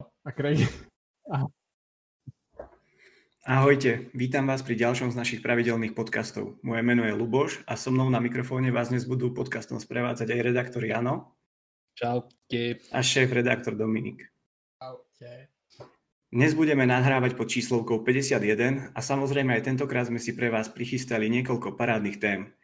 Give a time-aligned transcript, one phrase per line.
[0.00, 0.64] A Craig.
[1.30, 1.46] Aha.
[3.48, 6.60] Ahojte, vítam vás pri ďalšom z našich pravidelných podcastov.
[6.60, 10.40] Moje meno je Luboš a so mnou na mikrofóne vás dnes budú podcastom sprevádzať aj
[10.44, 11.34] redaktor Jano.
[11.96, 12.84] Čaute.
[12.92, 14.28] A šéf-redaktor Dominik.
[14.76, 15.48] Čaute.
[16.30, 21.26] Dnes budeme nahrávať pod číslovkou 51 a samozrejme aj tentokrát sme si pre vás prichystali
[21.26, 22.54] niekoľko parádnych tém.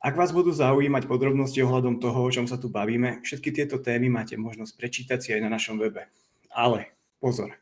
[0.00, 4.08] Ak vás budú zaujímať podrobnosti ohľadom toho, o čom sa tu bavíme, všetky tieto témy
[4.08, 6.08] máte možnosť prečítať si aj na našom webe.
[6.50, 6.90] Ale
[7.22, 7.54] pozor,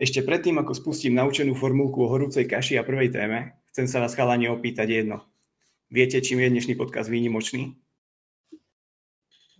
[0.00, 4.16] ešte predtým, ako spustím naučenú formulku o horúcej kaši a prvej téme, chcem sa vás
[4.16, 5.28] chalani opýtať jedno.
[5.92, 7.76] Viete, čím je dnešný podcast výnimočný?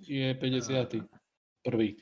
[0.01, 1.05] Je 50.
[1.61, 2.01] Prvý.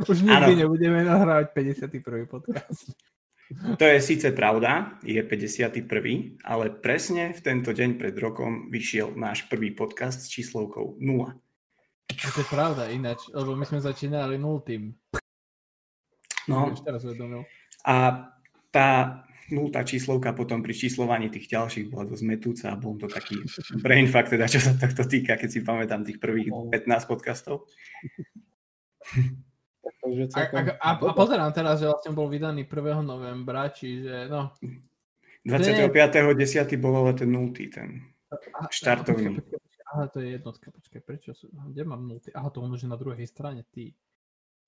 [0.08, 0.60] Už nikdy ano.
[0.64, 2.24] nebudeme nahrávať 51.
[2.24, 2.96] podcast.
[3.76, 6.40] To je síce pravda, je 51.
[6.40, 11.36] ale presne v tento deň pred rokom vyšiel náš prvý podcast s číslovkou 0.
[12.18, 14.92] To je pravda ináč, lebo my sme začínali nultým.
[16.50, 16.74] No.
[16.82, 17.06] teraz.
[17.86, 17.94] A
[18.74, 18.88] tá
[19.52, 23.36] nultá číslovka potom pri číslovaní tých ďalších bola dosť metúca a bol to taký
[23.84, 27.68] brain fact, teda čo sa tohto týka, keď si pamätám tých prvých 15 podcastov.
[30.02, 33.02] A, a, a, a pozerám teraz, že vlastne bol vydaný 1.
[33.02, 34.54] novembra, čiže no.
[35.42, 36.78] 25.10.
[36.78, 37.98] bol ale ten nultý, ten
[38.70, 39.42] štartovný.
[39.92, 42.32] Aha, to je jednotka, počkaj, prečo sú, kde mám nultý?
[42.32, 43.92] Aha, to on už je na druhej strane, ty.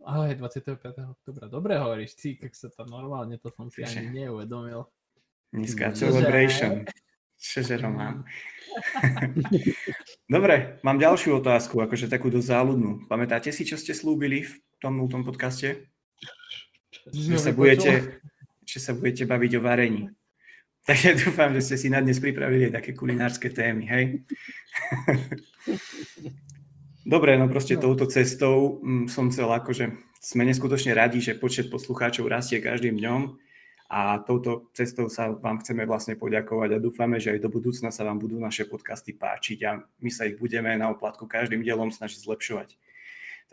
[0.05, 0.85] Ale 25.
[1.17, 1.49] oktobra.
[1.49, 4.85] Dobre hovoríš, cík, sa tam normálne, to som si ani neuvedomil.
[5.57, 6.85] Nízka celebration.
[7.41, 8.25] Čože Román.
[10.35, 13.09] Dobre, mám ďalšiu otázku, akože takú dosť záľudnú.
[13.09, 15.89] Pamätáte si, čo ste slúbili v tom nultom podcaste?
[17.13, 18.21] Že sa, budete,
[18.65, 20.03] že sa budete baviť o varení.
[20.85, 24.05] Takže dúfam, že ste si na dnes pripravili také kulinárske témy, hej?
[27.05, 27.89] Dobre, no proste no.
[27.89, 29.93] touto cestou mm, som chcel akože,
[30.25, 33.37] sme neskutočne radi, že počet poslucháčov rastie každým dňom
[33.93, 38.09] a touto cestou sa vám chceme vlastne poďakovať a dúfame, že aj do budúcna sa
[38.09, 42.25] vám budú naše podcasty páčiť a my sa ich budeme na oplatku každým dielom snažiť
[42.25, 42.81] zlepšovať.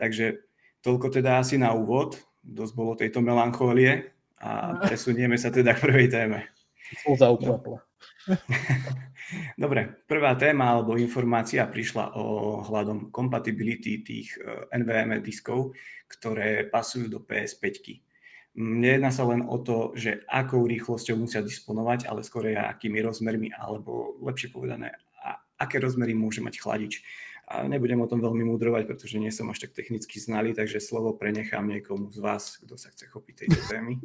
[0.00, 0.40] Takže
[0.80, 6.08] toľko teda asi na úvod, dosť bolo tejto melanchólie a presunieme sa teda k prvej
[6.08, 6.48] téme.
[9.62, 15.72] Dobre, prvá téma alebo informácia prišla o hľadom kompatibility tých eh, NVMe diskov,
[16.08, 18.02] ktoré pasujú do PS5.
[18.52, 23.48] Nejedná sa len o to, že akou rýchlosťou musia disponovať, ale skôr aj akými rozmermi,
[23.48, 24.92] alebo lepšie povedané,
[25.24, 27.00] a aké rozmery môže mať chladič.
[27.48, 31.16] A nebudem o tom veľmi mudrovať, pretože nie som až tak technicky znalý, takže slovo
[31.16, 33.96] prenechám niekomu z vás, kto sa chce chopiť tejto témy.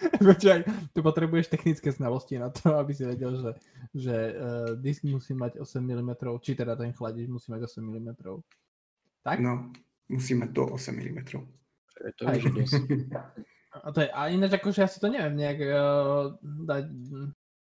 [0.32, 0.60] Počkaj,
[0.92, 3.50] tu potrebuješ technické znalosti na to, aby si vedel, že,
[3.92, 8.08] že uh, disk musí mať 8 mm, či teda ten chladič musí mať 8 mm.
[9.20, 9.36] Tak?
[9.40, 9.68] No,
[10.08, 11.18] musí mať do 8 mm.
[12.16, 12.84] To je dosť.
[13.70, 16.90] A, to je, a ináč akože ja si to neviem nejak uh, dať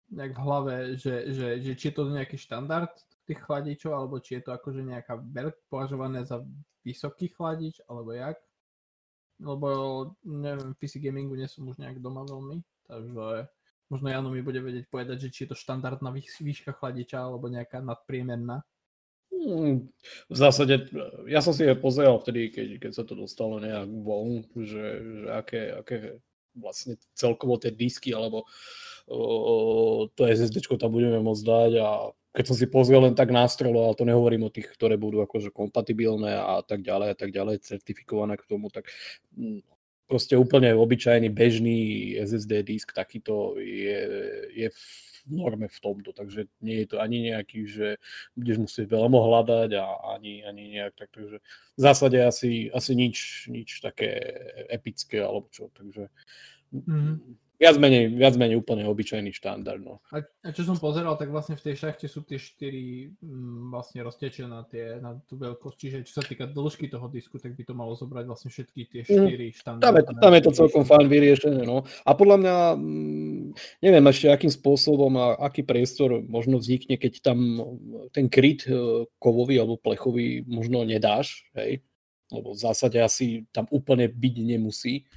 [0.08, 2.96] nejak v hlave, že, že, že či je to nejaký štandard
[3.28, 6.40] tých chladičov, alebo či je to akože nejaká veľk považované za
[6.88, 8.40] vysoký chladič, alebo jak
[9.38, 9.68] lebo
[10.26, 13.48] neviem, PC gamingu nie som už nejak doma veľmi, takže
[13.90, 17.80] možno Jano mi bude vedieť povedať, že či je to štandardná výška chladiča alebo nejaká
[17.80, 18.66] nadpriemerná.
[19.28, 19.92] Hmm,
[20.32, 20.88] v zásade,
[21.28, 25.28] ja som si je pozeral vtedy, keď, keď sa to dostalo nejak von, že, že
[25.36, 25.98] aké, aké
[26.58, 28.50] vlastne celkovo tie disky alebo
[29.06, 31.90] o, to SSD tam budeme môcť dať a
[32.38, 35.50] keď som si pozrel len tak nástrelo, ale to nehovorím o tých, ktoré budú akože
[35.50, 38.86] kompatibilné a tak ďalej a tak ďalej, certifikované k tomu, tak
[39.34, 39.66] mm,
[40.06, 43.98] proste úplne obyčajný bežný SSD disk takýto je,
[44.54, 44.82] je v
[45.34, 47.98] norme v tomto, takže nie je to ani nejaký, že
[48.38, 53.50] budeš musieť veľa hľadať a ani, ani nejak tak, takže v zásade asi, asi nič,
[53.50, 54.14] nič také
[54.70, 56.14] epické alebo čo, takže
[56.70, 59.82] mm-hmm viac menej, viac menej úplne obyčajný štandard.
[59.82, 59.98] No.
[60.14, 63.74] A, a čo som pozeral, tak vlastne v tej šachte sú tie štyri m, mm,
[63.74, 67.58] vlastne roztečené na, tie, na tú veľkosť, čiže čo sa týka dĺžky toho disku, tak
[67.58, 69.10] by to malo zobrať vlastne všetky tie mhm.
[69.10, 69.56] štyri mm.
[69.58, 69.84] štandardy.
[69.84, 71.62] Tam je, tam je to celkom fajn vyriešené.
[71.66, 71.82] No.
[72.06, 73.46] A podľa mňa, m, mm,
[73.82, 77.40] neviem ešte akým spôsobom a aký priestor možno vznikne, keď tam
[78.14, 81.82] ten kryt e, kovový alebo plechový možno nedáš, hej?
[82.30, 85.08] lebo v zásade asi tam úplne byť nemusí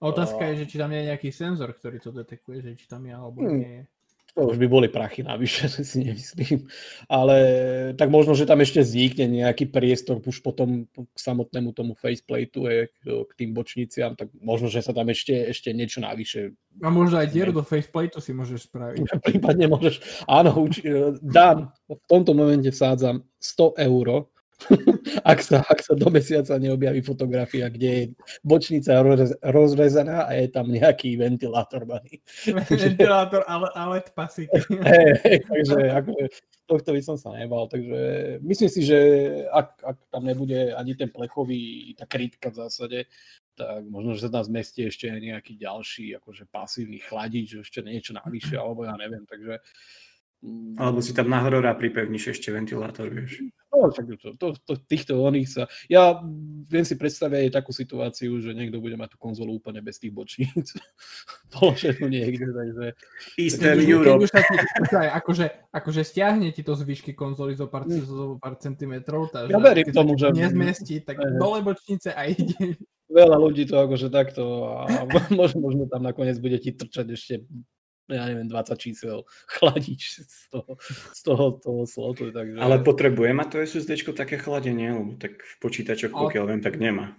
[0.00, 3.14] Otázka je, že či tam je nejaký senzor, ktorý to detekuje, že či tam je
[3.16, 3.56] alebo hmm.
[3.56, 3.84] nie je.
[4.36, 6.68] To už by boli prachy navyše, si nemyslím.
[7.08, 7.36] Ale
[7.96, 12.92] tak možno, že tam ešte vznikne nejaký priestor už potom k samotnému tomu faceplateu, je,
[13.08, 16.52] k tým bočniciam, tak možno, že sa tam ešte, ešte niečo navyše...
[16.84, 19.08] A možno aj dieru do faceplateu si môžeš spraviť.
[19.32, 20.28] Prípadne môžeš.
[20.28, 20.84] Áno, uč...
[21.24, 24.28] Dan, v tomto momente vsádzam 100 eur
[25.30, 28.04] ak, sa, ak sa do mesiaca neobjaví fotografia, kde je
[28.40, 32.24] bočnica roz, rozrezaná a je tam nejaký ventilátor baný.
[32.72, 34.48] ventilátor, ale, ale pasík.
[34.88, 36.24] hey, hey, takže akože,
[36.64, 37.68] tohto by som sa nebal.
[37.68, 38.00] Takže
[38.40, 38.98] myslím si, že
[39.52, 42.98] ak, ak tam nebude ani ten plechový, tá krytka v zásade,
[43.56, 48.56] tak možno, že sa tam zmestí ešte nejaký ďalší akože pasívny chladič, ešte niečo navyše,
[48.56, 49.24] alebo ja neviem.
[49.28, 49.60] Takže
[50.44, 50.76] Mm.
[50.76, 53.42] Alebo si tam na horora pripevníš ešte ventilátor, vieš.
[53.76, 55.62] No, to, to, to, týchto oných sa...
[55.92, 56.24] Ja
[56.66, 60.16] viem si predstaviť aj takú situáciu, že niekto bude mať tú konzolu úplne bez tých
[60.16, 60.72] bočníc.
[61.54, 62.84] Položenú niekde, takže...
[63.36, 64.24] Eastern Europe.
[64.90, 68.02] akože, akože stiahne ti to z výšky konzoly zo pár, mm.
[68.08, 70.32] zo pár centimetrov, takže ja verím tomu, že...
[70.32, 72.80] nezmestí, tak aj, dole bočnice a ide.
[73.06, 75.04] Veľa ľudí to akože takto a
[75.38, 77.34] možno, možno tam nakoniec bude ti trčať ešte
[78.06, 79.26] ja neviem, 20 čísel
[79.58, 80.78] chladič z toho,
[81.12, 82.30] z toho, toho slotu.
[82.30, 82.58] Takže...
[82.58, 86.50] Ale potrebuje mať to SSD také chladenie, lebo tak v počítačoch, pokiaľ ale...
[86.54, 87.18] viem, tak nemá.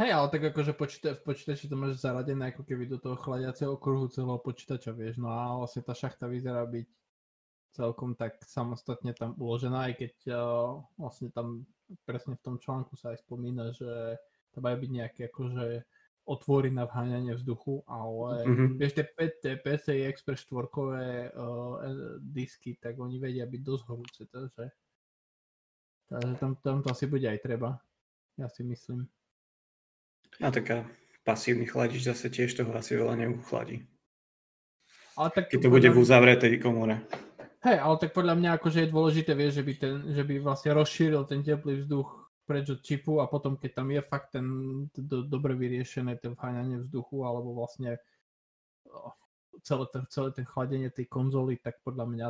[0.00, 3.76] Hej, ale tak akože počíta- v počítači to máš zaradené ako keby do toho chladiaceho
[3.76, 6.88] kruhu celého počítača, vieš, no a vlastne tá šachta vyzerá byť
[7.76, 11.68] celkom tak samostatne tam uložená, aj keď uh, vlastne tam
[12.08, 14.16] presne v tom článku sa aj spomína, že
[14.52, 15.64] to majú byť nejaké akože
[16.22, 18.68] otvory na vháňanie vzduchu, ale mm-hmm.
[18.78, 19.04] vieš, tie,
[19.42, 20.94] tie PCI Express 4 uh,
[22.22, 24.64] disky, tak oni vedia byť dosť horúce, takže,
[26.06, 27.82] takže tam, tam to asi bude aj treba,
[28.38, 29.10] ja si myslím.
[30.38, 30.86] A taká
[31.26, 33.82] pasívny chladič zase tiež toho asi veľa neuchladí.
[35.18, 37.04] Ale tak, Keď to bude v uzavretej komore.
[37.62, 40.74] Hej, ale tak podľa mňa akože je dôležité, vieš, že by, ten, že by vlastne
[40.74, 44.46] rozšíril ten teplý vzduch preč od čipu a potom, keď tam je fakt ten
[44.94, 48.02] do, dobre vyriešené ten vháňanie vzduchu alebo vlastne
[49.62, 52.26] celé ten, celé ten chladenie tej konzoly, tak podľa mňa,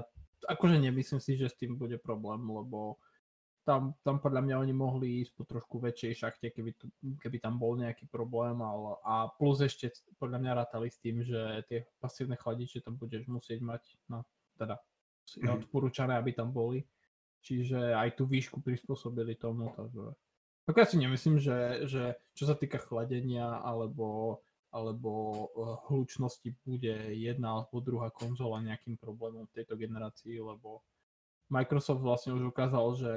[0.53, 3.01] akože nemyslím si, že s tým bude problém, lebo
[3.63, 6.91] tam, tam podľa mňa oni mohli ísť po trošku väčšej šachte, keby, to,
[7.23, 11.63] keby tam bol nejaký problém, ale, a plus ešte podľa mňa rátali s tým, že
[11.71, 14.27] tie pasívne chladiče tam budeš musieť mať, no
[14.59, 14.83] teda
[15.39, 15.63] je mhm.
[15.63, 16.83] odporúčané, aby tam boli
[17.43, 19.75] Čiže aj tú výšku prispôsobili tomu.
[19.75, 20.15] Takže...
[20.71, 24.39] Tak ja si nemyslím, že, že čo sa týka chladenia alebo,
[24.71, 30.87] alebo eh, hlučnosti bude jedna alebo druhá konzola nejakým problémom v tejto generácii, lebo
[31.53, 33.13] Microsoft vlastne už ukázal, že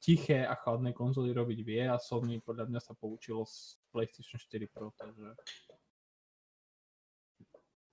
[0.00, 4.72] tiché a chladné konzoly robiť vie a Sony podľa mňa sa poučilo z PlayStation 4
[4.72, 5.36] Pro, takže...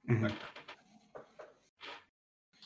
[0.06, 0.30] Mm-hmm.
[0.30, 0.65] Tak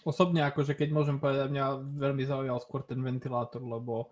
[0.06, 1.66] osobne akože keď môžem povedať, mňa
[1.98, 4.10] veľmi zaujal skôr ten ventilátor, lebo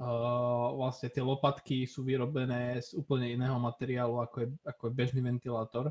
[0.00, 5.20] uh, vlastne tie lopatky sú vyrobené z úplne iného materiálu ako je, ako je bežný
[5.20, 5.90] ventilátor.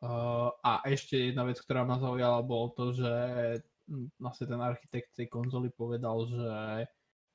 [0.00, 3.12] Uh, a ešte jedna vec, ktorá ma zaujala, bolo to, že
[3.88, 6.54] hm, vlastne ten architekt tej konzoly povedal, že,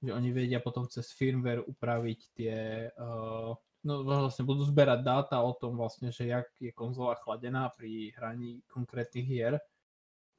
[0.02, 2.56] že oni vedia potom cez firmware upraviť tie
[2.90, 3.54] uh,
[3.86, 8.66] no vlastne budú zberať dáta o tom vlastne, že jak je konzola chladená pri hraní
[8.66, 9.62] konkrétnych hier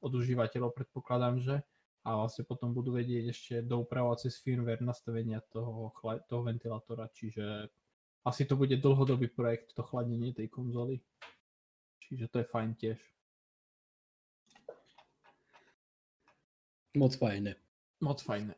[0.01, 1.57] od užívateľov, predpokladám, že
[2.07, 5.91] a vlastne potom budú vedieť ešte doupravovať cez firmware nastavenia toho,
[6.31, 7.67] toho ventilátora, čiže
[8.23, 11.03] asi to bude dlhodobý projekt, to chladenie tej konzoly.
[12.07, 12.99] Čiže to je fajn tiež.
[16.95, 17.59] Moc fajné.
[18.07, 18.55] Moc fajné.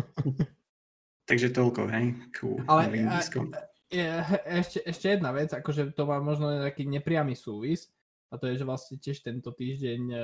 [1.28, 2.06] Takže toľko, hej?
[2.40, 2.64] Cool.
[2.64, 3.20] Ale a,
[3.92, 4.06] je,
[4.48, 7.92] ešte, ešte jedna vec, akože to má možno nejaký nepriamy súvis,
[8.26, 10.18] a to je, že vlastne tiež tento týždeň, e,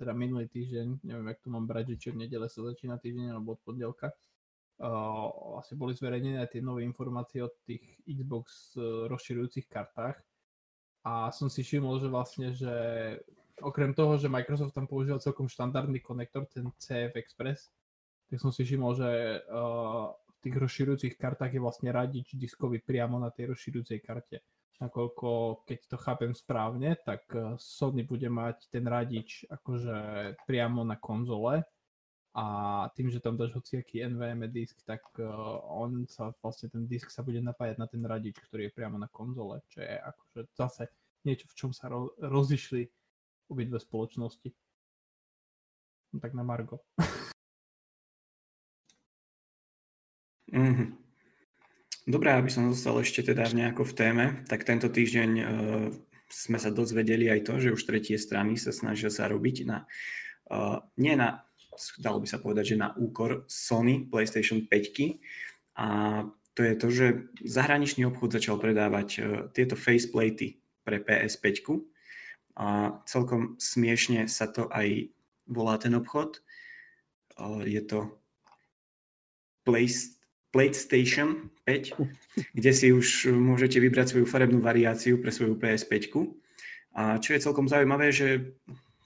[0.00, 3.36] teda minulý týždeň, neviem, jak tu mám brať, že či od nedele sa začína týždeň
[3.36, 4.12] alebo od pondelka,
[4.78, 10.18] vlastne boli zverejnené tie nové informácie o tých Xbox uh, rozširujúcich kartách.
[11.04, 12.72] A som si všimol, že vlastne, že
[13.60, 17.70] okrem toho, že Microsoft tam používal celkom štandardný konektor, ten CF Express,
[18.26, 19.10] tak som si všimol, že
[19.46, 24.42] uh, v tých rozširujúcich kartách je vlastne radič diskový priamo na tej rozširujúcej karte
[24.82, 30.98] nakoľko, keď to chápem správne, tak eh, Sony bude mať ten radič akože priamo na
[30.98, 31.62] konzole
[32.34, 32.44] a
[32.98, 37.22] tým, že tam dáš hociaký NVMe disk, tak uh, on sa vlastne ten disk sa
[37.22, 40.90] bude napájať na ten radič, ktorý je priamo na konzole, čo je akože zase
[41.22, 42.90] niečo, v čom sa ro- rozišli
[43.46, 44.50] obidve spoločnosti.
[46.10, 46.82] No, tak na Margo.
[50.50, 51.03] mm-hmm.
[52.04, 55.88] Dobré, aby som zostal ešte teda nejako v téme, tak tento týždeň uh,
[56.28, 59.88] sme sa dozvedeli aj to, že už tretie strany sa snažia sa robiť na,
[60.52, 61.48] uh, nie na,
[61.96, 65.88] dalo by sa povedať, že na úkor Sony PlayStation 5 a
[66.52, 67.06] to je to, že
[67.40, 69.24] zahraničný obchod začal predávať uh,
[69.56, 71.72] tieto faceplatey pre PS5
[72.60, 75.08] a celkom smiešne sa to aj
[75.48, 76.44] volá ten obchod.
[77.40, 78.12] Uh, je to
[80.54, 81.98] PlayStation 5,
[82.54, 86.14] kde si už môžete vybrať svoju farebnú variáciu pre svoju PS5.
[86.94, 88.54] A čo je celkom zaujímavé, že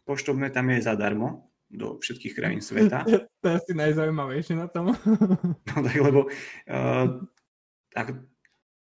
[0.05, 3.05] poštovné tam je zadarmo do všetkých krajín sveta.
[3.41, 4.93] To je asi najzaujímavejšie na tom.
[5.73, 7.07] No tak lebo uh,
[7.93, 8.07] tak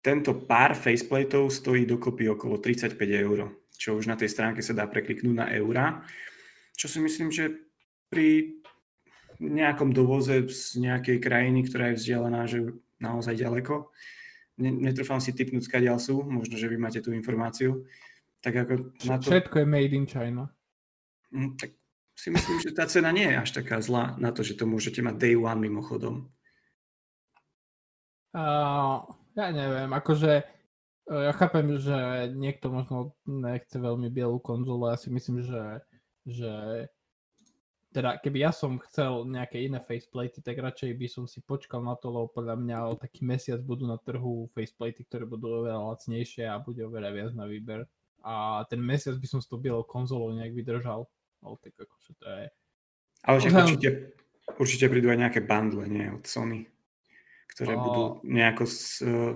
[0.02, 3.38] tento pár faceplateov stojí dokopy okolo 35 eur,
[3.74, 6.02] čo už na tej stránke sa dá prekliknúť na eurá,
[6.74, 7.54] čo si myslím, že
[8.10, 8.60] pri
[9.40, 13.88] nejakom dovoze z nejakej krajiny, ktorá je vzdialená, že naozaj ďaleko,
[14.58, 17.86] netrúfam si typnúť, skadiaľ sú, možno, že vy máte tú informáciu,
[18.42, 19.30] tak ako na to...
[19.30, 20.50] Všetko je made in China.
[21.32, 21.78] Mm, tak
[22.18, 25.00] si myslím, že tá cena nie je až taká zlá na to, že to môžete
[25.00, 26.28] mať day one mimochodom.
[28.32, 29.04] Uh,
[29.36, 30.44] ja neviem, akože e,
[31.12, 35.84] ja chápem, že niekto možno nechce veľmi bielú konzolu, ja si myslím, že,
[36.24, 36.52] že
[37.92, 41.92] teda keby ja som chcel nejaké iné faceplatey, tak radšej by som si počkal na
[41.94, 46.48] to, lebo podľa mňa o taký mesiac budú na trhu faceplatey, ktoré budú oveľa lacnejšie
[46.48, 47.84] a bude oveľa viac na výber.
[48.24, 51.04] A ten mesiac by som s tou bielou konzolou nejak vydržal.
[51.44, 52.46] Ale tak akože to je...
[53.22, 53.88] Ale však určite,
[54.56, 56.66] určite prídu aj nejaké bundle, nie, od Sony,
[57.54, 57.82] ktoré o...
[57.82, 59.34] budú nejako z, uh,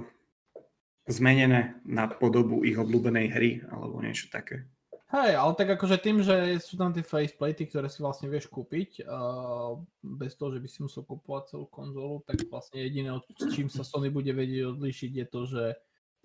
[1.06, 4.66] zmenené na podobu ich obľúbenej hry, alebo niečo také.
[5.06, 9.06] Hej, ale tak akože tým, že sú tam tie faceplaty, ktoré si vlastne vieš kúpiť,
[9.06, 13.70] uh, bez toho, že by si musel kupovať celú konzolu, tak vlastne jediné, s čím
[13.70, 15.64] sa Sony bude vedieť odlíšiť, je to, že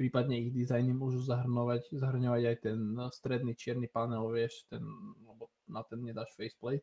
[0.01, 2.79] prípadne ich dizajny môžu zahrnovať, zahrňovať aj ten
[3.13, 4.81] stredný čierny panel, vieš, ten,
[5.29, 6.81] lebo na ten nedáš faceplate.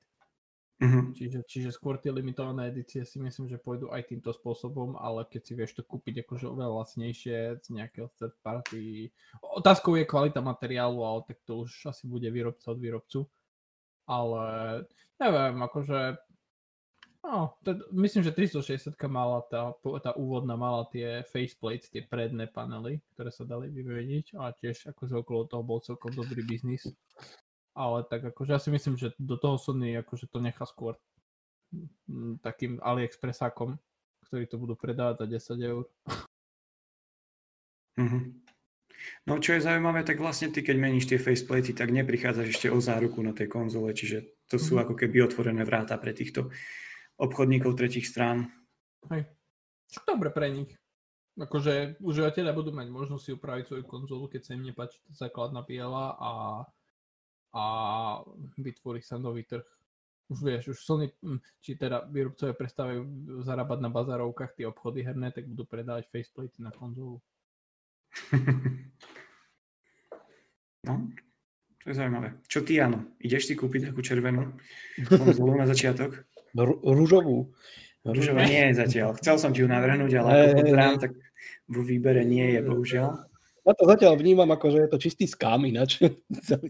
[0.79, 1.11] Uh-huh.
[1.11, 5.43] Čiže, čiže skôr tie limitované edície si myslím, že pôjdu aj týmto spôsobom, ale keď
[5.43, 9.11] si vieš to kúpiť akože oveľa lacnejšie z nejakého third party.
[9.43, 13.27] Otázkou je kvalita materiálu, ale tak to už asi bude výrobca od výrobcu.
[14.07, 14.43] Ale
[15.19, 16.23] neviem, akože
[17.19, 23.03] No, to, myslím, že 360 mala tá, tá úvodná mala tie faceplates, tie predné panely,
[23.13, 26.87] ktoré sa dali vyvedieť a tiež ako okolo toho bol celkom dobrý biznis
[27.79, 30.99] ale tak akože ja si myslím, že do toho Sony akože to nechá skôr
[32.43, 33.79] takým AliExpressákom,
[34.27, 35.85] ktorí to budú predávať za 10 eur.
[37.99, 38.23] Mm-hmm.
[39.31, 42.83] No čo je zaujímavé, tak vlastne ty keď meníš tie faceplaty, tak neprichádzaš ešte o
[42.83, 44.83] záruku na tej konzole, čiže to sú mm-hmm.
[44.91, 46.51] ako keby otvorené vráta pre týchto
[47.19, 48.51] obchodníkov tretich strán.
[49.11, 49.31] Hej.
[50.03, 50.71] Dobre pre nich.
[51.39, 56.19] Akože užívateľia budú mať možnosť si upraviť svoju konzolu, keď sa im nepáči základná biela
[56.19, 56.31] a
[57.55, 57.65] a
[58.59, 59.65] vytvorí sa nový trh.
[60.29, 63.01] Už vieš, už Sony, hm, či teda výrobcovia prestávajú
[63.41, 67.21] zarábať na bazárovkách tie obchody herné, tak budú predávať faceplaty na konzolu.
[70.87, 71.05] No,
[71.85, 72.39] to je zaujímavé.
[72.49, 73.13] Čo ty, áno?
[73.21, 74.57] Ideš si kúpiť takú červenú
[75.11, 76.25] konzolu na začiatok?
[76.57, 77.53] R- rúžovú.
[78.09, 79.19] Rúžová nie je zatiaľ.
[79.21, 81.13] Chcel som ti ju navrhnúť, ale ako tak
[81.69, 83.29] vo výbere nie je, bohužiaľ.
[83.67, 85.99] Ja to zatiaľ vnímam ako, že je to čistý skam ináč,
[86.47, 86.69] celý,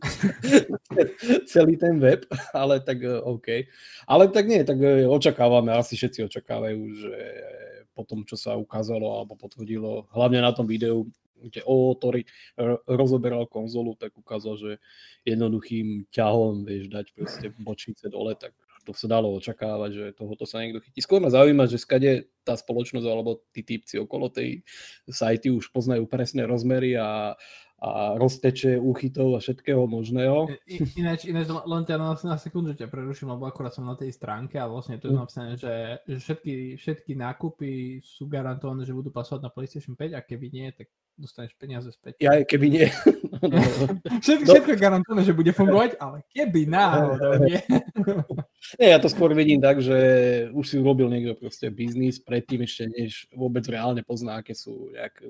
[1.44, 3.48] celý ten web, ale tak e, OK.
[4.08, 7.14] Ale tak nie, tak e, očakávame, asi všetci očakávajú, že
[7.94, 11.06] po tom, čo sa ukázalo alebo potvrdilo, hlavne na tom videu,
[11.38, 12.26] kde O, ktorý
[12.86, 14.70] rozoberal konzolu, tak ukázal, že
[15.22, 18.54] jednoduchým ťahom vieš dať proste bočnice dole, tak
[18.88, 21.04] to sa dalo očakávať, že tohoto sa niekto chytí.
[21.04, 24.64] Skôr ma zaujíma, že skade tá spoločnosť alebo tí typci okolo tej
[25.04, 27.36] sajty už poznajú presné rozmery a,
[27.76, 30.48] a rozteče úchytov a všetkého možného.
[30.96, 34.56] Ináč, ináč len ťa na, na sekundu ťa preruším, lebo akorát som na tej stránke
[34.56, 35.20] a vlastne tu je hm.
[35.20, 40.24] napísané, že, že všetky, všetky nákupy sú garantované, že budú pasovať na PlayStation 5 a
[40.24, 42.22] keby nie, tak dostaneš peniaze späť.
[42.22, 42.86] Ja keby nie.
[44.24, 47.58] všetko, všetko je garantované, že bude fungovať, ale keby náhodou nie.
[48.80, 49.98] nie, ja to skôr vidím tak, že
[50.54, 55.18] už si urobil niekto proste biznis predtým ešte, než vôbec reálne pozná, aké sú nejak,
[55.20, 55.28] e,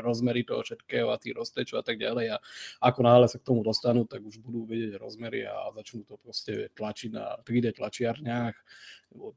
[0.00, 2.36] rozmery toho všetkého a tých roztečov a tak ďalej a
[2.78, 6.70] ako náhle sa k tomu dostanú, tak už budú vedieť rozmery a začnú to proste
[6.78, 8.54] tlačiť na 3D tlačiarniach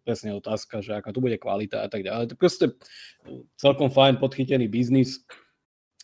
[0.02, 2.34] presne otázka, že aká tu bude kvalita a tak ďalej.
[2.34, 2.66] To proste
[3.58, 5.22] celkom fajn podchytený biznis.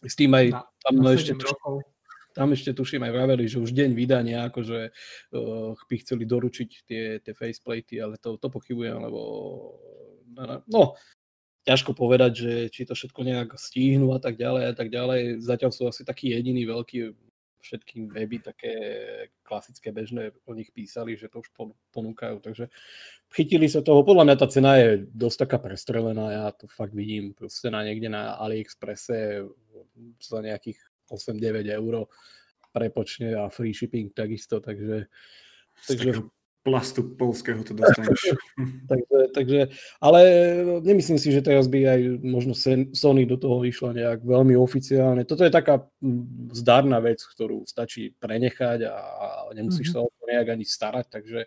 [0.03, 1.87] S tým aj na, tam na ešte rokov.
[2.35, 7.03] tam ešte tuším aj vraveli, že už deň vydania, akože uh, by chceli doručiť tie,
[7.23, 9.21] tie faceplaty, ale to, to pochybujem, lebo
[10.67, 10.99] no,
[11.63, 15.39] ťažko povedať, že či to všetko nejak stihnú a tak ďalej a tak ďalej.
[15.39, 17.15] Zatiaľ sú asi taký jediný veľký
[17.63, 18.73] všetky weby také
[19.39, 21.49] klasické, bežné o nich písali, že to už
[21.95, 22.43] ponúkajú.
[22.43, 22.67] Takže
[23.31, 24.03] chytili sa toho.
[24.03, 26.27] Podľa mňa tá cena je dosť taká prestrelená.
[26.27, 29.47] Ja to fakt vidím proste na niekde na AliExpresse
[30.19, 30.79] za nejakých
[31.11, 32.07] 8-9 eur
[32.73, 34.57] prepočne a free shipping takisto.
[34.57, 35.05] Takže,
[35.87, 36.25] takže...
[36.65, 38.33] plastu polského to dostaneš.
[38.91, 39.59] takže, takže,
[40.01, 40.21] ale
[40.81, 42.57] nemyslím si, že teraz by aj možno
[42.95, 45.27] Sony do toho išla nejak veľmi oficiálne.
[45.27, 45.85] Toto je taká
[46.55, 48.97] zdarná vec, ktorú stačí prenechať a
[49.53, 50.01] nemusíš mm-hmm.
[50.01, 51.39] sa o to nejak ani starať, takže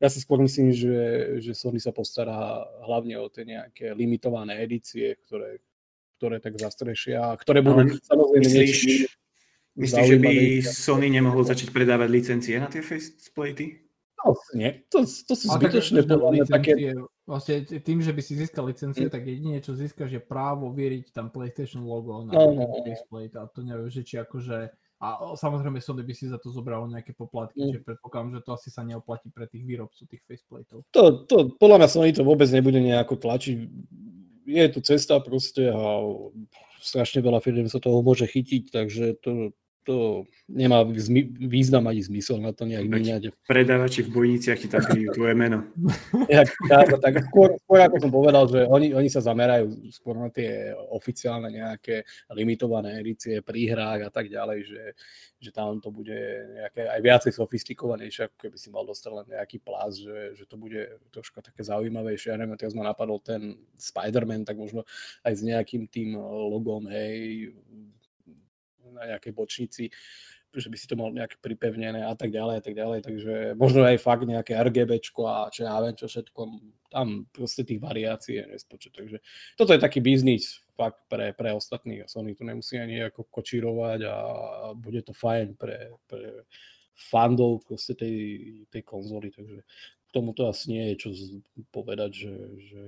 [0.00, 0.96] ja si skôr myslím, že,
[1.44, 5.60] že Sony sa postará hlavne o tie nejaké limitované edície, ktoré,
[6.20, 9.08] ktoré tak zastrešia, ktoré budú no, samozrejme myslíš,
[9.80, 13.88] myslíš, že by Sony nemohol začať predávať licencie na tie faceplaty?
[14.20, 14.84] No, nie.
[14.92, 16.92] To, to sú zbytočné podľa také...
[17.24, 19.14] Vlastne tým, že by si získal licenciu, mm.
[19.14, 22.68] tak jedine, čo získaš, je právo vieriť tam PlayStation logo na no, no.
[22.68, 22.82] no.
[22.82, 23.30] display.
[23.32, 24.68] A to neviem, že či akože...
[25.00, 27.72] A samozrejme Sony by si za to zobralo nejaké poplatky, mm.
[27.72, 30.84] že predpokladám, že to asi sa neoplatí pre tých výrobcov tých faceplatov.
[30.92, 33.56] To, to, podľa mňa Sony to vôbec nebude nejako tlačiť.
[34.50, 36.02] Je tu cesta proste a
[36.82, 39.54] strašne veľa firm sa toho môže chytiť, takže to,
[39.84, 40.84] to nemá
[41.40, 43.22] význam ani zmysel na to nejak míňať.
[43.48, 45.64] Predávači v bojniciach ti tak tvoje meno.
[46.30, 50.30] Ja, tak, tak skôr, skôr, ako som povedal, že oni, oni sa zamerajú skôr na
[50.30, 54.82] tie oficiálne nejaké limitované edície pri hrách a tak ďalej, že,
[55.42, 56.14] že tam to bude
[56.54, 60.54] nejaké aj viacej sofistikovanejšie, ako keby si mal dostať len nejaký plás, že, že to
[60.54, 62.30] bude troška také zaujímavejšie.
[62.30, 64.86] Ja neviem, teraz ma napadol ten Spider-Man, tak možno
[65.26, 67.50] aj s nejakým tým logom, hej,
[68.92, 69.84] na nejakej bočnici,
[70.50, 73.86] že by si to mal nejaké pripevnené a tak ďalej a tak ďalej, takže možno
[73.86, 76.40] aj fakt nejaké RGBčko a čo ja viem čo všetko,
[76.90, 79.22] tam proste tých variácií je nespočet, takže
[79.54, 84.16] toto je taký biznis fakt pre, pre ostatných Sony to nemusí ani ako kočírovať a
[84.74, 86.42] bude to fajn pre, pre
[86.98, 88.16] fandov proste tej,
[88.74, 91.08] tej konzoly, takže k tomu to asi nie je čo
[91.70, 92.34] povedať, že,
[92.66, 92.82] že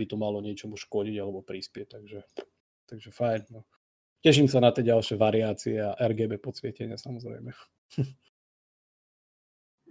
[0.00, 2.24] by to malo niečomu škodiť alebo prispieť, takže,
[2.88, 3.42] takže fajn.
[3.52, 3.68] No
[4.22, 7.50] teším sa na tie ďalšie variácie a RGB podsvietenia samozrejme.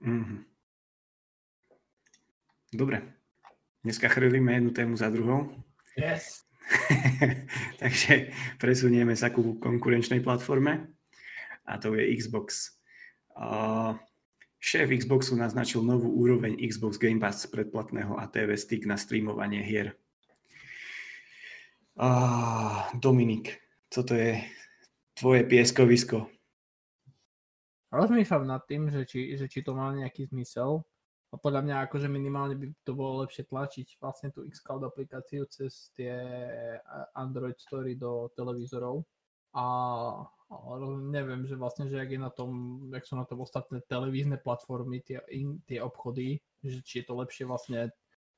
[0.02, 0.40] Mm-hmm.
[2.82, 2.98] Dobre.
[3.84, 5.52] Dneska chrlíme jednu tému za druhou.
[5.98, 6.48] Yes.
[7.82, 10.88] Takže presunieme sa ku konkurenčnej platforme
[11.68, 12.78] a to je Xbox.
[13.36, 13.98] Uh,
[14.62, 19.98] šéf Xboxu naznačil novú úroveň Xbox Game Pass predplatného a TV Stick na streamovanie hier.
[21.98, 23.61] Uh, Dominik,
[23.92, 24.40] toto je
[25.20, 26.32] tvoje pieskovisko.
[27.92, 30.80] Rozmýšľam nad tým, že či, že či to má nejaký zmysel.
[31.32, 35.92] A podľa mňa akože minimálne by to bolo lepšie tlačiť vlastne tú xCloud aplikáciu cez
[35.96, 36.12] tie
[37.16, 39.04] Android Story do televízorov.
[39.56, 39.64] A
[40.52, 44.36] ale neviem, že vlastne, že jak, je na tom, jak sú na tom ostatné televízne
[44.36, 47.88] platformy, tie, in, tie obchody, že či je to lepšie vlastne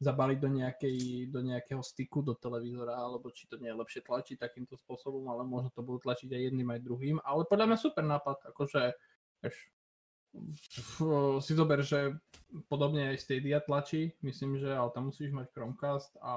[0.02, 0.98] zabaliť do, nejakej,
[1.30, 5.46] do nejakého styku do televízora, alebo či to nie je lepšie tlačiť takýmto spôsobom, ale
[5.46, 7.18] možno to budú tlačiť aj jedným, aj druhým.
[7.22, 8.82] Ale podľa mňa super nápad, akože
[9.44, 9.58] vieš,
[11.46, 12.18] si zober, že
[12.66, 16.34] podobne aj Stadia tlačí, myslím, že ale tam musíš mať Chromecast a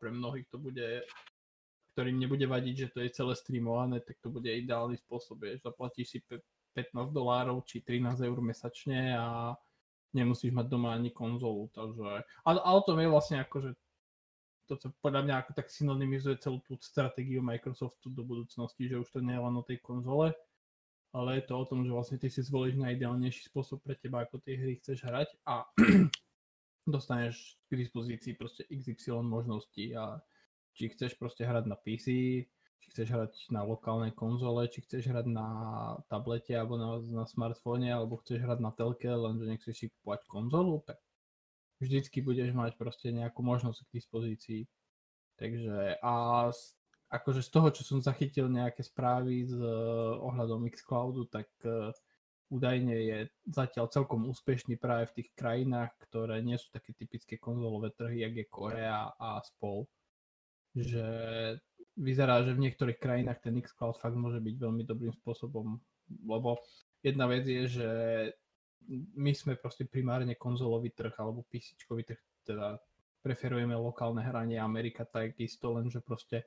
[0.00, 1.04] pre mnohých to bude
[1.94, 6.06] ktorým nebude vadiť, že to je celé streamované, tak to bude ideálny spôsob, vieš, zaplatíš
[6.10, 6.18] si
[6.74, 9.54] 15 dolárov či 13 eur mesačne a
[10.14, 12.22] nemusíš mať doma ani konzolu, takže...
[12.46, 13.70] Ale, ale to je vlastne ako, že
[14.64, 19.20] toto podľa mňa ako tak synonymizuje celú tú stratégiu Microsoftu do budúcnosti, že už to
[19.20, 20.32] nie je len o tej konzole,
[21.12, 24.40] ale je to o tom, že vlastne ty si zvolíš najideálnejší spôsob pre teba, ako
[24.40, 25.68] tie hry chceš hrať a
[26.94, 30.18] dostaneš k dispozícii proste XY možností a
[30.74, 32.06] či chceš proste hrať na PC,
[32.80, 35.48] či chceš hrať na lokálnej konzole, či chceš hrať na
[36.06, 40.82] tablete alebo na, na smartfóne, alebo chceš hrať na telke, lenže nechceš si kúpať konzolu,
[40.86, 40.98] tak
[41.82, 44.62] vždycky budeš mať proste nejakú možnosť k dispozícii.
[45.34, 46.14] Takže a
[46.54, 46.78] z,
[47.10, 49.58] akože z toho, čo som zachytil nejaké správy z
[50.22, 51.90] ohľadom Xcloudu, tak uh,
[52.54, 53.18] údajne je
[53.50, 58.34] zatiaľ celkom úspešný práve v tých krajinách, ktoré nie sú také typické konzolové trhy, jak
[58.38, 59.90] je Korea a spol.
[60.74, 61.06] Že
[61.94, 65.78] vyzerá, že v niektorých krajinách ten xCloud fakt môže byť veľmi dobrým spôsobom,
[66.26, 66.58] lebo
[67.02, 67.90] jedna vec je, že
[69.16, 72.76] my sme proste primárne konzolový trh alebo PC trh, teda
[73.24, 76.44] preferujeme lokálne hranie Amerika takisto, lenže proste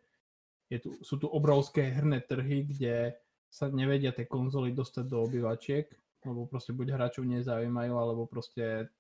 [0.70, 3.16] je tu, sú tu obrovské herné trhy, kde
[3.48, 5.88] sa nevedia tie konzoly dostať do obyvačiek,
[6.28, 8.92] lebo proste buď hráčov nezaujímajú, alebo proste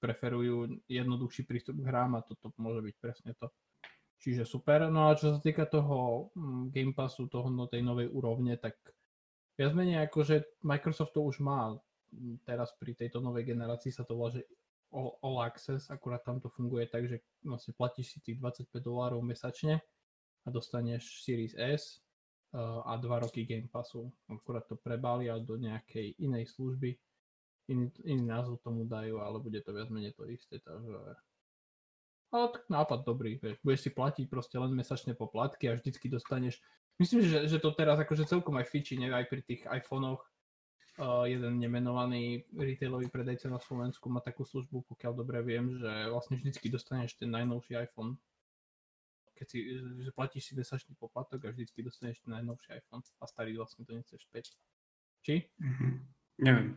[0.00, 3.52] preferujú jednoduchší prístup k hrám a toto môže byť presne to.
[4.20, 4.92] Čiže super.
[4.92, 8.76] No a čo sa týka toho mm, Game Passu, toho no, tej novej úrovne, tak
[9.56, 11.72] viac menej ako, že Microsoft to už má
[12.12, 14.44] mm, teraz pri tejto novej generácii sa to volá, že
[14.92, 19.24] All, All Access, akurát tam to funguje tak, že vlastne platíš si tých 25 dolárov
[19.24, 19.80] mesačne
[20.44, 22.02] a dostaneš Series S
[22.52, 24.10] uh, a 2 roky Game Passu.
[24.28, 26.92] Akurát to prebália do nejakej inej služby
[27.70, 31.14] iný, iný názov tomu dajú, ale bude to viac menej to isté, takže...
[32.30, 36.62] Ale tak nápad dobrý, vieš, budeš si platiť proste len mesačné poplatky a vždycky dostaneš...
[37.00, 40.20] Myslím, že, že to teraz akože celkom aj fičí, ne, aj pri tých iPhonech.
[41.00, 46.36] Uh, jeden nemenovaný retailový predajca na Slovensku má takú službu, pokiaľ dobre viem, že vlastne
[46.36, 48.20] vždycky dostaneš ten najnovší iPhone
[49.40, 49.58] keď si,
[50.04, 53.96] že platíš si mesačný poplatok a vždycky dostaneš ten najnovší iPhone a starý vlastne to
[53.96, 54.52] nechceš späť.
[55.24, 55.48] Či?
[55.56, 55.92] Mm-hmm.
[56.44, 56.76] Neviem.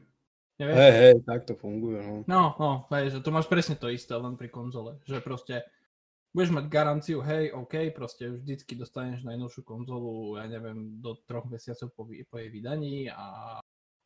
[0.61, 0.75] Neviem?
[0.77, 1.99] Hej, hej, tak to funguje.
[2.03, 5.65] No, no, no hej, že to máš presne to isté len pri konzole, že proste
[6.33, 11.93] budeš mať garanciu, hej, OK, proste vždycky dostaneš najnovšiu konzolu, ja neviem, do troch mesiacov
[11.93, 13.57] po, po jej vydaní a,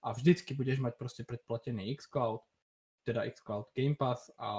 [0.04, 2.44] a vždycky budeš mať proste predplatený xCloud
[3.08, 4.50] teda xCloud Game Pass a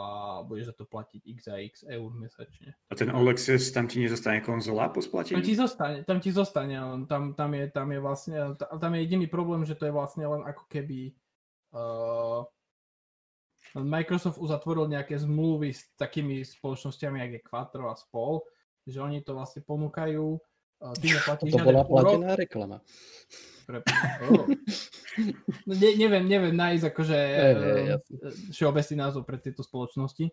[0.40, 2.72] budeš za to platiť x a x eur mesačne.
[2.88, 5.36] A ten Access, tam ti nezostane konzola po splatení?
[5.36, 9.28] Tam ti zostane, tam ti zostane, tam, tam, je, tam je vlastne, tam je jediný
[9.28, 11.12] problém, že to je vlastne len ako keby
[13.76, 18.40] Microsoft uzatvoril nejaké zmluvy s takými spoločnosťami, ako je Quattro a spol,
[18.88, 20.40] že oni to vlastne ponúkajú,
[20.80, 22.80] uh, ty neplatíš to bola platená reklama.
[23.68, 23.84] Pre...
[24.24, 24.48] Oh.
[25.68, 28.00] No, ne, neviem, neviem nájsť akože hey, hey, uh,
[28.48, 30.32] všeobecný názov pre tieto spoločnosti.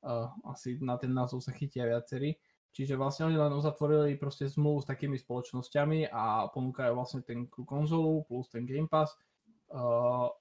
[0.00, 2.40] Uh, asi na ten názov sa chytia viacerí.
[2.72, 8.24] Čiže vlastne oni len uzatvorili proste zmluvu s takými spoločnosťami a ponúkajú vlastne ten konzolu
[8.24, 9.29] plus ten Game Pass uh,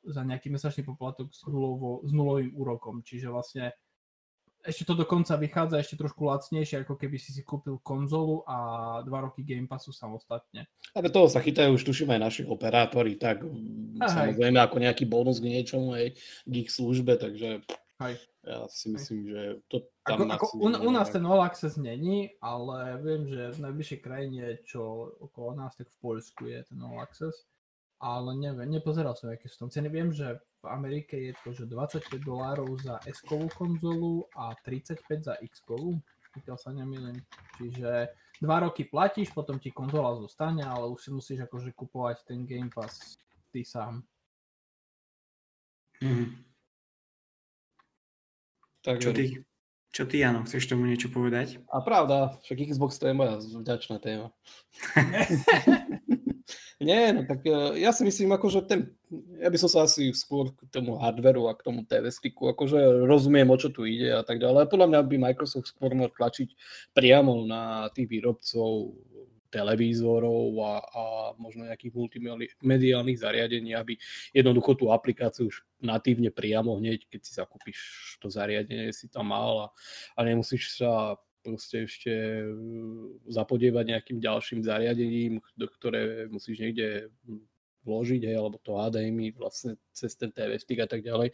[0.04, 3.06] za nejaký mesačný poplatok s, nulovo, s nulovým úrokom.
[3.06, 3.78] Čiže vlastne
[4.60, 8.58] ešte to dokonca vychádza ešte trošku lacnejšie, ako keby si si kúpil konzolu a
[9.08, 10.68] dva roky Game Passu samostatne.
[10.92, 15.40] Ale toho sa chytajú už tuším aj naši operátori, tak Aha, samozrejme ako nejaký bonus
[15.40, 16.12] k niečomu, aj
[16.44, 17.64] k ich službe, takže
[18.04, 18.14] Hej.
[18.44, 19.30] ja si myslím, Hej.
[19.32, 20.28] že to tam...
[20.28, 24.44] Ako, ako u, u nás ten All Access není, ale viem, že v najbližšej krajine,
[24.68, 27.48] čo okolo nás, tak v Poľsku je ten All Access
[28.00, 29.92] ale neviem, nepozeral som, aké sú tam ceny.
[29.92, 35.36] Viem, že v Amerike je to, že 25 dolárov za s konzolu a 35 za
[35.44, 36.00] X-kovú,
[36.32, 37.20] pokiaľ sa nemýlim.
[37.60, 42.48] Čiže dva roky platíš, potom ti konzola zostane, ale už si musíš akože kupovať ten
[42.48, 43.20] Game Pass
[43.52, 44.04] ty sám.
[46.00, 46.28] Mm-hmm.
[48.80, 49.44] Tak čo ty,
[49.92, 51.60] čo ty, Jano, chceš tomu niečo povedať?
[51.68, 54.32] A pravda, však Xbox to je moja vďačná téma.
[56.80, 58.96] Nie, no tak e, ja si myslím, akože ten,
[59.36, 63.04] ja by som sa asi skôr k tomu hardveru a k tomu TV sticku, akože
[63.04, 64.72] rozumiem, o čo tu ide a tak ďalej.
[64.72, 66.56] Podľa mňa by Microsoft skôr mal tlačiť
[66.96, 68.96] priamo na tých výrobcov
[69.52, 71.04] televízorov a, a
[71.36, 73.98] možno nejakých multimediálnych zariadení, aby
[74.32, 77.78] jednoducho tú aplikáciu už natívne priamo hneď, keď si zakúpiš
[78.24, 79.68] to zariadenie, si tam mal a,
[80.16, 87.10] a nemusíš sa proste ešte mm, zapodievať nejakým ďalším zariadením, do ktoré musíš niekde
[87.88, 91.32] vložiť, hej, alebo to HDMI vlastne cez ten TV stick a tak ďalej,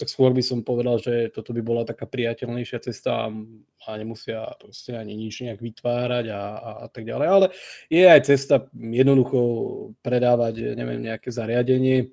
[0.00, 4.96] tak skôr by som povedal, že toto by bola taká priateľnejšia cesta a nemusia proste
[4.96, 7.46] ani nič nejak vytvárať a, a, a tak ďalej, ale
[7.92, 9.38] je aj cesta jednoducho
[10.00, 12.10] predávať, neviem, nejaké zariadenie,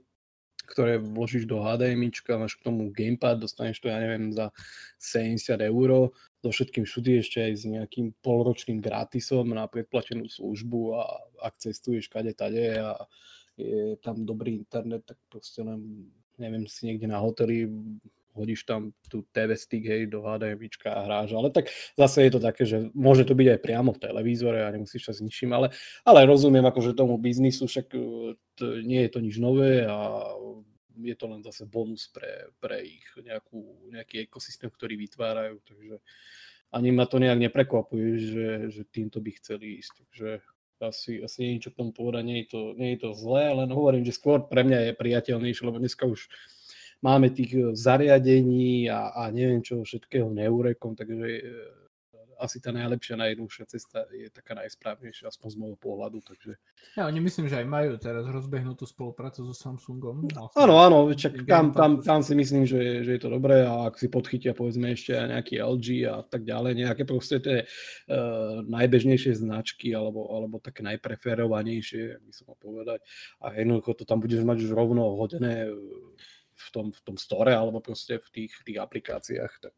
[0.69, 4.53] ktoré vložíš do HDMI, máš k tomu gamepad, dostaneš to, ja neviem, za
[5.01, 11.03] 70 eur so všetkým všudy ešte aj s nejakým polročným gratisom na predplatenú službu a
[11.43, 12.95] ak cestuješ kade tade a
[13.59, 16.07] je tam dobrý internet, tak proste len,
[16.39, 17.67] neviem, si niekde na hoteli
[18.39, 21.67] hodíš tam tú TV stick hej, do HDMI a hráš, ale tak
[21.99, 25.13] zase je to také, že môže to byť aj priamo v televízore a nemusíš sa
[25.13, 25.75] s ničím, ale,
[26.07, 27.99] ale rozumiem akože tomu biznisu, však e,
[28.55, 30.23] to, nie je to nič nové a
[31.03, 35.95] je to len zase bonus pre, pre ich nejakú, nejaký ekosystém, ktorý vytvárajú, takže
[36.69, 39.93] ani ma to nejak neprekvapuje, že, že týmto by chceli ísť.
[40.05, 40.29] Takže
[40.79, 43.51] asi, asi nie je niečo k tomu povedať, nie je, to, nie je to zlé,
[43.51, 46.31] len hovorím, že skôr pre mňa je priateľnejšie, lebo dneska už
[47.03, 51.43] máme tých zariadení a, a neviem čo všetkého neurekom, takže
[52.39, 56.23] asi tá najlepšia, najjednoduchšia cesta je taká najsprávnejšia, aspoň z môjho pohľadu.
[56.23, 56.55] Takže...
[56.95, 60.31] Ja, oni myslím, že aj majú teraz rozbehnutú spoluprácu so Samsungom.
[60.55, 63.99] Áno, áno, čak tam, tam, tam si myslím, že, že je to dobré a ak
[63.99, 69.91] si podchytia povedzme ešte nejaký LG a tak ďalej, nejaké proste tie uh, najbežnejšie značky
[69.91, 73.03] alebo, alebo také najpreferovanejšie, by som mal povedať.
[73.43, 75.67] A jednoducho to tam budeš mať už rovno hodené
[76.59, 79.51] v tom, v tom store alebo proste v tých, tých aplikáciách.
[79.63, 79.73] Tak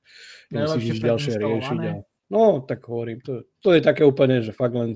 [0.49, 1.79] nemusíš ďalšie riešiť.
[1.85, 1.91] A...
[2.31, 4.95] No, tak hovorím, to, to je také úplne, že fakt len,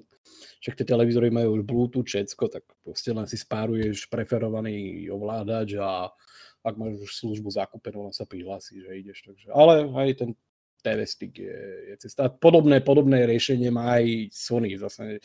[0.63, 6.07] však tie televízory majú už Bluetooth, všetko, tak proste len si spáruješ preferovaný ovládač a
[6.63, 9.27] ak máš už službu zakúpenú, len sa prihlási, že ideš.
[9.27, 10.31] Takže, ale aj ten
[10.85, 11.57] TV stick je,
[11.89, 12.29] je cesta.
[12.29, 14.77] Podobné, podobné riešenie má aj Sony.
[14.77, 15.17] Zase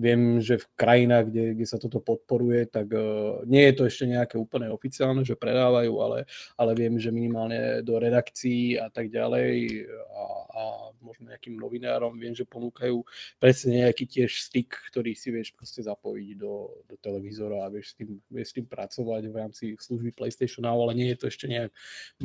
[0.00, 4.08] viem, že v krajinách, kde, kde sa toto podporuje, tak uh, nie je to ešte
[4.08, 6.24] nejaké úplne oficiálne, že predávajú, ale,
[6.56, 10.62] ale viem, že minimálne do redakcií a tak ďalej a, a
[11.04, 13.04] možno nejakým novinárom viem, že ponúkajú
[13.36, 17.94] presne nejaký tiež stick, ktorý si vieš proste zapojiť do, do televízora a vieš s,
[18.00, 21.70] tým, vieš s tým pracovať v rámci služby PlayStation ale nie je to ešte nejak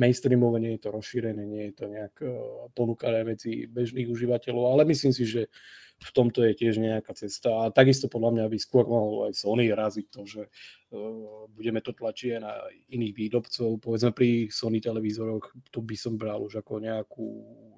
[0.00, 4.82] mainstreamové, nie je to rozšírené, nie je to nejak uh, ponúkané medzi bežných užívateľov, ale
[4.90, 5.50] myslím si, že
[6.00, 7.68] v tomto je tiež nejaká cesta.
[7.68, 11.92] A takisto podľa mňa by skôr mohol aj Sony raziť to, že uh, budeme to
[11.92, 12.56] tlačiť aj na
[12.88, 13.76] iných výrobcov.
[13.84, 17.28] Povedzme pri Sony televízoroch, to by som bral už ako nejakú,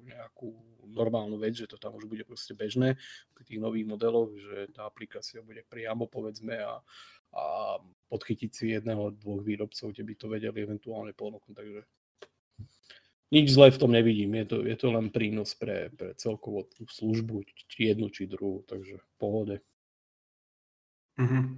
[0.07, 0.55] nejakú
[0.87, 2.95] normálnu vec, že to tam už bude proste bežné
[3.35, 6.79] pri tých nových modeloch, že tá aplikácia bude priamo povedzme a,
[7.35, 7.43] a
[8.07, 11.55] podchytiť si jedného, dvoch výrobcov, kde by to vedeli eventuálne ponúknuť.
[11.59, 11.81] Takže
[13.33, 14.37] nič zlé v tom nevidím.
[14.37, 18.61] Je to, je to len prínos pre, pre celkovo tú službu, či jednu, či druhú,
[18.69, 19.65] takže pohode.
[21.17, 21.57] Uh-huh.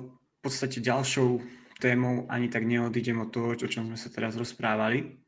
[0.00, 0.04] V
[0.40, 1.44] podstate ďalšou
[1.80, 5.20] témou ani tak neodídem od toho, o čom sme sa teraz rozprávali.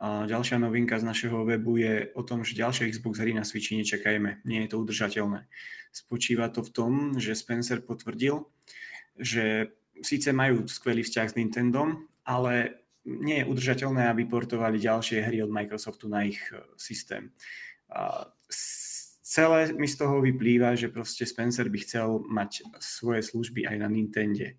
[0.00, 4.40] Ďalšia novinka z našeho webu je o tom, že ďalšie Xbox hry na Switchi nečakajme.
[4.48, 5.44] Nie je to udržateľné.
[5.92, 8.48] Spočíva to v tom, že Spencer potvrdil,
[9.20, 15.40] že síce majú skvelý vzťah s Nintendom, ale nie je udržateľné, aby portovali ďalšie hry
[15.40, 17.32] od Microsoftu na ich e, systém.
[17.90, 18.28] A
[19.24, 23.88] celé mi z toho vyplýva, že proste Spencer by chcel mať svoje služby aj na
[23.90, 24.58] Nintende.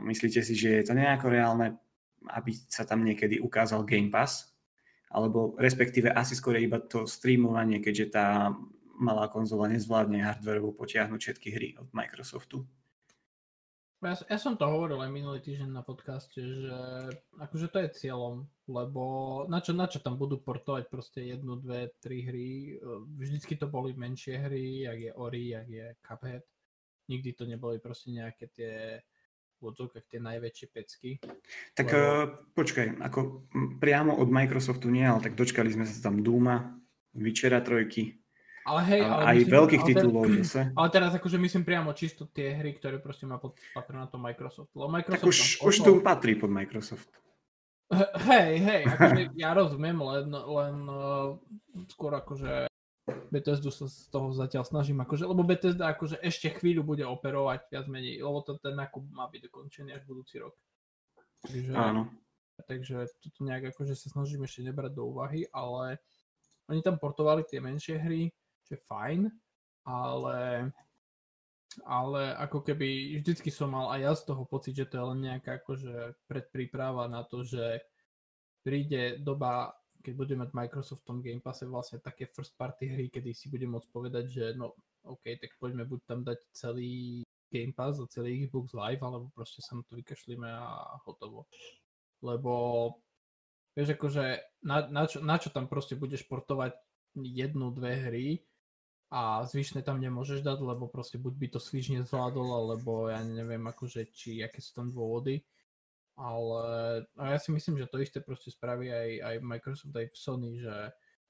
[0.00, 1.76] Myslíte si, že je to nejako reálne,
[2.32, 4.56] aby sa tam niekedy ukázal Game Pass?
[5.12, 8.52] Alebo respektíve asi skôr iba to streamovanie, keďže tá
[8.96, 12.64] malá konzola nezvládne hardwareovo potiahnuť všetky hry od Microsoftu?
[14.06, 16.78] Ja, ja som to hovoril aj minulý týždeň na podcaste, že
[17.42, 19.02] akože to je cieľom, lebo
[19.50, 22.78] na čo, na čo tam budú portovať proste jednu, dve, tri hry.
[23.18, 26.46] Vždycky to boli menšie hry, jak je Ori, jak je Cuphead.
[27.10, 29.02] Nikdy to neboli proste nejaké tie
[29.56, 29.72] v
[30.06, 31.10] tie najväčšie pecky.
[31.74, 31.98] Tak lebo...
[31.98, 33.48] uh, počkaj, ako
[33.80, 36.76] priamo od Microsoftu nie, ale tak dočkali sme sa tam Duma,
[37.16, 38.20] Vyčera trojky,
[38.66, 40.60] ale hej, ale aj myslím, veľkých ale titulov zase.
[40.78, 43.54] Ale teraz akože myslím priamo čisto tie hry, ktoré proste má pod,
[44.10, 44.74] to Microsoft.
[44.74, 47.06] Lebo Microsoft tak už, už tu patrí pod Microsoft.
[48.26, 51.38] Hej, hej, akože ja rozumiem, len, len uh,
[51.86, 52.66] skôr akože
[53.30, 57.86] Bethesdu sa z toho zatiaľ snažím, akože, lebo Bethesda akože ešte chvíľu bude operovať viac
[57.86, 60.58] menej, lebo to, ten nákup má byť dokončený až budúci rok.
[61.46, 62.10] Takže, Áno.
[62.66, 66.02] Takže toto nejak akože sa snažím ešte nebrať do úvahy, ale
[66.66, 68.34] oni tam portovali tie menšie hry,
[68.66, 69.20] čo je fajn,
[69.86, 70.70] ale,
[71.86, 75.20] ale ako keby vždycky som mal aj ja z toho pocit, že to je len
[75.22, 77.80] nejaká akože predpríprava na to, že
[78.66, 79.70] príde doba,
[80.02, 83.46] keď budeme mať Microsoft v tom Game Passe vlastne také first party hry, kedy si
[83.46, 84.74] budem môcť povedať, že no
[85.06, 89.62] OK, tak poďme buď tam dať celý Game Pass a celý Xbox Live, alebo proste
[89.62, 91.46] sa na to vykašlíme a hotovo.
[92.26, 92.52] Lebo
[93.78, 94.24] vieš akože
[94.66, 96.74] na, na, čo, na čo tam proste budeš portovať
[97.14, 98.26] jednu, dve hry,
[99.06, 103.62] a zvyšné tam nemôžeš dať, lebo proste buď by to Switch nezvládol, alebo ja neviem
[103.70, 105.46] akože, či aké sú tam dôvody.
[106.16, 106.64] Ale
[107.20, 110.74] a ja si myslím, že to isté proste spraví aj, aj Microsoft, aj Sony, že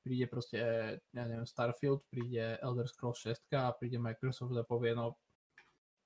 [0.06, 0.62] príde proste,
[1.02, 5.18] ja neviem, Starfield, príde Elder Scrolls 6 a príde Microsoft a povie, no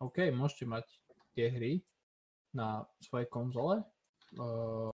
[0.01, 0.89] OK, môžete mať
[1.37, 1.85] tie hry
[2.57, 3.85] na svojej konzole,
[4.41, 4.89] uh,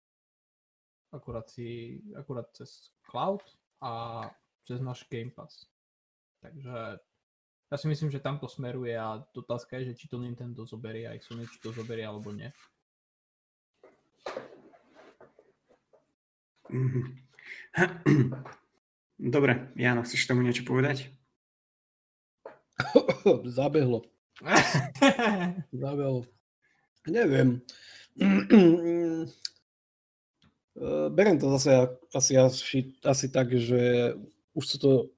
[1.14, 3.46] akurát, si, akurát cez cloud
[3.78, 4.26] a
[4.66, 5.70] cez náš Game Pass.
[6.40, 6.98] Takže
[7.66, 11.18] ja si myslím, že tamto smeruje a otázka je, že či to Nintendo zoberie aj
[11.24, 12.52] Sony, či to zoberie alebo nie.
[16.70, 17.02] Mhm.
[19.16, 21.08] Dobre, Jano, chceš tomu niečo povedať?
[23.56, 24.04] Zabehlo.
[25.72, 26.22] Zabehlo.
[27.08, 27.64] Neviem.
[31.16, 34.12] Beriem to zase asi, asi, asi tak, že
[34.52, 35.15] už sú to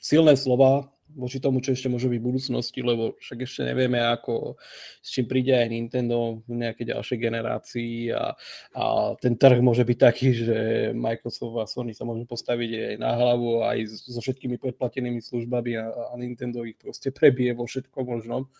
[0.00, 4.60] silné slova voči tomu, čo ešte môže byť v budúcnosti, lebo však ešte nevieme, ako,
[5.00, 8.36] s čím príde aj Nintendo v nejakej ďalšej generácii a,
[8.76, 8.84] a
[9.16, 10.56] ten trh môže byť taký, že
[10.92, 15.88] Microsoft a Sony sa môžu postaviť aj na hlavu aj so všetkými predplatenými službami a,
[15.88, 18.50] a Nintendo ich proste prebije vo všetkom možnom.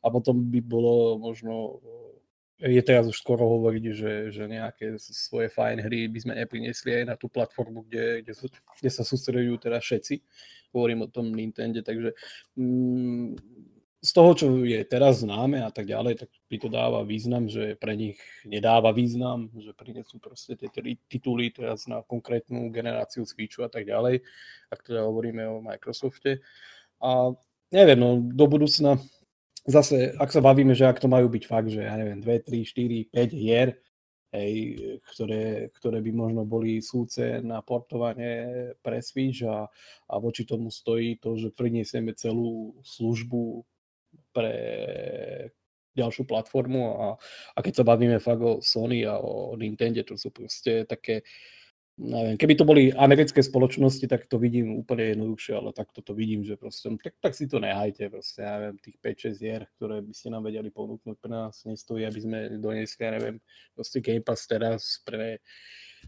[0.00, 1.84] A potom by bolo možno
[2.60, 7.04] je teraz už skoro hovoriť, že, že nejaké svoje fajn hry by sme neprinesli aj
[7.08, 10.20] na tú platformu, kde, kde, kde sa sústredujú teda všetci
[10.72, 12.14] hovorím o tom Nintendo, takže
[12.56, 13.36] mm,
[14.00, 17.76] z toho, čo je teraz známe a tak ďalej, tak mi to dáva význam, že
[17.76, 18.16] pre nich
[18.48, 20.72] nedáva význam, že prinesú proste tie
[21.04, 24.24] tituly teraz na konkrétnu generáciu Switchu a tak ďalej,
[24.72, 26.40] ak teda hovoríme o Microsofte.
[27.04, 27.36] A
[27.68, 28.96] neviem, no do budúcna
[29.66, 32.64] zase, ak sa bavíme, že ak to majú byť fakt, že ja neviem, 2, 3,
[32.64, 33.68] 4, 5 hier,
[34.30, 34.54] hej,
[35.14, 39.66] ktoré, ktoré by možno boli súce na portovanie pre Switch a,
[40.06, 43.66] a voči tomu stojí to, že priniesieme celú službu
[44.30, 44.54] pre
[45.90, 47.06] ďalšiu platformu a,
[47.54, 51.26] a keď sa bavíme fakt o Sony a o Nintendo, to sú proste také,
[51.98, 56.46] neviem, keby to boli americké spoločnosti, tak to vidím úplne jednoduchšie, ale tak to vidím,
[56.46, 60.12] že proste, tak, tak si to nehajte, proste, ja neviem, tých 5-6 hier, ktoré by
[60.14, 63.36] ste nám vedeli ponúknuť pre nás, nestojí, aby sme doniesli, ja neviem,
[63.76, 65.42] proste Game Pass teraz pre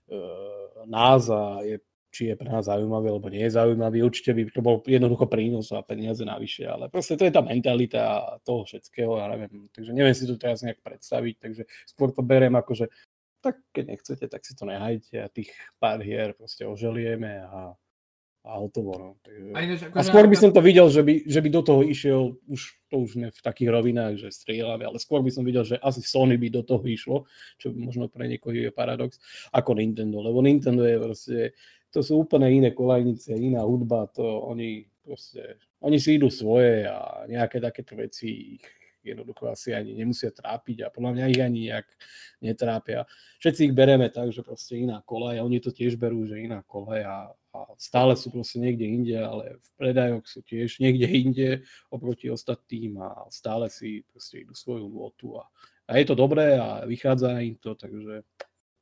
[0.09, 4.05] uh, nás a je či je pre nás zaujímavý, alebo nie je zaujímavý.
[4.05, 8.37] Určite by to bol jednoducho prínos a peniaze navyše, ale proste to je tá mentalita
[8.45, 9.73] toho všetkého, ja neviem.
[9.73, 12.87] Takže neviem si to teraz nejak predstaviť, takže skôr to beriem ako, že
[13.42, 15.50] tak keď nechcete, tak si to nehajte a tých
[15.83, 17.74] pár hier proste oželieme a,
[18.46, 18.94] a hotovo.
[18.94, 19.09] No.
[19.20, 19.50] Takže...
[19.52, 22.38] A, ináč, a skôr by som to videl, že by, že by do toho išiel,
[22.46, 25.83] už to už sme v takých rovinách, že strieľame, ale skôr by som videl, že
[25.83, 27.26] asi Sony by do toho išlo,
[27.59, 29.18] čo možno pre niekoho je paradox,
[29.50, 31.38] ako Nintendo, lebo Nintendo je proste
[31.92, 37.28] to sú úplne iné kolajnice, iná hudba, to oni proste, oni si idú svoje a
[37.28, 38.64] nejaké takéto veci ich
[39.03, 41.87] jednoducho asi ani nemusia trápiť a podľa mňa ich ani nejak
[42.41, 43.05] netrápia.
[43.43, 46.62] Všetci ich bereme tak, že proste iná kolaj a oni to tiež berú, že iná
[46.65, 51.49] kolaj a, a stále sú proste niekde inde, ale v predajoch sú tiež niekde inde
[51.91, 55.45] oproti ostatným a stále si proste idú svoju lotu a,
[55.91, 58.23] a je to dobré a vychádza im to, takže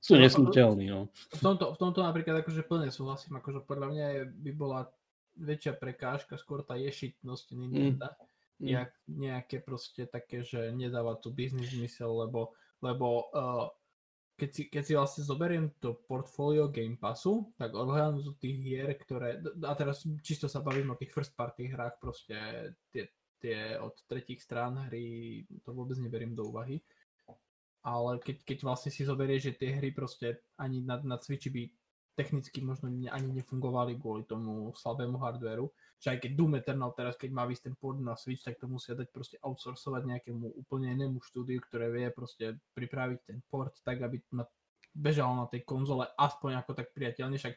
[0.00, 1.12] sú no, nesmrteľní, no.
[1.36, 4.88] V tomto, v tomto napríklad akože plne súhlasím, akože podľa mňa by bola
[5.36, 8.29] väčšia prekážka skôr tá ješitnosť Nintendo, mm.
[8.60, 12.52] Jak nejaké proste také, že nedáva tu biznis zmysel, lebo,
[12.84, 13.66] lebo uh,
[14.36, 19.40] keď, si, keď si vlastne zoberiem to portfólio Game Passu, tak odhľadnúť tých hier, ktoré,
[19.64, 22.36] a teraz čisto sa bavím o tých first party hrách, proste
[22.92, 23.08] tie,
[23.40, 26.80] tie od tretích strán hry, to vôbec neberiem do úvahy,
[27.80, 31.62] ale keď, keď vlastne si zoberie, že tie hry proste ani na, na Switchi by
[32.18, 37.30] technicky možno ani nefungovali kvôli tomu slabému hardveru, že aj keď Doom Eternal teraz, keď
[37.32, 41.22] má vysť ten port na Switch, tak to musia dať proste outsourcovať nejakému úplne inému
[41.22, 44.44] štúdiu, ktoré vie proste pripraviť ten port tak, aby na,
[44.92, 47.54] bežal na tej konzole aspoň ako tak priateľne, však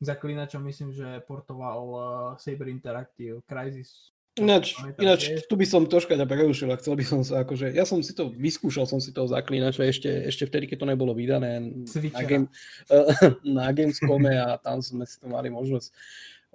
[0.00, 2.02] zaklinačom myslím, že portoval uh,
[2.40, 7.20] Saber Interactive Crysis Ináč, ináč tu by som troška ťa prerušil a chcel by som
[7.20, 10.76] sa akože, ja som si to, vyskúšal som si toho zaklínača ešte, ešte vtedy, keď
[10.80, 12.48] to nebolo vydané na, game,
[13.60, 15.92] na Gamescome a tam sme si to mali možnosť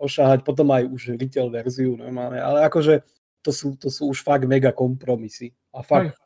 [0.02, 3.06] ošahať, potom aj už retail verziu normálne, ale akože
[3.45, 6.17] to sú, to sú už fakt mega kompromisy a fakt,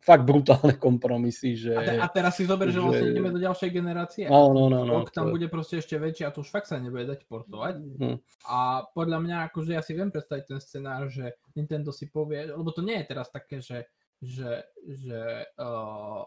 [0.00, 1.58] fakt brutálne kompromisy.
[1.58, 4.24] Že, a, te, a teraz si zober, že, že vlastne ideme do ďalšej generácie.
[4.30, 5.34] No, no, no, no, tam to...
[5.34, 7.74] bude proste ešte väčší a to už fakt sa nebude dať portovať.
[7.98, 8.18] Hmm.
[8.46, 12.70] A podľa mňa, akože ja si viem predstaviť ten scenár, že Nintendo si povie, lebo
[12.70, 13.90] to nie je teraz také, že,
[14.22, 16.24] že, že uh,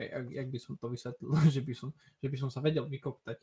[0.00, 1.88] jak, jak by som to vysvetlil, že by som,
[2.20, 3.38] že by som sa vedel vykoptať.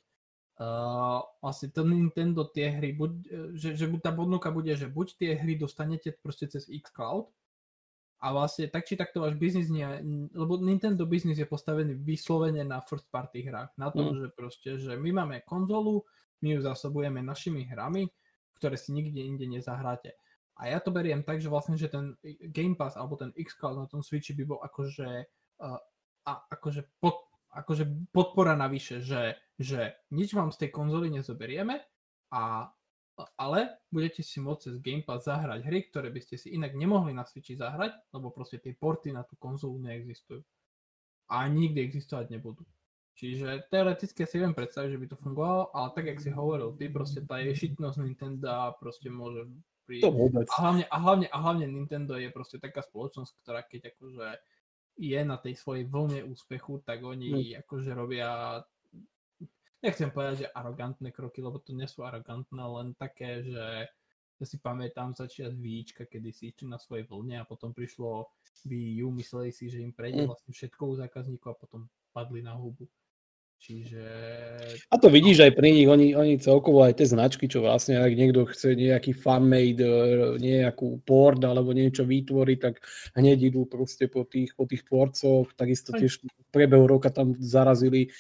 [0.53, 3.11] Uh, vlastne to Nintendo tie hry, buď,
[3.57, 7.33] že, že tá podnuka bude, že buď tie hry dostanete proste cez xCloud,
[8.23, 9.83] a vlastne tak či takto váš biznis nie,
[10.31, 13.75] lebo Nintendo biznis je postavený vyslovene na first party hrách.
[13.75, 14.17] Na tom, mm.
[14.23, 16.07] že proste, že my máme konzolu,
[16.39, 18.07] my ju zásobujeme našimi hrami,
[18.55, 20.15] ktoré si nikde inde nezahráte.
[20.55, 22.15] A ja to beriem tak, že vlastne, že ten
[22.47, 25.09] Game Pass alebo ten xCloud na tom Switchi by bol akože,
[25.59, 25.79] uh,
[26.23, 27.83] a, akože, pod, akože
[28.15, 31.75] podpora navyše, že, že nič vám z tej konzoly nezoberieme
[32.31, 32.71] a
[33.37, 37.13] ale budete si môcť cez Game Pass zahrať hry, ktoré by ste si inak nemohli
[37.13, 40.41] na Switchi zahrať, lebo proste tie porty na tú konzolu neexistujú.
[41.29, 42.65] A nikdy existovať nebudú.
[43.13, 46.89] Čiže teoreticky si viem predstaviť, že by to fungovalo, ale tak, jak si hovoril, ty
[46.89, 49.45] proste tá ješitnosť Nintendo proste môže
[49.85, 50.01] pri...
[50.01, 50.09] A
[50.57, 54.27] hlavne, a, hlavne, a hlavne Nintendo je proste taká spoločnosť, ktorá keď akože
[54.97, 57.65] je na tej svojej vlne úspechu, tak oni mm.
[57.65, 58.61] akože robia
[59.83, 63.91] nechcem povedať, že arogantné kroky, lebo to nie sú arogantné, len také, že
[64.39, 68.31] ja si pamätám začiať Víčka, kedy si išli na svojej vlne a potom prišlo
[68.65, 70.27] Wii U, mysleli si, že im prejde mm.
[70.31, 71.81] vlastne všetko u zákazníkov a potom
[72.15, 72.87] padli na hubu.
[73.63, 74.03] Čiže...
[74.91, 78.11] A to vidíš aj pri nich, oni, oni celkovo aj tie značky, čo vlastne, ak
[78.11, 82.83] niekto chce nejaký fan-made, e, nejakú port alebo niečo vytvoriť, tak
[83.15, 88.11] hneď idú proste po tých, po tých tvorcoch, takisto tiež v priebehu roka tam zarazili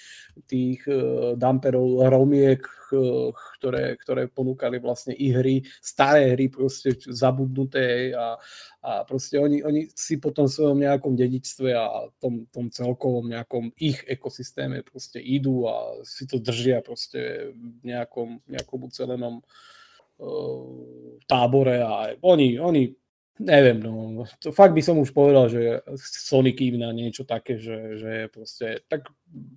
[0.49, 2.63] tých uh, damperov romiek,
[2.95, 3.29] uh,
[3.59, 8.39] ktoré, ktoré ponúkali vlastne i hry, staré hry proste zabudnuté a,
[8.81, 13.69] a proste oni, oni si po tom svojom nejakom dedičstve a tom, tom celkovom nejakom
[13.77, 21.81] ich ekosystéme proste idú a si to držia proste v nejakom, nejakom ucelenom uh, tábore
[21.81, 23.02] a oni, oni
[23.39, 27.97] neviem, no, to fakt by som už povedal, že Sony kým na niečo také, že,
[27.97, 29.09] že proste, tak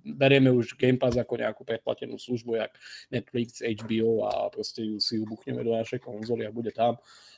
[0.05, 2.73] berieme už Game Pass ako nejakú predplatenú službu, jak
[3.13, 6.97] Netflix, HBO a proste ju si ubuchneme do našej konzoly a bude tam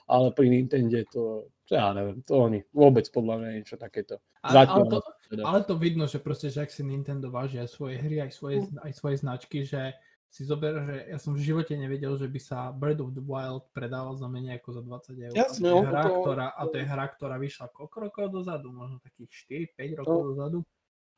[0.10, 1.24] ale pri Nintendo to,
[1.70, 4.18] ja neviem, to oni vôbec podľa mňa niečo takéto.
[4.42, 5.42] Ale, ale, to, teda.
[5.46, 8.66] ale to vidno, že proste, že ak si Nintendo váži aj svoje hry, aj svoje,
[8.82, 9.94] aj svoje značky, že
[10.30, 13.66] si zober, že ja som v živote nevedel, že by sa Breath of the Wild
[13.74, 15.34] predával za menej ako za 20 eur.
[15.34, 16.14] Jasne, a, to je hra, to...
[16.22, 19.30] Ktorá, a to je hra, ktorá vyšla koľko rokov dozadu, možno takých
[19.74, 20.28] 4-5 rokov no.
[20.34, 20.60] dozadu.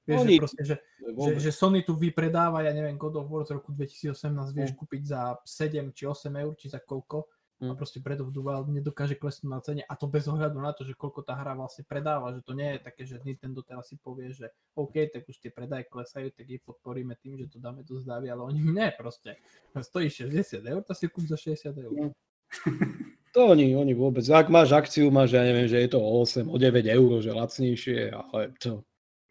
[0.08, 0.34] Vieš, Oni...
[0.34, 3.76] že, proste, že, že, že Sony tu vypredáva, ja neviem, God of War z roku
[3.76, 4.16] 2018
[4.56, 4.78] vieš no.
[4.80, 7.28] kúpiť za 7 či 8 eur, či za koľko
[7.62, 7.78] a mm.
[7.78, 11.38] proste Wild nedokáže klesnúť na cene a to bez ohľadu na to, že koľko tá
[11.38, 14.98] hra vlastne predáva, že to nie je také, že Nintendo teraz si povie, že OK,
[15.14, 18.42] tak už tie predaje klesajú, tak ich podporíme tým, že to dáme do zdávy, ale
[18.42, 19.38] oni nie proste.
[19.78, 21.94] Stojí 60 eur, to si kúp za 60 eur.
[21.94, 22.14] Mm.
[23.32, 24.28] To oni, oni vôbec.
[24.28, 27.32] Ak máš akciu, máš, ja neviem, že je to o 8, o 9 eur, že
[27.32, 28.84] lacnejšie, ale to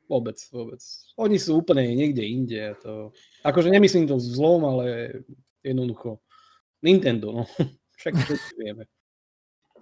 [0.08, 0.80] vôbec, vôbec.
[1.20, 2.72] Oni sú úplne niekde inde.
[2.80, 3.12] To,
[3.44, 5.20] akože nemyslím to zlom, ale
[5.60, 6.16] jednoducho
[6.80, 7.44] Nintendo, no.
[8.00, 8.84] Však všetci vieme.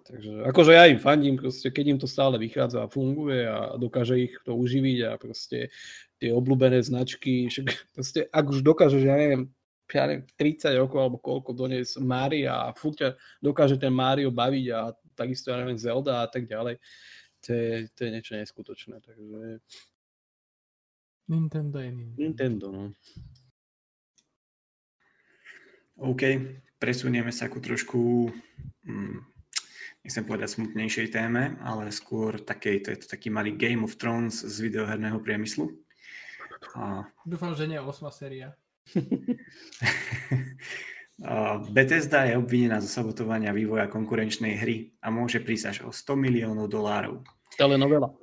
[0.09, 4.17] Takže akože ja im fandím, proste, keď im to stále vychádza a funguje a dokáže
[4.19, 5.69] ich to uživiť a proste
[6.17, 9.53] tie obľúbené značky, však proste ak už dokáže, že ja neviem,
[9.93, 12.99] ja neviem, 30 rokov alebo koľko donies Mario a furt
[13.39, 16.81] dokáže ten Mario baviť a takisto, ja neviem, Zelda a tak ďalej,
[17.45, 19.61] to je, to je niečo neskutočné, takže...
[21.29, 22.17] Nintendo je Nintendo.
[22.17, 22.85] Nintendo, no.
[26.01, 26.23] OK,
[26.79, 28.31] presunieme sa ku trošku,
[28.87, 29.19] hm,
[30.07, 34.41] nechcem povedať smutnejšej téme, ale skôr takej, to je to taký malý Game of Thrones
[34.47, 35.75] z videoherného priemyslu.
[36.75, 37.07] A...
[37.27, 38.55] Dúfam, že nie 8 séria.
[41.75, 46.71] Bethesda je obvinená zo sabotovania vývoja konkurenčnej hry a môže prísť až o 100 miliónov
[46.71, 47.27] dolárov.
[47.59, 48.15] Telenovela.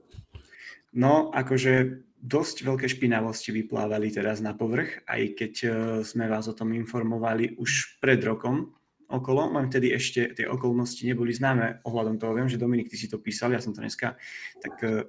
[0.96, 5.70] No, akože dosť veľké špinavosti vyplávali teraz na povrch, aj keď e,
[6.02, 8.74] sme vás o tom informovali už pred rokom
[9.06, 12.34] okolo, len vtedy ešte tie okolnosti neboli známe ohľadom toho.
[12.34, 14.18] Viem, že Dominik, ty si to písal, ja som to dneska
[14.58, 15.06] tak e,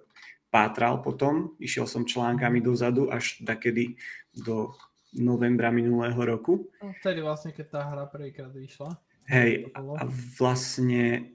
[0.52, 3.96] pátral potom, išiel som článkami dozadu až takedy
[4.36, 4.76] do
[5.16, 6.68] novembra minulého roku.
[6.84, 9.00] No, vtedy vlastne, keď tá hra prvýkrát vyšla.
[9.26, 10.06] Hej, a
[10.38, 11.34] vlastne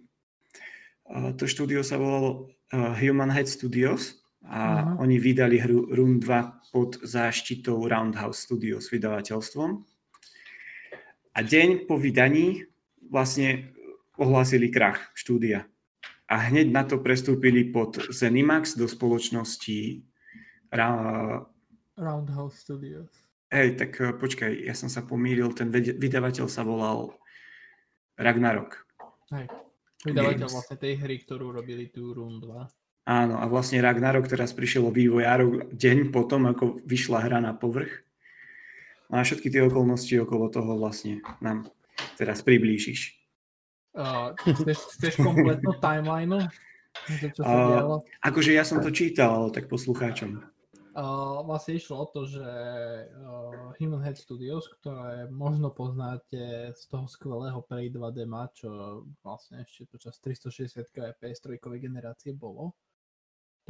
[1.12, 5.06] to štúdio sa volalo Human Head Studios a uh-huh.
[5.06, 9.70] oni vydali hru Rune 2 pod záštitou Roundhouse Studios vydavateľstvom.
[11.32, 12.66] A deň po vydaní
[13.12, 13.72] vlastne
[14.18, 15.70] ohlásili krach štúdia.
[16.32, 20.08] A hneď na to prestúpili pod Zenimax do spoločnosti
[20.72, 21.44] Ra-
[22.00, 23.12] Roundhouse Studios.
[23.52, 27.20] Hej, tak eh, počkaj, ja som sa pomýlil, ten vydavateľ sa volal
[28.16, 28.80] Ragnarok.
[29.36, 29.52] Hej,
[30.08, 30.56] vydavateľ Games.
[30.56, 32.81] vlastne tej hry, ktorú robili tú Rune 2.
[33.02, 38.06] Áno, a vlastne Ragnarok teraz prišiel o vývojárov deň potom, ako vyšla hra na povrch.
[39.10, 41.66] No a všetky tie okolnosti okolo toho vlastne nám
[42.16, 43.18] teraz priblížiš.
[43.92, 46.48] Uh, chceš, chceš kompletnú timeline?
[47.36, 50.44] čo sa uh, akože ja som to čítal, tak poslucháčom.
[50.92, 57.08] Uh, vlastne išlo o to, že uh, Human Head Studios, ktoré možno poznáte z toho
[57.08, 62.76] skvelého Play 2 dema, čo vlastne ešte počas 360 PS3 generácie bolo,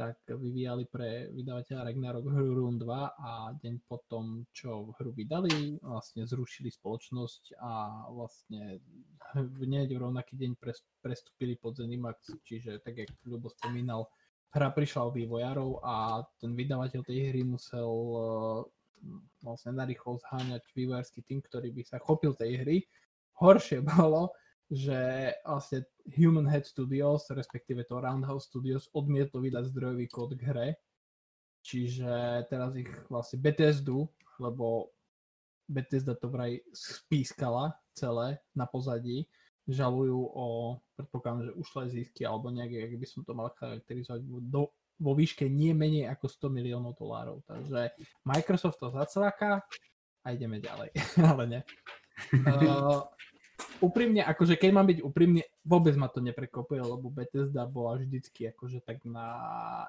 [0.02, 2.90] tak vyvíjali pre vydavateľa Ragnarok hru Rune 2
[3.22, 8.82] a deň potom, čo hru vydali, vlastne zrušili spoločnosť a vlastne
[9.38, 10.58] v v rovnaký deň
[10.98, 14.10] prestúpili pod Zenimax, čiže tak, jak Ľubo spomínal,
[14.50, 18.60] hra prišla o vývojárov a ten vydavateľ tej hry musel uh,
[19.38, 22.76] vlastne narýchlo zháňať vývojársky tým, ktorý by sa chopil tej hry.
[23.38, 24.34] Horšie bolo,
[24.66, 30.68] že vlastne Human Head Studios, respektíve to Roundhouse Studios, odmietlo vydať zdrojový kód k hre.
[31.62, 34.02] Čiže teraz ich vlastne Bethesda,
[34.42, 34.90] lebo
[35.70, 39.30] Bethesda to vraj spískala celé na pozadí,
[39.70, 40.46] žalujú o,
[40.98, 45.46] predpokladám, že ušlé zisky, alebo nejak, ak by som to mal charakterizovať, do, vo výške
[45.46, 47.46] nie menej ako 100 miliónov dolárov.
[47.46, 47.94] Takže
[48.26, 49.62] Microsoft to zacvaká
[50.22, 50.90] a ideme ďalej,
[51.30, 51.60] ale ne.
[52.42, 53.06] Uh,
[53.82, 58.80] úprimne, akože keď mám byť úprimný, vôbec ma to neprekopuje, lebo Bethesda bola vždycky akože
[58.86, 59.26] tak na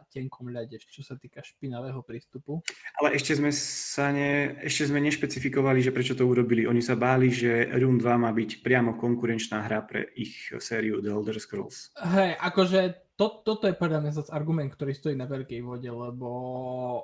[0.09, 2.65] tenkom ľade, čo sa týka špinavého prístupu.
[2.97, 6.65] Ale ešte sme sa ne, ešte sme nešpecifikovali, že prečo to urobili.
[6.65, 11.13] Oni sa báli, že Rune 2 má byť priamo konkurenčná hra pre ich sériu The
[11.13, 11.93] Elder Scrolls.
[12.01, 12.79] Hej, akože
[13.13, 16.29] to, toto je podľa mňa zase argument, ktorý stojí na veľkej vode, lebo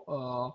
[0.10, 0.50] uh,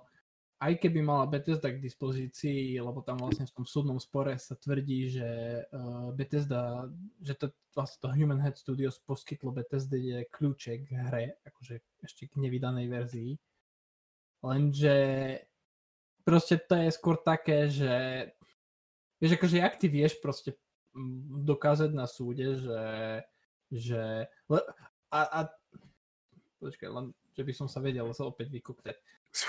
[0.65, 5.12] aj keby mala Bethesda k dispozícii, lebo tam vlastne v tom súdnom spore sa tvrdí,
[5.12, 5.29] že
[5.69, 6.89] uh, Bethesda,
[7.21, 12.33] že to vlastne to Human Head Studios poskytlo Bethesda je kľúče k hre, akože ešte
[12.33, 13.33] k nevydanej verzii.
[14.41, 14.97] Lenže
[16.25, 17.93] proste to je skôr také, že
[19.21, 20.57] vieš, akože jak ty vieš proste
[21.45, 22.85] dokázať na súde, že,
[23.69, 24.03] že
[25.12, 25.41] a, a
[26.62, 28.95] počkaj, len že by som sa vedel sa opäť vykúkať.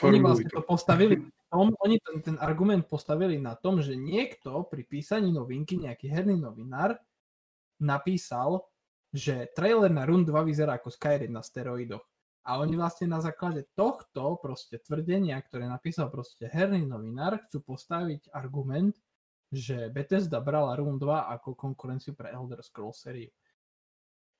[0.01, 1.21] Oni vlastne to postavili,
[1.53, 6.41] tom, oni ten, ten argument postavili na tom, že niekto pri písaní novinky, nejaký herný
[6.41, 6.97] novinár,
[7.77, 8.65] napísal,
[9.13, 12.03] že trailer na Run 2 vyzerá ako Skyrim na steroidoch.
[12.45, 18.29] A oni vlastne na základe tohto proste tvrdenia, ktoré napísal proste herný novinár, chcú postaviť
[18.33, 18.93] argument,
[19.49, 23.31] že Bethesda brala Rune 2 ako konkurenciu pre Elder Scrolls sériu.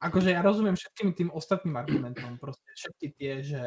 [0.03, 3.63] Akože ja rozumiem všetkým tým ostatným argumentom, proste všetky tie, že,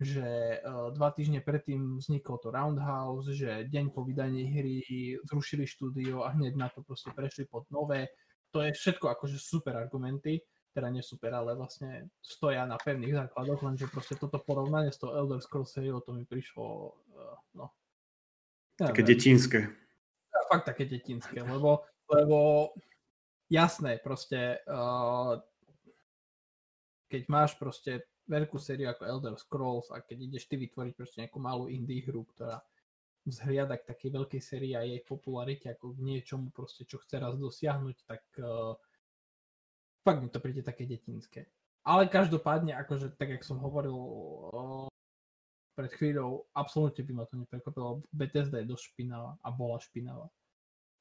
[0.00, 4.80] že uh, dva týždne predtým vzniklo to Roundhouse, že deň po vydaní hry
[5.28, 8.08] zrušili štúdio a hneď na to proste prešli pod nové.
[8.56, 10.40] To je všetko akože super argumenty,
[10.72, 15.12] teda nie super, ale vlastne stoja na pevných základoch, lenže proste toto porovnanie s tou
[15.12, 17.68] Elder Scrolls seriou, to mi prišlo, uh, no.
[18.80, 19.68] Ja také detinské.
[20.32, 22.72] Ja, fakt také detinské, lebo, lebo
[23.52, 25.36] jasné, proste uh,
[27.10, 31.42] keď máš proste veľkú sériu ako Elder Scrolls a keď ideš ty vytvoriť proste nejakú
[31.42, 32.62] malú indie hru, ktorá
[33.26, 37.36] vzhliada k takej veľkej sérii a jej popularite ako k niečomu proste, čo chce raz
[37.36, 38.78] dosiahnuť, tak uh,
[40.06, 41.50] fakt mi to príde také detinské.
[41.84, 44.88] Ale každopádne, akože tak, jak som hovoril uh,
[45.76, 48.04] pred chvíľou, absolútne by ma to neprekvapilo.
[48.12, 50.26] Bethesda je dosť špinavá a bola špinavá.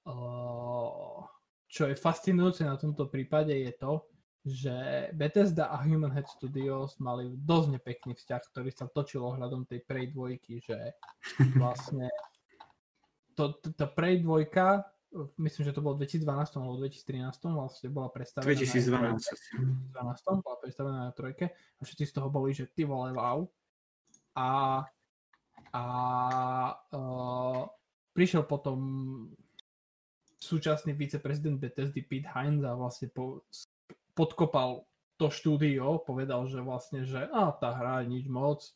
[0.03, 1.23] Uh,
[1.69, 4.03] čo je fascinujúce na tomto prípade je to,
[4.47, 9.83] že Bethesda a Human Head Studios mali dosť nepekný vzťah, ktorý sa točil ohľadom tej
[9.83, 10.95] Prey dvojky, že
[11.61, 12.07] vlastne
[13.35, 14.83] to, to, tá Prey dvojka,
[15.39, 19.95] myslím, že to bolo v 2012 alebo 2013, vlastne bola predstavená 2012.
[19.95, 23.43] Na 2012 bola predstavená na trojke a všetci z toho boli, že ty vole wow.
[24.39, 24.83] A,
[25.75, 25.83] a
[26.95, 27.63] uh,
[28.15, 28.79] prišiel potom
[30.39, 33.43] súčasný viceprezident Bethesdy Pete Hines a vlastne po,
[34.20, 34.84] podkopal
[35.15, 38.67] to štúdio, povedal, že vlastne, že a tá hra je nič moc,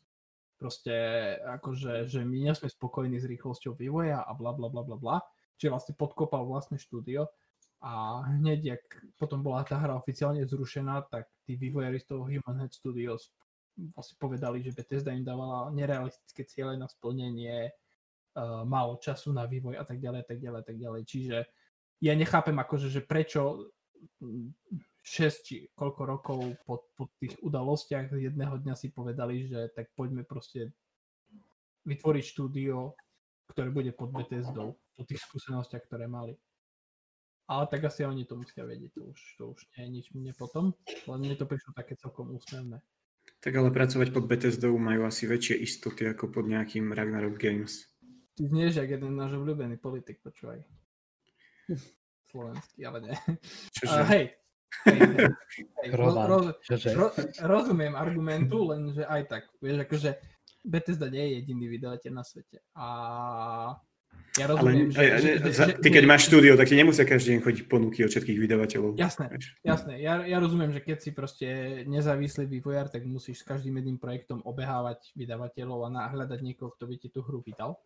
[0.56, 0.96] proste
[1.44, 5.16] akože, že my nie sme spokojní s rýchlosťou vývoja a bla bla bla bla bla.
[5.60, 7.28] Čiže vlastne podkopal vlastné štúdio
[7.84, 8.84] a hneď, jak
[9.20, 13.28] potom bola tá hra oficiálne zrušená, tak tí vývojári z toho Human Head Studios
[13.76, 19.76] vlastne povedali, že Bethesda im dávala nerealistické ciele na splnenie, uh, málo času na vývoj
[19.76, 21.02] a tak ďalej, tak ďalej, tak ďalej.
[21.04, 21.36] Čiže
[22.00, 23.68] ja nechápem akože, že prečo
[25.04, 30.24] 6 či koľko rokov po, po tých udalostiach jedného dňa si povedali, že tak poďme
[30.24, 30.72] proste
[31.84, 32.96] vytvoriť štúdio,
[33.52, 36.32] ktoré bude pod Bethesdou, po tých skúsenostiach, ktoré mali.
[37.44, 40.32] Ale tak asi oni to musia vedieť, to už, to už nie je nič mne
[40.32, 42.80] potom, len mne to prišlo také celkom úsmevné.
[43.44, 47.92] Tak ale pracovať pod Bethesdou majú asi väčšie istoty ako pod nejakým Ragnarok Games.
[48.32, 50.64] Ty znieš jak jeden náš obľúbený politik, počúvaj.
[52.32, 53.14] Slovenský, ale nie.
[53.76, 54.00] Čože?
[54.00, 54.24] Uh, hej,
[54.84, 56.44] Hej, roz, roz,
[56.92, 57.08] ro,
[57.40, 60.10] rozumiem argumentu, lenže aj tak, vieš, akože
[60.64, 62.58] Bethesda nie je jediný vydavateľ na svete.
[62.76, 62.86] A
[64.34, 65.72] ja rozumiem, Ale, že, že, že, že...
[65.78, 68.98] Ty keď máš štúdio, tak ti nemusia každý deň chodiť ponuky od všetkých vydavateľov.
[68.98, 69.30] Jasné,
[69.62, 70.02] jasné.
[70.02, 71.48] Ja, ja rozumiem, že keď si proste
[71.86, 76.94] nezávislý vývojár, tak musíš s každým jedným projektom obehávať vydavateľov a nahľadať niekoho, kto by
[76.98, 77.78] ti tú hru vydal.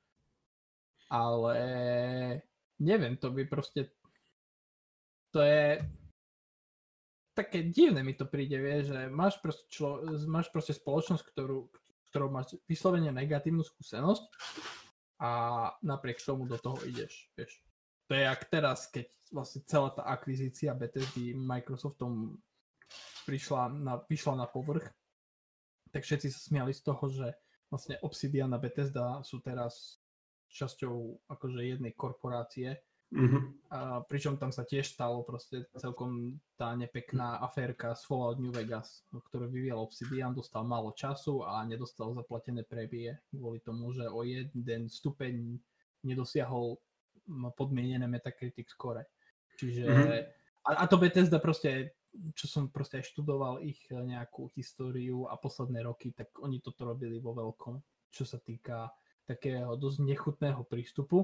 [1.12, 1.56] Ale
[2.80, 3.92] neviem, to by proste
[5.28, 5.84] to je
[7.38, 11.70] také divné mi to príde, vie, že máš proste, člo, máš proste spoločnosť, ktorú,
[12.10, 14.26] ktorou máš vyslovene negatívnu skúsenosť
[15.22, 15.30] a
[15.86, 17.62] napriek tomu do toho ideš, vieš.
[18.10, 22.34] To je jak teraz, keď vlastne celá tá akvizícia Bethesdy Microsoftom
[23.28, 24.90] prišla na, vyšla na povrch,
[25.94, 27.36] tak všetci sa smiali z toho, že
[27.70, 30.00] vlastne Obsidian a Bethesda sú teraz
[30.48, 33.72] časťou akože jednej korporácie Mm-hmm.
[33.72, 39.00] A pričom tam sa tiež stalo proste celkom tá nepekná aférka s Fallout New Vegas,
[39.08, 44.92] ktorú vyvíjal Obsidian, dostal málo času a nedostal zaplatené prebie kvôli tomu, že o jeden
[44.92, 45.56] stupeň
[46.04, 46.76] nedosiahol
[47.56, 49.08] podmienené Metacritic score.
[49.56, 50.20] Čiže mm-hmm.
[50.68, 51.96] a, a to Bethesda proste
[52.34, 57.20] čo som proste aj študoval ich nejakú históriu a posledné roky, tak oni toto robili
[57.20, 57.78] vo veľkom,
[58.08, 58.88] čo sa týka
[59.28, 61.20] takého dosť nechutného prístupu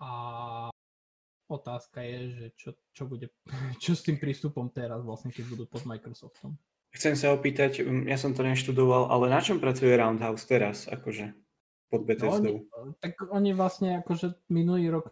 [0.00, 0.10] a
[1.50, 3.30] otázka je, že čo, čo bude,
[3.82, 6.56] čo s tým prístupom teraz vlastne, keď budú pod Microsoftom.
[6.94, 11.34] Chcem sa opýtať, ja som to neštudoval, ale na čom pracuje Roundhouse teraz, akože
[11.90, 12.62] pod Bethesdou?
[12.62, 15.10] No, oni, tak oni vlastne akože minulý rok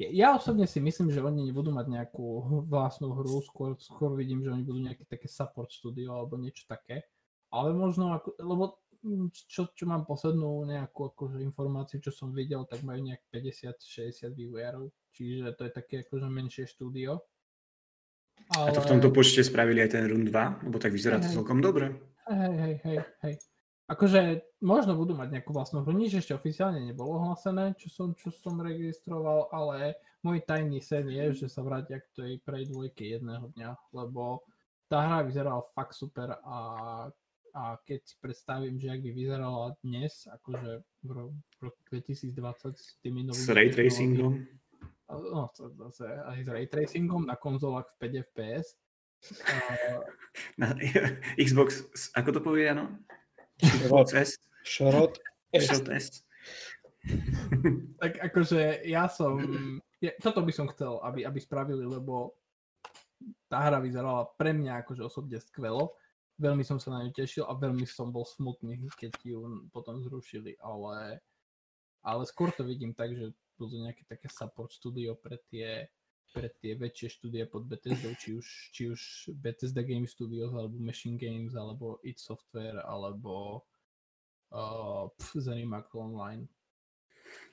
[0.00, 2.24] ja osobne si myslím, že oni nebudú mať nejakú
[2.64, 7.04] vlastnú hru, skôr, skôr vidím, že oni budú nejaké také support studio alebo niečo také.
[7.52, 8.80] Ale možno, ako, lebo
[9.32, 14.92] čo, čo mám poslednú nejakú akože informáciu, čo som videl, tak majú nejak 50-60 vývojárov,
[15.16, 17.24] čiže to je také akože menšie štúdio.
[18.56, 18.72] Ale...
[18.72, 21.60] A to v tomto počte spravili aj ten Run 2, lebo tak vyzerá to celkom
[21.60, 21.96] dobre.
[22.28, 23.34] Hej, hej, hej, hej.
[23.90, 28.30] Akože možno budú mať nejakú vlastnú hru, nič ešte oficiálne nebolo ohlásené, čo som, čo
[28.30, 33.50] som registroval, ale môj tajný sen je, že sa vrátia k tej Prey 2 jedného
[33.58, 34.46] dňa, lebo
[34.86, 36.58] tá hra vyzerala fakt super a,
[37.54, 40.70] a keď si predstavím, že ak by vyzerala dnes, akože
[41.02, 41.10] v
[41.60, 43.46] roku 2020 s tými novými...
[43.46, 44.46] S ray tracingom?
[45.10, 48.66] No, zase aj s ray tracingom na konzolách v 5 FPS.
[50.60, 50.72] Na
[51.36, 51.84] Xbox,
[52.16, 52.88] ako to povie, áno?
[53.60, 54.40] Šrot S.
[54.64, 55.20] Šrot
[55.52, 56.24] S.
[58.00, 59.40] tak akože ja som,
[60.00, 62.36] ja, toto by som chcel, aby, aby spravili, lebo
[63.48, 65.92] tá hra vyzerala pre mňa akože osobne skvelo.
[66.40, 70.56] Veľmi som sa na ňu tešil a veľmi som bol smutný, keď ju potom zrušili,
[70.64, 71.20] ale,
[72.00, 75.84] ale skôr to vidím tak, že budú nejaké také support studio pre tie,
[76.32, 79.00] pre tie väčšie štúdie pod Bethesda, či už, či už
[79.36, 83.60] Bethesda Game Studios, alebo Machine Games, alebo id Software, alebo
[84.56, 86.48] uh, Zenimax Online.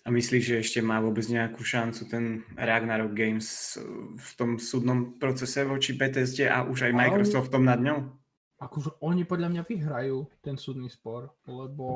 [0.05, 3.75] A myslíš, že ešte má vôbec nejakú šancu ten Ragnarok Games
[4.15, 8.15] v tom súdnom procese voči Bethesde a už aj Microsoftom nad ňou?
[8.57, 11.87] Akože oni podľa mňa vyhrajú ten súdny spor, lebo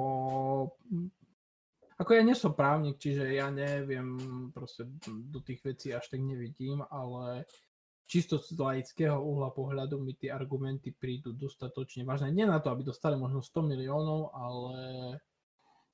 [1.97, 4.17] ako ja nie som právnik, čiže ja neviem,
[4.53, 7.49] proste do tých vecí až tak nevidím, ale
[8.09, 12.33] čisto z laického uhla pohľadu mi tie argumenty prídu dostatočne vážne.
[12.33, 14.81] Nie na to, aby dostali možno 100 miliónov, ale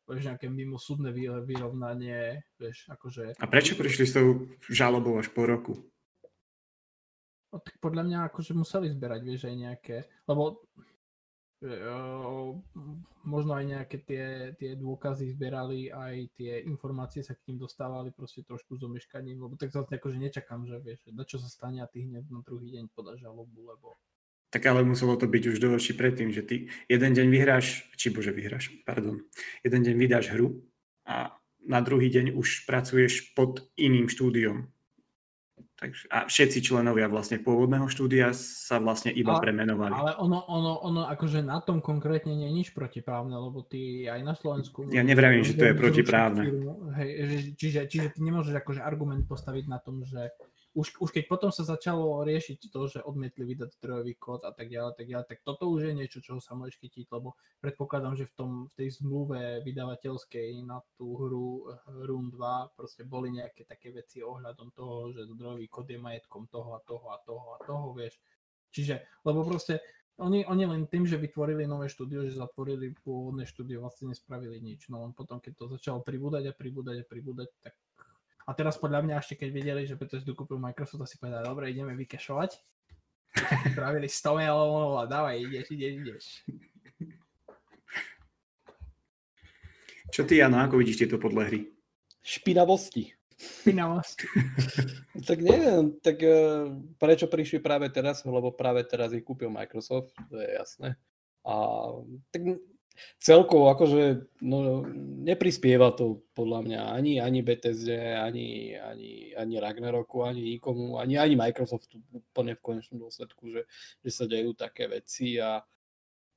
[0.08, 1.12] vieš, nejaké mimo súdne
[1.44, 3.40] vyrovnanie, vieš, akože...
[3.40, 5.76] A prečo prišli s tou žalobou až po roku?
[7.58, 9.98] No, podľa mňa akože museli zberať, vieš, aj nejaké,
[10.30, 10.62] lebo
[13.26, 14.26] možno aj nejaké tie,
[14.62, 19.58] tie dôkazy zberali, aj tie informácie sa k ním dostávali proste trošku s omeškaním, lebo
[19.58, 22.78] tak zase akože nečakám, že vieš, na čo sa stane a ty hneď na druhý
[22.78, 23.98] deň podáš žalobu, lebo...
[24.54, 28.30] Tak ale muselo to byť už do predtým, že ty jeden deň vyhráš, či bože
[28.30, 29.26] vyhráš, pardon,
[29.66, 30.62] jeden deň vydáš hru
[31.10, 31.34] a
[31.66, 34.77] na druhý deň už pracuješ pod iným štúdiom.
[35.78, 39.94] Takže, a všetci členovia vlastne pôvodného štúdia sa vlastne iba ale, premenovali.
[39.94, 44.26] Ale ono, ono, ono akože na tom konkrétne nie je nič protiprávne, lebo ty aj
[44.26, 44.90] na Slovensku...
[44.90, 46.50] Ja nevravím, že to je protiprávne.
[46.98, 47.10] hej,
[47.62, 50.34] čiže, čiže ty nemôžeš akože argument postaviť na tom, že
[50.78, 54.70] už, už keď potom sa začalo riešiť to, že odmietli vydať zdrojový kód a tak
[54.70, 58.30] ďalej, tak ďalej, tak toto už je niečo, čo sa môžeš chytiť, lebo predpokladám, že
[58.30, 61.66] v, tom, v tej zmluve vydavateľskej na tú hru
[62.06, 66.78] Room 2 proste boli nejaké také veci ohľadom toho, že zdrojový kód je majetkom toho
[66.78, 68.22] a toho a toho a toho, vieš.
[68.70, 69.82] Čiže, lebo proste
[70.22, 74.94] oni, oni len tým, že vytvorili nové štúdio, že zatvorili pôvodné štúdio, vlastne nespravili nič.
[74.94, 77.74] No len potom, keď to začalo pribúdať a pribúdať a pribúdať, tak
[78.48, 81.92] a teraz podľa mňa ešte keď videli, že Bethesda kúpil Microsoft, asi povedali, dobre, ideme
[82.00, 82.56] vykešovať.
[83.76, 86.26] Spravili 100 miliónov a dávaj, ideš, ideš, ideš.
[90.08, 91.68] Čo ty, Jano, ako vidíš tieto podľa hry?
[92.24, 93.12] Špinavosti.
[93.36, 94.26] Špinavosti.
[95.30, 100.40] tak neviem, tak uh, prečo prišli práve teraz, lebo práve teraz ich kúpil Microsoft, to
[100.40, 100.96] je jasné.
[101.44, 101.54] A
[102.32, 102.64] tak
[103.22, 104.86] celkovo akože no,
[105.24, 111.36] neprispieva to podľa mňa ani, ani Bethesde, ani, ani, ani Ragnaroku, ani nikomu, ani, ani
[111.38, 113.62] Microsoftu úplne v konečnom dôsledku, že,
[114.02, 115.62] že sa dejú také veci a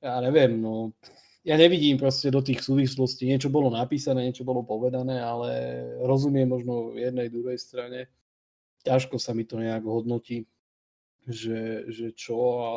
[0.01, 0.97] ja neviem, no
[1.41, 5.49] ja nevidím proste do tých súvislostí, niečo bolo napísané, niečo bolo povedané, ale
[6.05, 8.13] rozumiem možno v jednej, druhej strane.
[8.85, 10.45] Ťažko sa mi to nejak hodnotí
[11.27, 12.37] že, že čo.
[12.61, 12.71] A,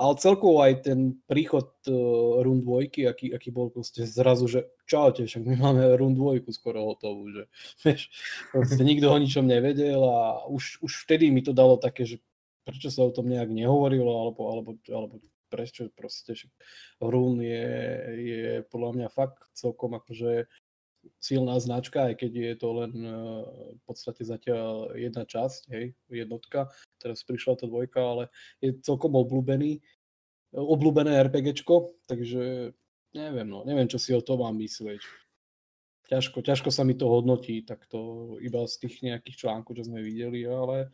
[0.00, 5.28] ale celkovo aj ten príchod uh, Run 2, aký, aký bol proste zrazu, že čaute,
[5.28, 7.42] však my máme Run 2 skoro hotovú, že
[7.84, 8.08] vieš,
[8.52, 12.20] proste nikto o ničom nevedel a už, už vtedy mi to dalo také, že
[12.64, 15.14] prečo sa o tom nejak nehovorilo, alebo, alebo, alebo
[15.52, 16.48] prečo proste, že
[16.98, 17.68] Run je,
[18.18, 20.48] je podľa mňa fakt celkom akože
[21.20, 23.12] silná značka, aj keď je to len eh,
[23.76, 26.72] v podstate zatiaľ jedna časť, hej, jednotka,
[27.04, 28.24] teraz prišla tá dvojka, ale
[28.64, 29.84] je celkom obľúbený,
[30.56, 32.72] obľúbené RPGčko, takže
[33.12, 35.04] neviem, no, neviem, čo si o tom mám myslieť.
[36.08, 40.04] Ťažko, ťažko sa mi to hodnotí, tak to iba z tých nejakých článkov, čo sme
[40.04, 40.92] videli, ale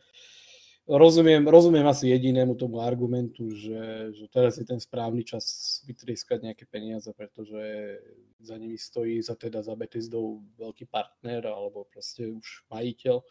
[0.87, 6.65] rozumiem, rozumiem asi jedinému tomu argumentu, že, že teraz je ten správny čas vytrieskať nejaké
[6.65, 7.99] peniaze, pretože
[8.41, 13.21] za nimi stojí za teda za Bethesdou veľký partner alebo proste už majiteľ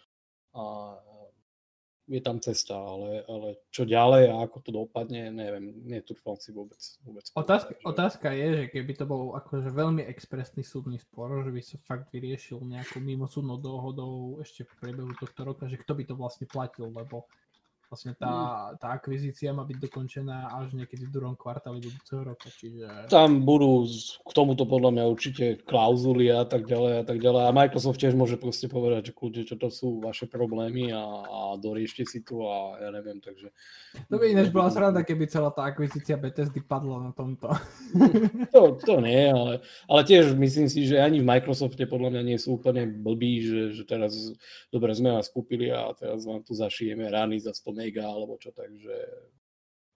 [0.55, 0.63] a
[2.09, 6.79] je tam cesta, ale, ale čo ďalej a ako to dopadne, neviem, netrúfam si vôbec.
[7.07, 7.83] vôbec otázka, že...
[7.87, 12.11] otázka je, že keby to bol akože veľmi expresný súdny spor, že by sa fakt
[12.11, 16.91] vyriešil nejakou mimosúdnou dohodou ešte v priebehu tohto roka, že kto by to vlastne platil,
[16.91, 17.29] lebo
[17.91, 18.79] Vlastne tá, mm.
[18.79, 22.87] tá akvizícia má byť dokončená až niekedy v druhom kvartáli budúceho roka, čiže...
[23.11, 23.83] Tam budú
[24.23, 27.51] k tomuto podľa mňa určite klauzuly a tak ďalej a tak ďalej.
[27.51, 31.41] A Microsoft tiež môže proste povedať, že kľudne, čo to sú vaše problémy a, a
[31.59, 33.51] doriešte si tu a ja neviem, takže...
[34.07, 37.51] To by ináč bola sranda, keby celá tá akvizícia Bethesdy padla na tomto.
[38.55, 42.39] to, to nie, ale, ale tiež myslím si, že ani v Microsofte podľa mňa nie
[42.39, 44.15] sú úplne blbí, že, že teraz
[44.71, 48.53] dobre sme vás kúpili a teraz vám tu zašijeme rány za 100 mega alebo čo,
[48.53, 48.93] takže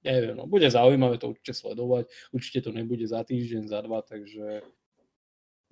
[0.04, 4.64] neviem, no, bude zaujímavé to určite sledovať, určite to nebude za týždeň, za dva, takže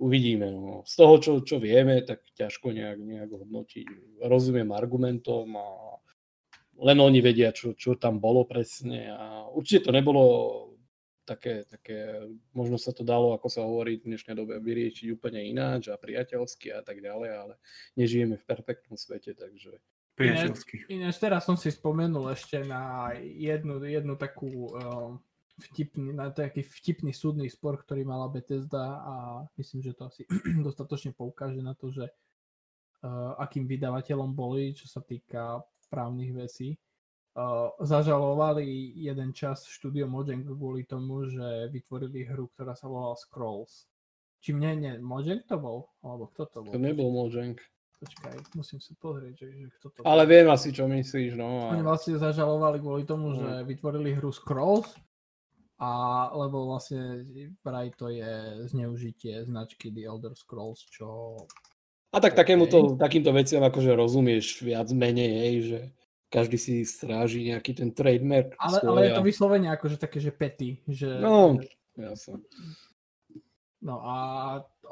[0.00, 0.48] uvidíme.
[0.50, 0.82] No.
[0.88, 3.86] Z toho, čo, čo vieme, tak ťažko nejak, nejak hodnotiť.
[4.24, 5.68] Rozumiem argumentom a
[6.80, 10.24] len oni vedia, čo, čo tam bolo presne a určite to nebolo
[11.22, 15.86] také, také, možno sa to dalo, ako sa hovorí v dnešnej dobe, vyriešiť úplne ináč
[15.86, 17.54] a priateľsky a tak ďalej, ale
[17.94, 19.78] nežijeme v perfektnom svete, takže
[20.12, 20.92] Priateľský.
[20.92, 25.16] Ináč teraz som si spomenul ešte na jednu, jednu takú uh,
[25.70, 29.14] vtipný, na taký vtipný súdny spor, ktorý mala Bethesda a
[29.56, 30.22] myslím, že to asi
[30.66, 36.76] dostatočne poukáže na to, že uh, akým vydavateľom boli, čo sa týka právnych vecí.
[37.32, 43.88] Uh, zažalovali jeden čas štúdio Mojang kvôli tomu, že vytvorili hru, ktorá sa volala Scrolls.
[44.44, 45.88] Či mne, nie, Mojang to bol?
[46.04, 46.72] Alebo kto to bol?
[46.76, 47.56] To nebol Mojang.
[48.02, 49.98] Počkaj, musím si pozrieť, že, že kto to...
[50.02, 51.70] Ale viem asi, čo myslíš, no.
[51.70, 51.78] A...
[51.78, 53.36] Oni vlastne zažalovali kvôli tomu, mm.
[53.38, 54.90] že vytvorili hru Scrolls,
[55.82, 55.90] a
[56.34, 57.26] lebo vlastne
[57.62, 61.34] vraj to je zneužitie značky The Elder Scrolls, čo...
[62.14, 62.42] A tak okay.
[62.42, 65.78] takémuto, takýmto veciam akože rozumieš viac menej, hej, že
[66.26, 68.54] každý si stráži nejaký ten trademark.
[68.62, 71.06] Ale, ale je to vyslovene akože také, že pety, že...
[71.18, 71.58] No,
[71.94, 72.42] jasne.
[73.82, 74.14] No a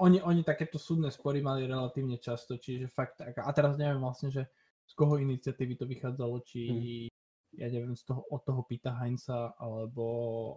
[0.02, 4.50] oni, oni takéto súdne spory mali relatívne často, čiže fakt, a teraz neviem vlastne, že
[4.82, 7.62] z koho iniciatívy to vychádzalo, či hmm.
[7.62, 10.02] ja neviem, z toho, od toho Pita Heinza, alebo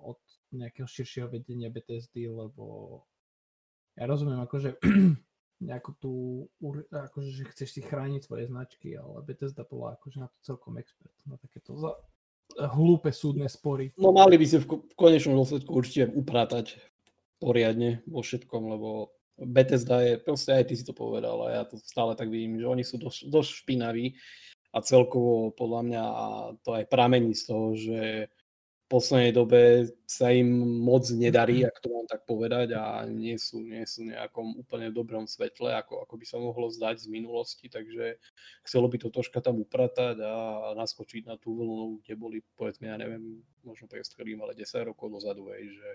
[0.09, 0.19] od
[0.49, 3.05] nejakého širšieho vedenia BTSD, lebo
[3.93, 4.81] ja rozumiem, akože
[5.69, 6.13] nejakú tú,
[6.89, 11.13] akože, že chceš si chrániť svoje značky, ale Bethesda bola akože na to celkom expert,
[11.29, 11.93] na takéto za,
[12.73, 13.93] hlúpe súdne spory.
[14.01, 16.81] No mali by si v, v konečnom dôsledku určite upratať
[17.43, 21.75] poriadne vo všetkom, lebo Bethesda je, proste aj ty si to povedal a ja to
[21.75, 24.15] stále tak vidím, že oni sú dosť, dosť špinaví
[24.71, 26.03] a celkovo podľa mňa
[26.63, 27.99] to aj pramení z toho, že
[28.83, 30.53] v poslednej dobe sa im
[30.85, 35.25] moc nedarí, ak to mám tak povedať a nie sú, nie sú nejakom úplne dobrom
[35.25, 38.21] svetle, ako, ako by sa mohlo zdať z minulosti, takže
[38.61, 40.33] chcelo by to troška tam upratať a
[40.77, 45.49] naskočiť na tú vlnu, kde boli, povedzme, ja neviem, možno prestrelím, ale 10 rokov dozadu,
[45.57, 45.89] hej, že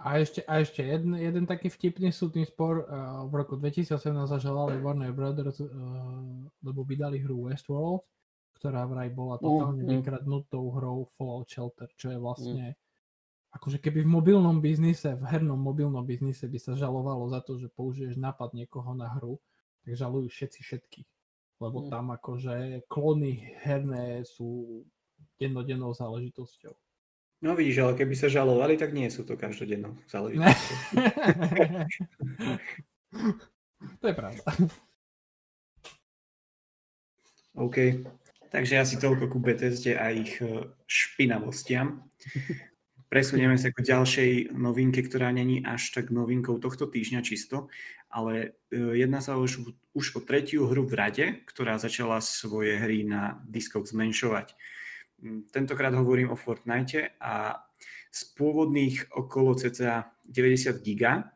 [0.00, 2.88] a ešte, a ešte jeden, jeden taký vtipný súdny spor.
[2.88, 4.00] Uh, v roku 2018
[4.32, 5.68] zažalali Warner Brothers, uh,
[6.64, 8.00] lebo vydali hru Westworld,
[8.56, 9.90] ktorá vraj bola mm, totálne mm.
[10.00, 12.76] vykradnutou hrou Fallout Shelter, čo je vlastne mm.
[13.60, 17.68] akože keby v mobilnom biznise, v hernom mobilnom biznise by sa žalovalo za to, že
[17.68, 19.36] použiješ nápad niekoho na hru,
[19.84, 21.00] tak žalujú všetci všetky.
[21.60, 21.88] Lebo mm.
[21.92, 24.80] tam akože klony herné sú
[25.36, 26.72] dennodennou záležitosťou.
[27.40, 30.76] No vidíš, ale keby sa žalovali, tak nie sú to každodennou záležitosťou.
[34.00, 34.44] to je pravda.
[37.56, 37.76] OK.
[38.50, 42.02] Takže asi toľko ku Bethesde a ich e, špinavostiam.
[43.06, 47.70] Presunieme sa k ďalšej novinke, ktorá není až tak novinkou tohto týždňa čisto,
[48.10, 53.06] ale e, jedná sa už, už o tretiu hru v rade, ktorá začala svoje hry
[53.06, 54.58] na diskoch zmenšovať.
[55.20, 57.60] Mm, tentokrát hovorím o Fortnite a
[58.10, 61.30] z pôvodných okolo cca 90 giga,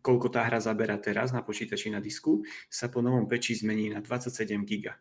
[0.00, 4.00] koľko tá hra zabera teraz na počítači na disku, sa po novom peči zmení na
[4.00, 4.96] 27 giga.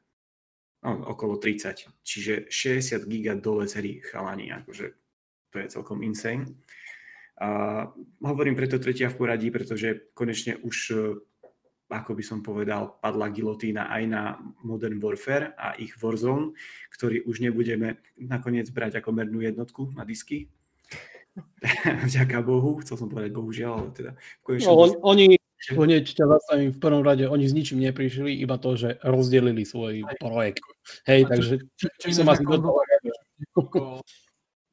[0.83, 2.03] No, okolo 30.
[2.03, 4.51] Čiže 60 giga dole z hry chalani.
[4.53, 4.85] Akože
[5.49, 6.45] to je celkom insane.
[7.35, 7.83] A
[8.23, 10.75] hovorím preto tretia v poradí, pretože konečne už
[11.89, 16.57] ako by som povedal, padla gilotína aj na Modern Warfare a ich Warzone,
[16.89, 20.49] ktorý už nebudeme nakoniec brať ako mernú jednotku na disky.
[22.09, 24.11] Vďaka Bohu, chcel som povedať bohužiaľ, ale teda...
[24.65, 25.37] No, on, oni
[25.73, 30.05] hneď ťa zastavím v prvom rade, oni s ničím neprišli, iba to, že rozdelili svoj
[30.21, 30.61] projekt.
[31.09, 32.43] Hej, takže čo, čo, čo som asi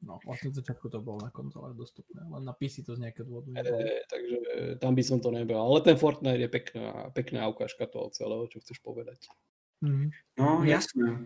[0.03, 3.23] No, vlastne v začiatku to bolo na konzolách dostupné, len na PC to z nejakého
[3.23, 4.35] dôvodu e, takže
[4.83, 5.55] tam by som to nebol.
[5.55, 9.31] Ale ten Fortnite je pekná, pekná ukážka toho celého, čo chceš povedať.
[9.79, 10.09] Mm-hmm.
[10.43, 11.23] No, jasné.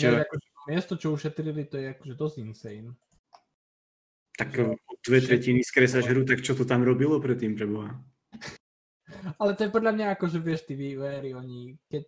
[0.00, 2.92] Ja, akože, miesto, čo ušetrili, to je akože dosť insane.
[4.40, 4.50] Tak
[5.04, 7.92] dve tretiny skresaš hru, tak čo to tam robilo predtým, preboha?
[9.38, 12.04] Ale to je podľa mňa ako, že vieš, tí vývojári, oni, keď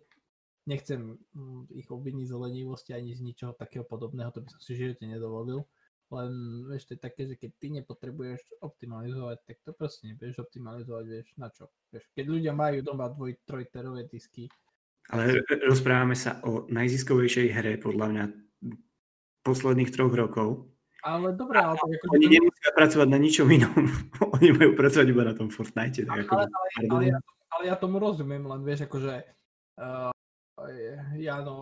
[0.67, 4.75] nechcem mm, ich obviniť z lenivosti ani z ničoho takého podobného, to by som si
[4.75, 5.63] v živote nedovolil,
[6.07, 6.31] len
[6.71, 11.27] vieš, to je také, že keď ty nepotrebuješ optimalizovať, tak to proste nebudeš optimalizovať, vieš,
[11.35, 11.67] na čo.
[11.91, 14.47] Vieš, keď ľudia majú doma dvoj, trojterové disky.
[15.11, 18.23] Ale rozprávame sa o najziskovejšej hre, podľa mňa,
[19.43, 20.67] posledných troch rokov.
[21.07, 22.19] Ale dobré, ale tak ako...
[22.19, 23.79] Oni nemusia pracovať na ničom inom.
[24.35, 26.03] Oni majú pracovať iba na tom Fortnite.
[26.03, 27.17] Ale, ako, ale, ale, ale, ja,
[27.55, 29.13] ale ja tomu rozumiem, len vieš, akože
[29.79, 30.11] uh,
[31.15, 31.57] Jano,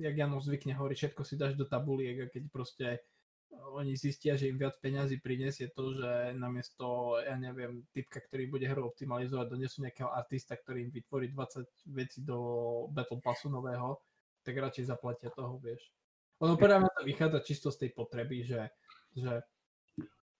[0.00, 2.86] jak Jano zvykne hovoriť, všetko si dáš do tabuliek a keď proste
[3.76, 8.66] oni zistia, že im viac peňazí prinesie to, že namiesto, ja neviem, typka, ktorý bude
[8.66, 12.38] hru optimalizovať, donesú nejakého artista, ktorý im vytvorí 20 vecí do
[12.90, 14.02] Battle Passu nového,
[14.42, 15.82] tak radšej zaplatia toho, vieš.
[16.40, 18.72] Ono podľa mňa to vychádza čisto z tej potreby, že,
[19.12, 19.44] že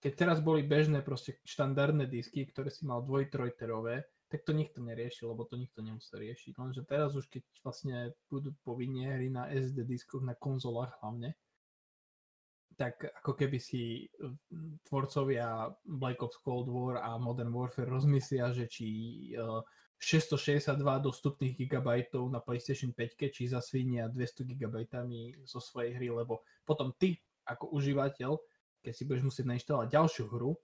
[0.00, 4.80] keď teraz boli bežné proste štandardné disky, ktoré si mal dvoj, trojterové, tak to nikto
[4.80, 6.56] neriešil, lebo to nikto nemusel riešiť.
[6.56, 7.96] Lenže teraz už keď vlastne
[8.32, 11.36] budú povinne hry na SD diskoch, na konzolách hlavne,
[12.80, 14.08] tak ako keby si
[14.88, 18.88] tvorcovia Black Ops Cold War a Modern Warfare rozmyslia, že či
[20.00, 26.96] 662 dostupných gigabajtov na PlayStation 5, či zasvinia 200 gigabajtami zo svojej hry, lebo potom
[26.96, 28.40] ty ako užívateľ,
[28.80, 30.56] keď si budeš musieť nainštalovať ďalšiu hru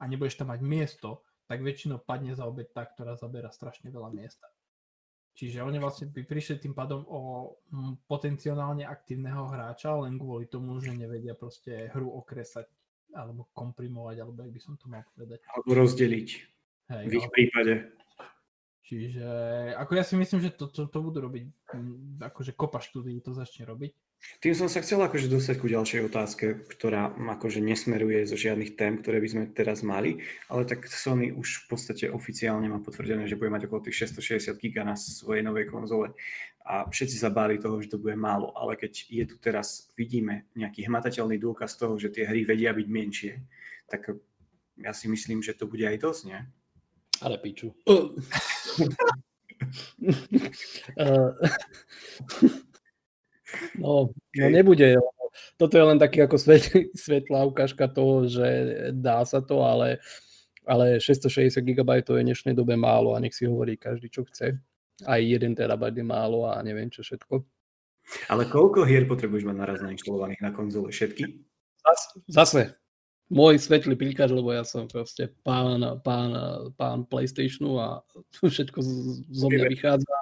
[0.00, 4.08] a nebudeš tam mať miesto, tak väčšinou padne za obeď tá, ktorá zabera strašne veľa
[4.08, 4.48] miesta.
[5.36, 7.52] Čiže oni vlastne by prišli tým pádom o
[8.08, 12.64] potenciálne aktívneho hráča len kvôli tomu, že nevedia proste hru okresať
[13.12, 15.44] alebo komprimovať, alebo jak by som to mal povedať.
[15.52, 16.28] Alebo rozdeliť.
[16.88, 17.34] Hej, v ich ale...
[17.36, 17.72] prípade.
[18.86, 19.28] Čiže
[19.76, 21.44] ako ja si myslím, že to, to, to budú robiť,
[22.22, 23.92] akože kopa štúdií to začne robiť.
[24.40, 29.00] Tým som sa chcel akože dostať ku ďalšej otázke, ktorá akože nesmeruje zo žiadnych tém,
[29.00, 30.20] ktoré by sme teraz mali,
[30.52, 34.60] ale tak Sony už v podstate oficiálne má potvrdené, že bude mať okolo tých 660
[34.60, 36.12] GB na svojej novej konzole
[36.66, 40.50] a všetci sa báli toho, že to bude málo, ale keď je tu teraz, vidíme
[40.58, 43.38] nejaký hmatateľný dôkaz toho, že tie hry vedia byť menšie,
[43.86, 44.10] tak
[44.82, 46.40] ja si myslím, že to bude aj dosť, nie?
[47.22, 47.72] Ale piču.
[47.88, 48.12] Uh.
[53.78, 54.98] No, no nebude.
[55.60, 58.46] Toto je len taký ako svet, svetlá ukážka toho, že
[58.96, 60.00] dá sa to, ale,
[60.64, 64.56] ale 660 GB je v dnešnej dobe málo a nech si hovorí každý, čo chce.
[65.04, 67.44] Aj 1 terabajt je málo a neviem čo všetko.
[68.30, 70.94] Ale koľko hier potrebuješ mať naraz nainštalovaných na konzole?
[70.94, 71.42] Všetky?
[72.30, 72.78] Zase,
[73.26, 76.30] môj svetlý pilkač, lebo ja som proste pán, pán,
[76.78, 77.88] pán PlayStationu a
[78.42, 78.78] všetko
[79.30, 80.14] zo mňa vychádza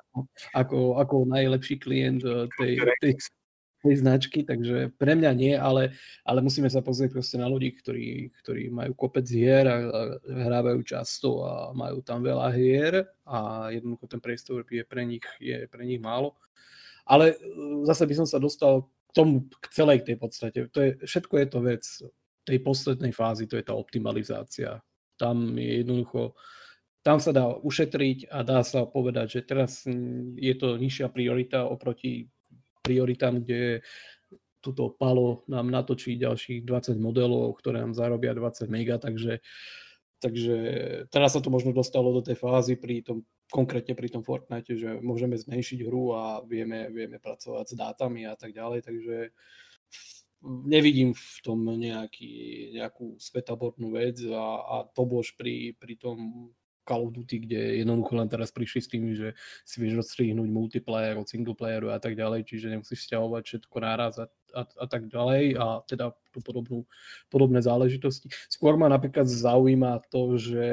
[0.57, 2.72] ako, ako najlepší klient eh, tej,
[3.05, 3.12] tej,
[3.84, 5.92] tej značky, takže pre mňa nie, ale,
[6.24, 10.80] ale musíme sa pozrieť proste na ľudí, ktorí, ktorí majú kopec hier a, a hrávajú
[10.80, 15.84] často a majú tam veľa hier a jednoducho ten priestor je pre nich, je pre
[15.84, 16.40] nich málo.
[17.05, 17.38] Ale eh,
[17.84, 20.72] zase by som sa dostal k tomu, k celej tej podstate.
[20.72, 21.84] To je, všetko je to vec
[22.45, 24.80] tej poslednej fázy, to je tá optimalizácia.
[25.16, 26.36] Tam je jednoducho,
[27.05, 29.84] tam sa dá ušetriť a dá sa povedať, že teraz
[30.36, 32.28] je to nižšia priorita oproti
[32.84, 33.80] prioritám, kde
[34.61, 39.40] toto palo nám natočí ďalších 20 modelov, ktoré nám zarobia 20 mega, takže,
[40.20, 40.57] takže
[41.09, 45.01] teraz sa to možno dostalo do tej fázy pri tom, konkrétne pri tom Fortnite, že
[45.05, 49.16] môžeme zmenšiť hru a vieme, vieme pracovať s dátami a tak ďalej, takže
[50.45, 52.32] nevidím v tom nejaký,
[52.76, 56.51] nejakú svetabornú vec a, a to bož pri, pri tom
[56.84, 59.32] Call of Duty, kde jednoducho len teraz prišli s tým, že
[59.64, 64.28] si vieš odstrihnúť multiplayer od singleplayeru a tak ďalej, čiže nemusíš stiahovať všetko naraz a,
[64.53, 66.84] a, a tak ďalej a teda tú podobnú,
[67.32, 68.28] podobné záležitosti.
[68.53, 70.66] Skôr ma napríklad zaujíma to, že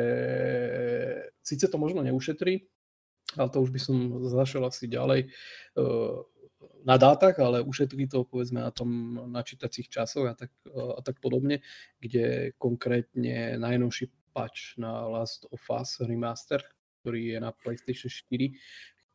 [1.40, 2.68] síce to možno neušetrí,
[3.40, 3.96] ale to už by som
[4.28, 5.32] zašiel asi ďalej.
[5.80, 6.28] Uh,
[6.86, 11.62] na dátach, ale ušetrí to povedzme na tom načítacích časoch a tak, a tak podobne,
[12.02, 16.64] kde konkrétne najnovší patch na Last of Us Remaster,
[17.02, 18.56] ktorý je na PlayStation 4,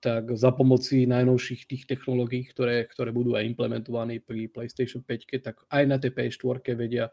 [0.01, 5.57] tak za pomoci najnovších tých technológií, ktoré, ktoré budú aj implementované pri PlayStation 5, tak
[5.73, 7.09] aj na tej PS4 vedia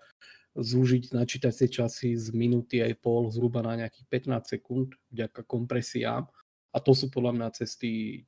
[0.53, 6.29] zúžiť načítacie časy z minúty aj pol zhruba na nejakých 15 sekúnd vďaka kompresiám.
[6.73, 8.21] A to sú podľa mňa cesty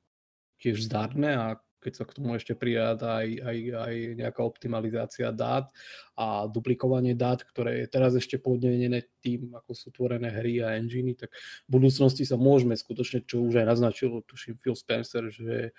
[0.58, 5.70] tiež zdarné a keď sa k tomu ešte pridáda aj, aj, aj nejaká optimalizácia dát
[6.18, 11.14] a duplikovanie dát, ktoré je teraz ešte podnenené tým, ako sú tvorené hry a enginy,
[11.14, 11.30] tak
[11.70, 15.78] v budúcnosti sa môžeme skutočne, čo už aj naznačil, tuším Phil Spencer, že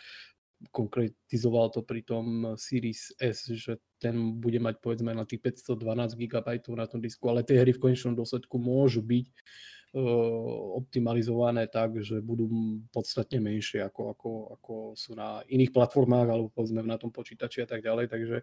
[0.73, 6.49] konkretizoval to pri tom Series S, že ten bude mať povedzme na tých 512 GB
[6.73, 9.29] na tom disku, ale tie hry v konečnom dôsledku môžu byť
[10.77, 12.49] optimalizované tak, že budú
[12.93, 14.31] podstatne menšie ako, ako,
[14.61, 18.37] ako sú na iných platformách alebo povedzme na tom počítači a tak ďalej, takže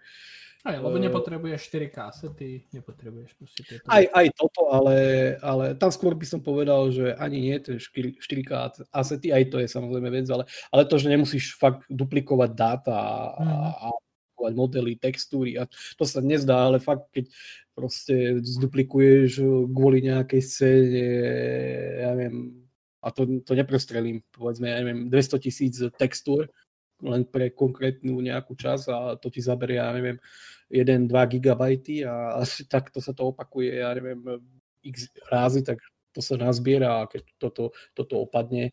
[0.63, 3.83] aj, lebo nepotrebuješ 4 kasety, nepotrebuješ proste tieto.
[3.83, 4.95] Aj, aj toto, ale,
[5.43, 8.51] ale tam skôr by som povedal, že ani nie tie 4, 4K
[8.95, 13.43] asety, aj to je samozrejme vec, ale, ale to, že nemusíš fakt duplikovať dáta a,
[13.43, 13.71] mm.
[13.75, 13.87] a
[14.51, 17.31] modely, textúry a to sa nezdá, ale fakt, keď
[17.73, 19.41] proste zduplikuješ
[19.73, 21.05] kvôli nejakej scéne,
[22.05, 22.63] ja neviem,
[23.03, 26.47] a to, to neprestrelím, povedzme, ja neviem, 200 tisíc textúr
[27.03, 30.15] len pre konkrétnu nejakú čas a to ti zaberie, ja neviem,
[30.71, 34.23] 1-2 gigabajty a asi takto sa to opakuje, ja neviem,
[34.87, 35.83] x rázy, tak
[36.15, 38.71] to sa nazbiera a keď toto, toto opadne,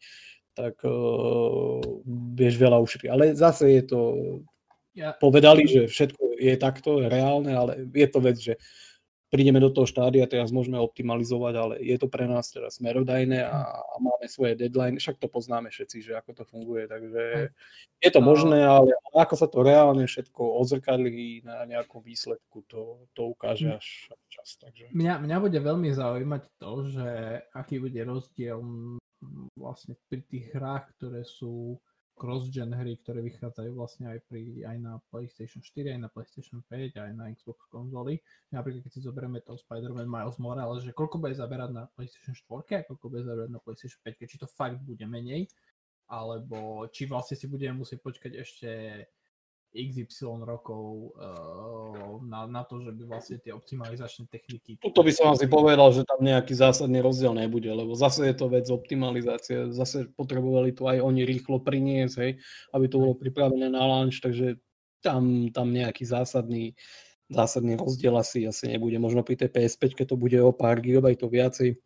[0.54, 1.80] tak uh,
[2.36, 3.08] vieš veľa ušetriť.
[3.10, 4.00] Ale zase je to,
[4.94, 5.16] ja.
[5.16, 8.54] povedali, že všetko je takto, reálne, ale je to vec, že
[9.30, 13.78] prídeme do toho štádia, teraz môžeme optimalizovať, ale je to pre nás teraz smerodajné a,
[13.78, 17.54] a máme svoje deadline, však to poznáme všetci, že ako to funguje, takže
[18.02, 23.30] je to možné, ale ako sa to reálne všetko odzrkadlí na nejakom výsledku, to, to
[23.30, 24.58] ukáže až čas.
[24.58, 24.90] Takže.
[24.90, 27.08] Mňa, mňa bude veľmi zaujímať to, že
[27.54, 28.58] aký bude rozdiel
[29.54, 31.78] vlastne pri tých hrách, ktoré sú
[32.20, 37.00] cross-gen hry, ktoré vychádzajú vlastne aj, pri, aj na PlayStation 4, aj na PlayStation 5,
[37.00, 38.20] aj na Xbox konzoly.
[38.52, 42.84] Napríklad keď si zoberieme to Spider-Man Miles Morales, že koľko bude zaberať na PlayStation 4
[42.84, 45.48] a koľko bude zaberať na PlayStation 5, či to fakt bude menej,
[46.12, 48.68] alebo či vlastne si budeme musieť počkať ešte
[49.70, 54.82] XY rokov uh, na, na to, že by vlastne tie optimalizačné techniky...
[54.82, 58.50] Toto by som asi povedal, že tam nejaký zásadný rozdiel nebude, lebo zase je to
[58.50, 62.32] vec optimalizácie, zase potrebovali to aj oni rýchlo priniesť, hej,
[62.74, 64.58] aby to bolo pripravené na launch, takže
[64.98, 66.74] tam, tam nejaký zásadný,
[67.30, 68.98] zásadný rozdiel asi, asi nebude.
[68.98, 71.78] Možno pri tej PS5 keď to bude o pár gigabajtov viacej,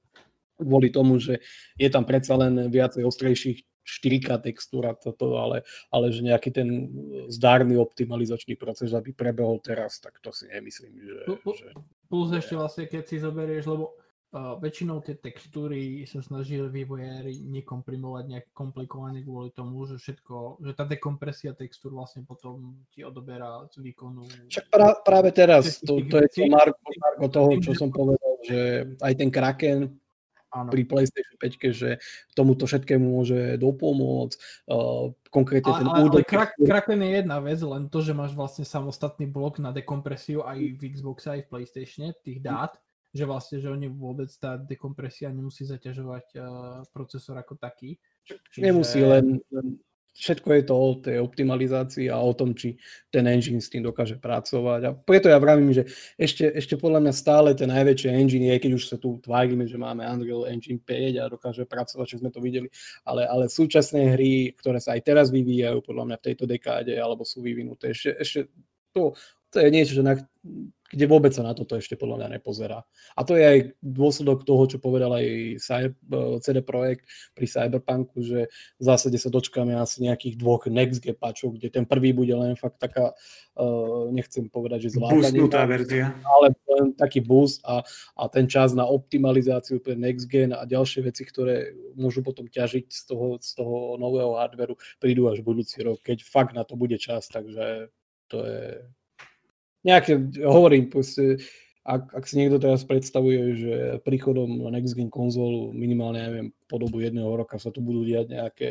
[0.57, 1.43] kvôli tomu, že
[1.77, 5.63] je tam predsa len viacej ostrejších 4K textúra toto, ale,
[5.93, 6.69] ale že nejaký ten
[7.29, 11.17] zdárny optimalizačný proces, aby prebehol teraz, tak to si nemyslím, že...
[11.45, 11.71] Plus, že...
[12.09, 13.93] plus ešte vlastne, keď si zoberieš, lebo
[14.35, 20.73] uh, väčšinou tie textúry sa snažili vývojári nekomprimovať nejak komplikovane kvôli tomu, že všetko, že
[20.73, 24.25] tá dekompresia textúr vlastne potom ti odoberá z výkonu.
[24.49, 28.59] Však pra, práve teraz, to, to je to Marko, Marko toho, čo som povedal, že
[29.05, 30.04] aj ten Kraken
[30.55, 30.71] Áno.
[30.71, 31.91] pri PlayStation 5, že
[32.39, 34.39] tomuto všetkému môže dopomôcť.
[34.71, 36.23] Uh, konkrétne ten ale, údaj...
[36.23, 40.47] Ale krak, Kraken je jedna vec, len to, že máš vlastne samostatný blok na dekompresiu
[40.47, 43.19] aj v Xboxe, aj v PlayStation, tých dát, mm.
[43.19, 46.45] že vlastne, že oni vôbec tá dekompresia nemusí zaťažovať uh,
[46.95, 47.99] procesor ako taký.
[48.23, 48.63] Čiže...
[48.63, 49.83] Nemusí, len, len
[50.15, 52.79] všetko je to o tej optimalizácii a o tom, či
[53.11, 54.81] ten engine s tým dokáže pracovať.
[54.87, 58.73] A preto ja vravím, že ešte, ešte podľa mňa stále ten najväčší engine je, keď
[58.79, 62.39] už sa tu tvárime, že máme Unreal Engine 5 a dokáže pracovať, čo sme to
[62.39, 62.71] videli,
[63.03, 67.27] ale, ale súčasné hry, ktoré sa aj teraz vyvíjajú podľa mňa v tejto dekáde, alebo
[67.27, 68.41] sú vyvinuté, ešte, ešte
[68.95, 69.19] to,
[69.51, 70.15] to je niečo, na,
[70.95, 72.87] kde vôbec sa na toto ešte podľa mňa nepozerá.
[73.19, 75.59] A to je aj dôsledok toho, čo povedal aj
[76.39, 78.47] CD Projekt pri Cyberpunku, že
[78.79, 82.79] v zásade sa dočkáme asi nejakých dvoch next patchov, kde ten prvý bude len fakt
[82.79, 83.11] taká,
[83.59, 85.43] uh, nechcem povedať, že zvládanie.
[85.67, 86.07] verzia.
[86.23, 87.83] Ale len taký boost a,
[88.15, 92.87] a ten čas na optimalizáciu pre next gen a ďalšie veci, ktoré môžu potom ťažiť
[92.87, 96.95] z toho, z toho nového hardveru, prídu až budúci rok, keď fakt na to bude
[97.03, 97.91] čas, takže
[98.31, 98.63] to je
[99.85, 101.39] nejaké, hovorím, proste,
[101.85, 107.05] ak, ak si niekto teraz predstavuje, že príchodom Next Gen konzolu minimálne, neviem, po dobu
[107.05, 108.71] jedného roka sa tu budú diať nejaké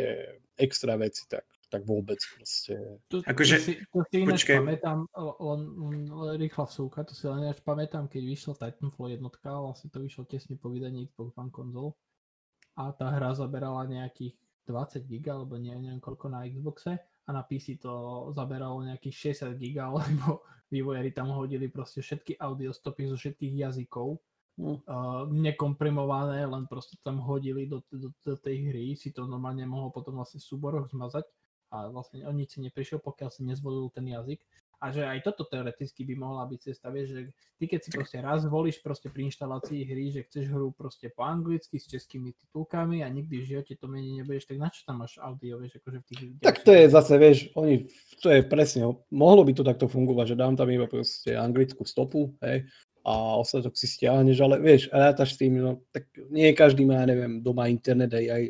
[0.57, 2.73] extra veci, tak, tak vôbec proste.
[3.13, 4.57] To, akože, to si, to si ináč počkej.
[4.57, 5.61] pamätám, len,
[6.09, 10.25] len rýchla vsúka, to si len ináč pamätám, keď vyšlo Titanfall jednotka, vlastne to vyšlo
[10.25, 11.93] tesne po vydaní Xbox One konzol
[12.73, 14.33] a tá hra zaberala nejakých
[14.65, 19.87] 20 giga, alebo neviem koľko na Xboxe a na PC to zaberalo nejakých 60 giga,
[19.99, 24.17] lebo vývojári tam hodili proste všetky audiostopy zo všetkých jazykov,
[24.57, 24.89] mm.
[24.89, 29.93] uh, nekomprimované, len proste tam hodili do, do, do tej hry, si to normálne mohol
[29.93, 31.23] potom vlastne v súboroch zmazať
[31.73, 34.45] a vlastne o nič si neprišiel, pokiaľ si nezvolil ten jazyk.
[34.83, 37.21] A že aj toto teoreticky by mohla byť cesta, vieš, že
[37.55, 41.23] ty keď si proste raz volíš proste pri inštalácii hry, že chceš hru proste po
[41.23, 44.99] anglicky s českými titulkami a nikdy v živote to mení nebudeš, tak na čo tam
[44.99, 46.21] máš audio, vieš, akože v tých...
[46.43, 47.87] Tak to je zase, vieš, oni,
[48.19, 52.35] to je presne, mohlo by to takto fungovať, že dám tam iba proste anglickú stopu,
[52.43, 52.67] hej,
[53.07, 57.39] a ostatok si stiahneš, ale vieš, rátaš s tým, no, tak nie každý má, neviem,
[57.39, 58.43] doma internet, aj, aj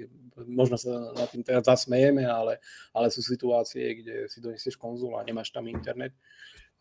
[0.47, 2.57] možno sa na tým teraz zasmejeme, ale,
[2.93, 6.13] ale sú situácie, kde si donesieš konzul a nemáš tam internet.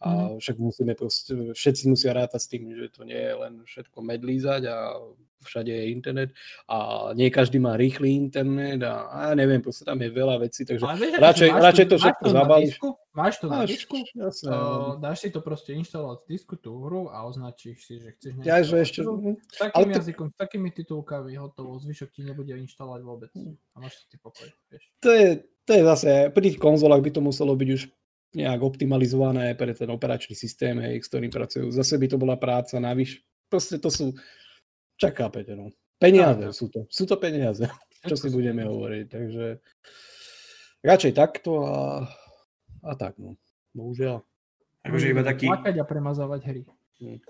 [0.02, 0.42] A mhm.
[0.42, 4.62] však musíme proste, všetci musia rátať s tým, že to nie je len všetko medlízať
[4.66, 4.98] a
[5.42, 6.30] všade je internet
[6.70, 10.86] a nie každý má rýchly internet a, a neviem, proste tam je veľa vecí, takže
[10.86, 12.74] vieš, radšej, radšej to všetko zabališ.
[13.12, 17.12] Máš to na disku, jasne, uh, dáš si to proste inštalovať z disku tú hru
[17.12, 21.36] a označíš si, že chceš ja, že ešte, s takým ale jazykom, s takými titulkami
[21.36, 23.30] hotovo, zvyšok ti nebude inštalovať vôbec.
[23.36, 24.88] A máš si pokoj, vieš.
[25.04, 27.82] To je, to je zase, pri tých konzolách by to muselo byť už
[28.32, 31.68] nejak optimalizované pre ten operačný systém, hej, s ktorým pracujú.
[31.68, 33.20] Zase by to bola práca navyš.
[33.52, 34.16] Proste to sú,
[34.96, 35.68] čaká Peter, no.
[36.00, 36.88] Peniaze sú to.
[36.88, 37.62] Sú to peniaze,
[38.08, 39.04] čo si budeme hovoriť.
[39.06, 39.46] Takže
[40.82, 42.08] radšej takto a,
[42.82, 43.36] a tak, no.
[43.76, 44.24] Bohužiaľ.
[44.82, 45.46] Akože iba taký...
[45.46, 46.62] Plakať a premazávať hry.
[46.98, 47.20] Hm.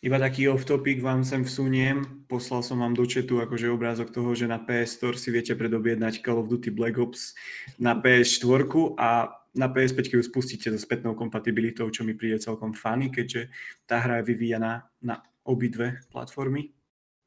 [0.00, 2.24] Iba taký off-topic vám sem vsuniem.
[2.24, 6.24] Poslal som vám do chatu akože obrázok toho, že na PS Store si viete predobjednať
[6.24, 7.36] Call of Duty Black Ops
[7.76, 8.64] na PS4
[8.96, 13.50] a na PS5 ju spustíte so spätnou kompatibilitou, čo mi príde celkom funny, keďže
[13.86, 16.70] tá hra je vyvíjaná na obidve platformy.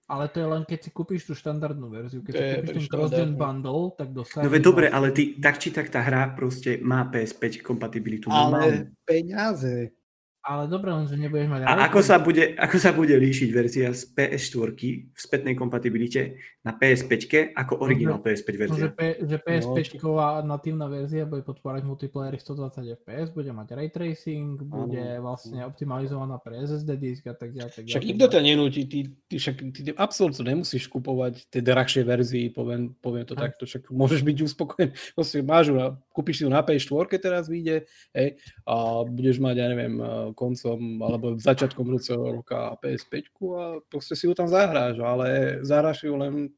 [0.03, 2.19] Ale to je len keď si kúpiš tú štandardnú verziu.
[2.19, 4.45] Keď si kúpiš ten cross-gen bundle, tak dostaneš...
[4.45, 8.27] No veď dobre, ale ty, tak či tak tá hra proste má PS5 kompatibilitu.
[8.27, 9.95] Ale peniaze.
[10.43, 11.63] Ale dobre, len že nebudeš mať...
[11.63, 16.35] A ako sa, bude, ako sa bude líšiť verzia z PS4 v spätnej kompatibilite
[16.67, 18.83] na PS5 ako originál PS5 verzia?
[18.83, 23.87] Že, P, že PS5 no, natívna verzia bude podporať multiplayer 120 FPS, bude mať ray
[23.87, 25.31] tracing, bude ano.
[25.31, 27.87] vlastne optimalizovaná pre SSD disk a tak ďalej.
[27.87, 32.91] Však nikto ťa nenúti, ty, ty, však ty absolútne nemusíš kupovať tie drahšie verzii, poviem,
[32.99, 33.47] poviem to Aj.
[33.47, 35.71] takto, však môžeš byť uspokojený, proste máš
[36.11, 38.35] kúpiš si ju na PS4 teraz vyjde, hej,
[38.67, 39.95] a budeš mať, ja neviem,
[40.33, 43.13] koncom alebo začiatkom budúceho roka PS5
[43.57, 46.53] a proste si ju tam zahráš, ale zahráš ju len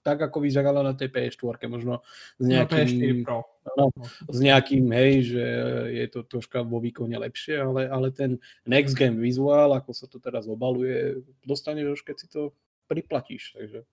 [0.00, 2.00] tak, ako vyzerala na tej PS4, možno
[2.40, 3.44] s nejakým, no,
[3.76, 3.86] no,
[4.30, 5.44] s nejakým, hej, že
[5.92, 10.16] je to troška vo výkone lepšie, ale, ale ten next game vizuál, ako sa to
[10.22, 12.56] teraz obaluje, dostaneš už, keď si to
[12.86, 13.84] priplatíš, takže...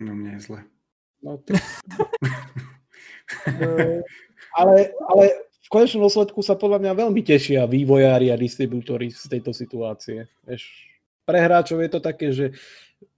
[0.00, 0.60] No mne je zle.
[1.20, 1.52] No, ty...
[4.60, 4.74] ale,
[5.12, 5.24] ale
[5.70, 10.26] konečnom dôsledku sa podľa mňa veľmi tešia vývojári a distribútory z tejto situácie.
[10.42, 10.66] Vieš,
[11.22, 12.50] pre hráčov je to také, že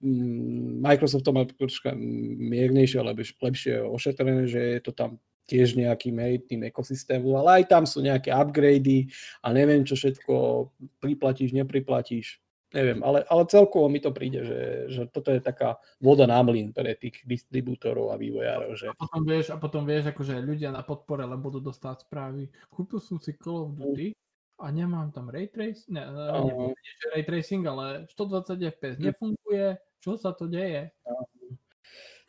[0.05, 5.16] mm, Microsoft to má troška miernejšie, alebo lepšie ošetrené, že je to tam
[5.48, 9.11] tiež nejakým hej, tým ekosystému, ale aj tam sú nejaké upgrady
[9.42, 10.68] a neviem čo všetko
[11.03, 12.38] priplatíš, nepriplatíš
[12.73, 16.73] neviem, ale, ale celkovo mi to príde, že, že toto je taká voda na mlyn
[16.73, 18.70] pre tých distribútorov a vývojárov.
[18.77, 18.87] Že...
[18.93, 22.49] A potom vieš, a potom vieš akože ľudia na podpore, lebo budú dostať správy.
[22.73, 24.16] Kúpil som si Call of Duty
[24.62, 30.14] a nemám tam ray tracing, ne, neviem, že ray tracing, ale 120 fps nefunguje, čo
[30.16, 30.93] sa to deje?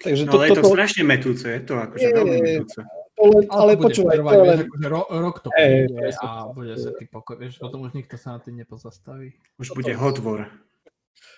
[0.01, 0.73] Takže no, to, ale je to toto...
[0.73, 2.79] strašne metúce, je to akože je, veľmi metúce.
[3.13, 4.59] Ale, ale počúvaj, to len...
[4.65, 8.17] akože ro, rok to hey, príde a bude sa ty pokoj, vieš, potom už nikto
[8.17, 9.37] sa na tým nepozastaví.
[9.61, 9.77] Už toto...
[9.77, 10.49] bude hotvor.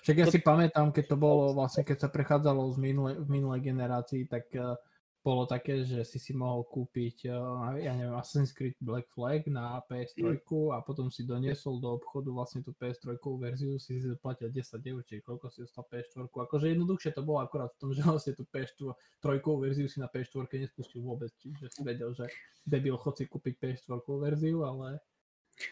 [0.07, 3.61] Však ja si pamätám, keď to bolo vlastne, keď sa prechádzalo z minule, v minulej
[3.65, 4.79] generácii, tak uh,
[5.25, 9.81] bolo také, že si si mohol kúpiť, eh, ja neviem, Assassin's Creed Black Flag na
[9.89, 10.45] PS3 mm.
[10.69, 15.01] a potom si doniesol do obchodu vlastne tú PS3 verziu, si si zaplatil 10 eur,
[15.01, 16.29] čiže koľko si dostal PS4.
[16.29, 20.45] Akože jednoduchšie to bolo akorát v tom, že vlastne tú PS4 verziu si na PS4
[20.61, 22.29] nespustil vôbec, čiže si vedel, že
[22.61, 25.01] debil chod si kúpiť PS4 verziu, ale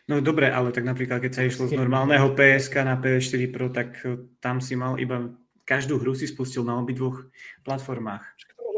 [0.08, 4.02] No dobre, ale tak napríklad, keď sa išlo z normálneho PSK na PS4 Pro, tak
[4.02, 5.30] eh, tam si mal iba
[5.64, 7.24] každú hru si spustil na obidvoch
[7.64, 8.24] platformách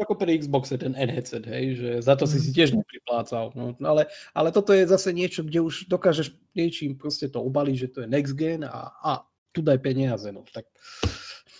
[0.02, 2.56] ako pri Xboxe ten headset, hej, že za to si si mhm.
[2.56, 3.52] tiež nepriplácal.
[3.56, 7.88] No, ale, ale toto je zase niečo, kde už dokážeš niečím proste to obaliť, že
[7.92, 9.10] to je next gen a, a
[9.56, 10.28] tu daj peniaze.
[10.28, 10.68] No, tak...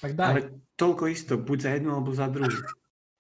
[0.05, 0.29] tak daj.
[0.29, 0.41] Ale
[0.77, 2.53] toľko isto, buď za jednu alebo za druhú.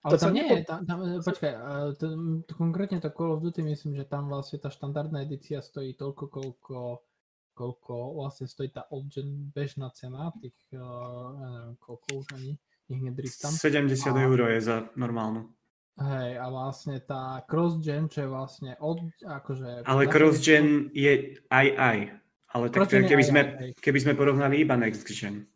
[0.07, 1.53] Ale to tam nie je, tam, tam, počkaj,
[1.99, 2.07] to,
[2.47, 6.31] to, konkrétne to Call of Duty, myslím, že tam vlastne tá štandardná edícia stojí toľko,
[6.31, 7.03] koľko,
[7.59, 12.55] koľko vlastne stojí tá old gen bežná cena, tých, uh, neviem, koľko už ani,
[12.91, 13.51] nech nedristam.
[13.51, 14.21] 70 a...
[14.23, 15.51] eur je za normálnu.
[15.97, 19.89] Hej, a vlastne tá cross-gen, čo je vlastne od, akože...
[19.89, 21.99] Ale cross-gen je aj aj.
[22.53, 23.41] Ale tak keby, sme,
[23.81, 25.49] keby sme porovnali iba next gen.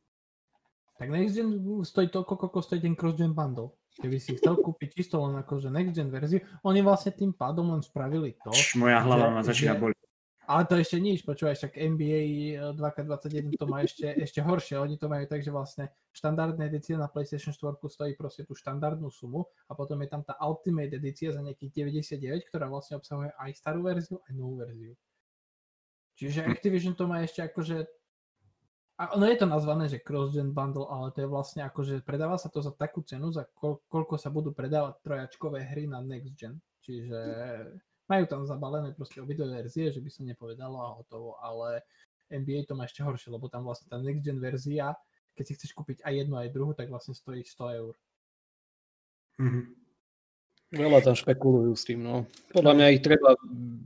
[0.96, 3.76] Tak next gen stojí toľko, koľko stojí ten cross-gen bundle.
[4.00, 7.84] keby si chcel kúpiť čisto len akože next gen verziu, oni vlastne tým pádom len
[7.84, 8.48] spravili to.
[8.80, 10.00] Moja hlava ma začína boliť.
[10.50, 12.22] Ale to ešte nič, počúvaj, však NBA
[12.74, 14.82] 2K21 to má ešte, ešte horšie.
[14.82, 19.14] Oni to majú tak, že vlastne štandardná edícia na PlayStation 4 stojí proste tú štandardnú
[19.14, 23.50] sumu a potom je tam tá Ultimate edícia za nejakých 99, ktorá vlastne obsahuje aj
[23.54, 24.98] starú verziu, aj novú verziu.
[26.18, 26.50] Čiže hm.
[26.50, 27.86] Activision to má ešte akože
[29.00, 32.36] a ono je to nazvané, že cross-gen bundle, ale to je vlastne ako, že predáva
[32.36, 33.48] sa to za takú cenu, za
[33.88, 36.60] koľko sa budú predávať trojačkové hry na next gen.
[36.84, 37.16] Čiže
[38.10, 41.86] majú tam zabalené proste obidve verzie, že by sa nepovedalo a hotovo, ale
[42.34, 44.98] NBA to má ešte horšie, lebo tam vlastne tá next gen verzia,
[45.38, 47.94] keď si chceš kúpiť aj jednu, aj druhú, tak vlastne stojí 100 eur.
[49.38, 49.64] Mm-hmm.
[50.70, 52.30] Veľa tam špekulujú s tým, no.
[52.54, 53.34] Podľa mňa ich treba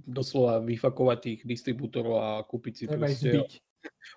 [0.05, 3.49] doslova vyfakovať tých distribútorov a kúpiť si treba proste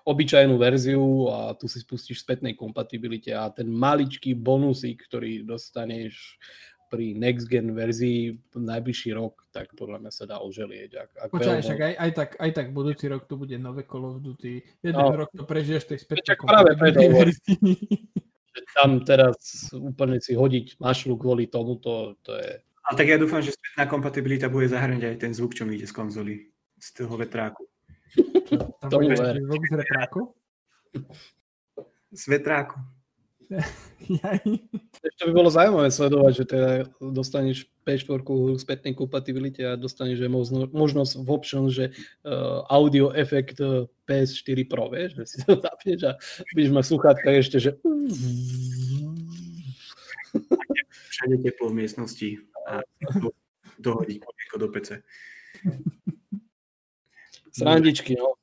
[0.04, 6.36] obyčajnú verziu a tu si spustíš spätnej kompatibilite a ten maličký bonusík, ktorý dostaneš
[6.88, 10.90] pri next gen verzii najbližší rok, tak podľa mňa sa dá oželieť.
[10.96, 14.08] Ak, ak Počkaj, však aj, aj, tak, aj tak budúci rok tu bude nové Call
[14.08, 14.64] of Duty.
[14.80, 17.54] Jeden no, rok to prežiješ tej spätnej kompatibility.
[18.74, 22.50] Tam teraz úplne si hodiť mašlu kvôli tomu, to, to je...
[22.88, 25.86] Ale tak ja dúfam, že spätná kompatibilita bude zahrňať aj ten zvuk, čo mi ide
[25.86, 26.48] z konzoly,
[26.80, 27.68] z toho vetráku.
[28.80, 30.20] Tam to bude zvuk z vetráku?
[32.10, 32.80] Z vetráku.
[35.08, 36.70] Ešte by bolo zaujímavé sledovať, že teda
[37.00, 38.20] dostaneš P4
[38.60, 44.68] spätnej kompatibilite a dostaneš že možno, možnosť v option, že uh, audio efekt uh, PS4
[44.68, 46.12] Pro, vieš, že si to zapneš a
[46.52, 47.70] budeš mať sluchátka ešte, že
[51.08, 52.28] všade teplo v miestnosti
[52.68, 52.84] a
[53.80, 55.00] dohodí kolieko do PC.
[57.56, 58.36] Srandičky, no.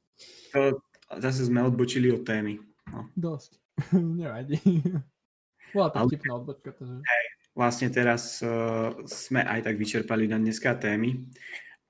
[0.51, 0.81] To,
[1.21, 2.59] zase sme odbočili od témy.
[2.89, 3.07] No.
[3.15, 3.64] Dosť.
[4.19, 4.59] Nevadí.
[5.75, 6.71] Bola to vtipná odbočka.
[6.71, 7.03] Takže...
[7.03, 11.27] Hej, vlastne teraz uh, sme aj tak vyčerpali na dneska témy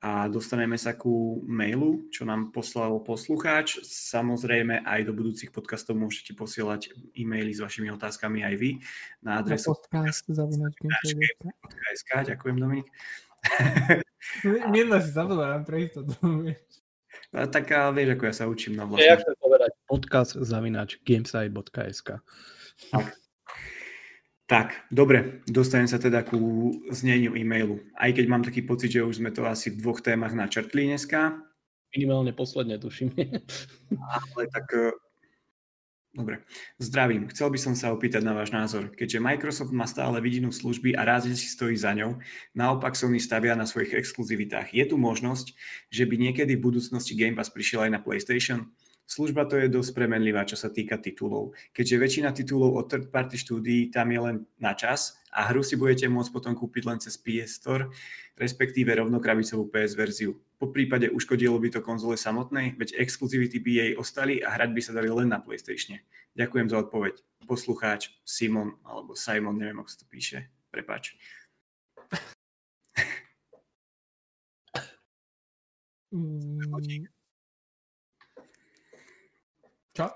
[0.02, 3.82] a dostaneme sa ku mailu, čo nám poslal poslucháč.
[3.86, 8.82] Samozrejme aj do budúcich podcastov môžete posielať e-maily s vašimi otázkami aj vy
[9.22, 10.26] na adresu podcast
[12.26, 12.90] Ďakujem Dominik.
[14.74, 16.18] Minule si zabudám pre istotu.
[17.30, 19.14] Tak vieš, ako ja sa učím na vlastne.
[19.14, 22.22] Ja chcem povedať podcast zavinač gamesite.sk
[22.92, 23.06] Tak.
[24.46, 27.82] Tak, dobre, dostanem sa teda ku zneniu e-mailu.
[27.98, 31.42] Aj keď mám taký pocit, že už sme to asi v dvoch témach načrtli dneska.
[31.98, 33.10] Minimálne posledne, tuším.
[33.98, 34.70] Ale tak
[36.16, 36.48] Dobre,
[36.80, 37.28] zdravím.
[37.28, 38.88] Chcel by som sa opýtať na váš názor.
[38.96, 42.24] Keďže Microsoft má stále vidinu služby a rázne si stojí za ňou,
[42.56, 44.72] naopak Sony stavia na svojich exkluzivitách.
[44.72, 45.52] Je tu možnosť,
[45.92, 48.72] že by niekedy v budúcnosti Game Pass prišiel aj na PlayStation?
[49.06, 51.54] Služba to je dosť premenlivá, čo sa týka titulov.
[51.78, 55.78] Keďže väčšina titulov od third party štúdií tam je len na čas a hru si
[55.78, 57.86] budete môcť potom kúpiť len cez PS Store,
[58.34, 60.34] respektíve rovno krabicovú PS verziu.
[60.58, 64.82] Po prípade uškodilo by to konzole samotnej, veď exkluzivity by jej ostali a hrať by
[64.82, 66.02] sa dali len na PlayStation.
[66.34, 67.22] Ďakujem za odpoveď.
[67.46, 70.50] Poslucháč Simon, alebo Simon, neviem, ako sa to píše.
[70.74, 71.14] Prepač.
[76.16, 77.15] Mm.
[79.96, 80.12] Čo?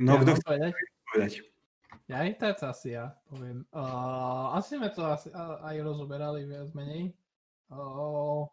[0.00, 0.72] No, ja kto chce povedať?
[2.08, 3.68] Ja aj tak asi ja poviem.
[3.68, 7.12] Uh, asi sme to asi, aj rozoberali viac menej.
[7.68, 8.48] Uh,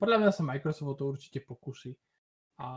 [0.00, 1.92] podľa mňa sa Microsoft to určite pokusí.
[2.56, 2.68] A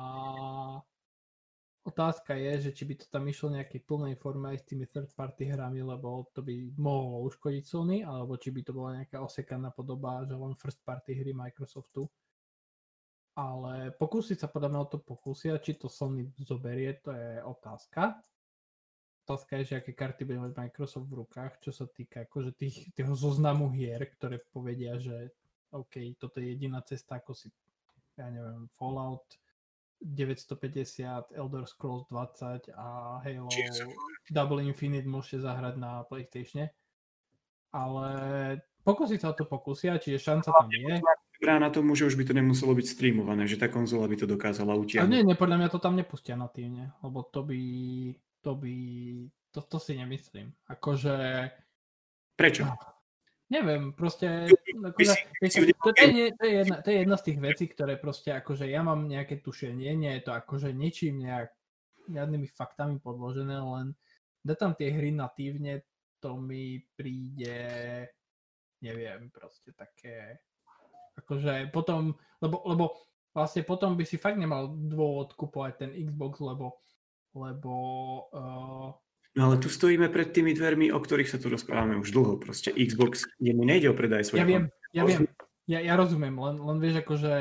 [1.88, 5.08] otázka je, že či by to tam išlo nejakej plnej forme aj s tými third
[5.16, 9.72] party hrami, lebo to by mohlo uškodiť Sony, alebo či by to bola nejaká osekaná
[9.72, 12.04] podoba, že len first party hry Microsoftu.
[13.38, 18.18] Ale pokúsiť sa podľa mňa o to pokúsia, či to Sony zoberie, to je otázka.
[19.30, 22.90] Otázka je, že aké karty bude mať Microsoft v rukách, čo sa týka akože tých,
[22.98, 25.30] tých zoznamu hier, ktoré povedia, že
[25.70, 27.54] OK, toto je jediná cesta, ako si,
[28.18, 29.38] ja neviem, Fallout
[30.02, 33.50] 950, Elder Scrolls 20 a Halo
[34.34, 36.66] Double Infinite môžete zahrať na PlayStation.
[37.70, 38.10] Ale
[38.82, 40.98] pokúsiť sa o to pokusia, čiže šanca tam je.
[41.48, 44.28] Dobrá na tomu, že už by to nemuselo byť streamované, že tá konzola by to
[44.28, 45.08] dokázala utiahnuť.
[45.08, 47.56] A nie, nie, podľa mňa to tam nepustia natívne, lebo to by
[48.44, 48.76] to by,
[49.56, 50.52] to, to si nemyslím.
[50.68, 51.16] Akože...
[52.36, 52.68] Prečo?
[52.68, 52.76] No,
[53.48, 57.66] neviem, proste, akože, to, to, je, to, je jedna, to je jedna z tých vecí,
[57.72, 61.48] ktoré proste, akože ja mám nejaké tušenie, nie je to akože ničím nejak,
[62.12, 63.96] žiadnymi faktami podložené, len
[64.44, 65.88] da tam tie hry natívne,
[66.20, 67.56] to mi príde,
[68.84, 70.44] neviem, proste také,
[71.28, 72.96] akože potom, lebo, lebo
[73.36, 76.80] vlastne potom by si fakt nemal dôvod kupovať ten Xbox, lebo
[77.38, 77.74] lebo
[78.34, 78.90] uh,
[79.38, 82.42] No ale tu stojíme pred tými dvermi, o ktorých sa tu rozprávame už dlho.
[82.42, 84.42] Proste Xbox, jemu nejde o predaj svojho.
[84.42, 85.30] Ja viem, ja viem.
[85.70, 87.34] Ja, ja rozumiem, len, len vieš, akože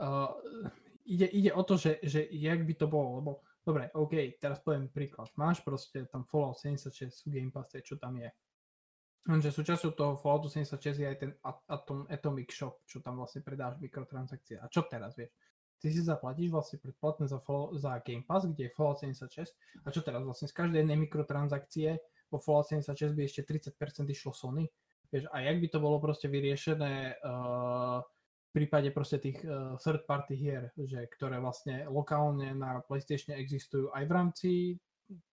[0.00, 0.30] uh,
[1.04, 4.88] ide, ide o to, že, že jak by to bolo, lebo dobre, OK, teraz poviem
[4.88, 5.28] príklad.
[5.36, 8.32] Máš proste tam Fallout 76 v Game Pass, čo tam je.
[9.24, 11.32] Lenže súčasťou toho Falloutu 76 je aj ten
[11.68, 14.60] Atom, Atomic Shop, čo tam vlastne predáš mikrotransakcie.
[14.60, 15.32] A čo teraz, vieš?
[15.84, 17.36] ty si zaplatíš vlastne predplatné za,
[17.76, 19.52] za Game Pass, kde je Fallout 76
[19.84, 22.00] a čo teraz vlastne z každej jednej mikrotransakcie
[22.32, 23.44] vo Fallout 76 by ešte
[23.76, 24.64] 30% išlo Sony.
[25.12, 30.08] Vieš, a jak by to bolo proste vyriešené uh, v prípade proste tých uh, third
[30.08, 34.50] party hier, že, ktoré vlastne lokálne na PlayStation existujú aj v rámci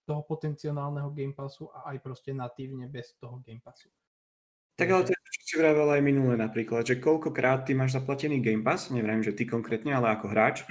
[0.06, 3.88] toho potenciálneho Game Passu a aj proste natívne bez toho Game Passu.
[4.76, 8.44] Tak ale to je čo si vravel aj minule napríklad, že koľkokrát ty máš zaplatený
[8.44, 10.68] Game Pass, neviem, že ty konkrétne, ale ako hráč,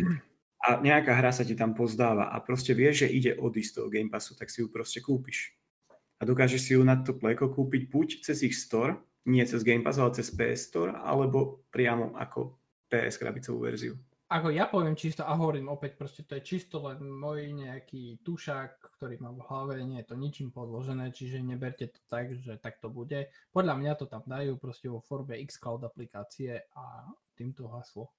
[0.61, 3.89] a nejaká hra sa ti tam pozdáva a proste vieš, že ide odísť z toho
[3.89, 5.57] Game Passu, tak si ju proste kúpiš.
[6.21, 9.81] A dokážeš si ju na to pleko kúpiť buď cez ich store, nie cez Game
[9.81, 12.61] Pass, ale cez PS Store, alebo priamo ako
[12.93, 13.97] PS krabicovú verziu
[14.31, 18.95] ako ja poviem čisto a hovorím opäť, proste to je čisto len môj nejaký tušák,
[18.95, 22.79] ktorý mám v hlave, nie je to ničím podložené, čiže neberte to tak, že tak
[22.79, 23.27] to bude.
[23.51, 28.15] Podľa mňa to tam dajú proste vo forme xCloud aplikácie a týmto haslo.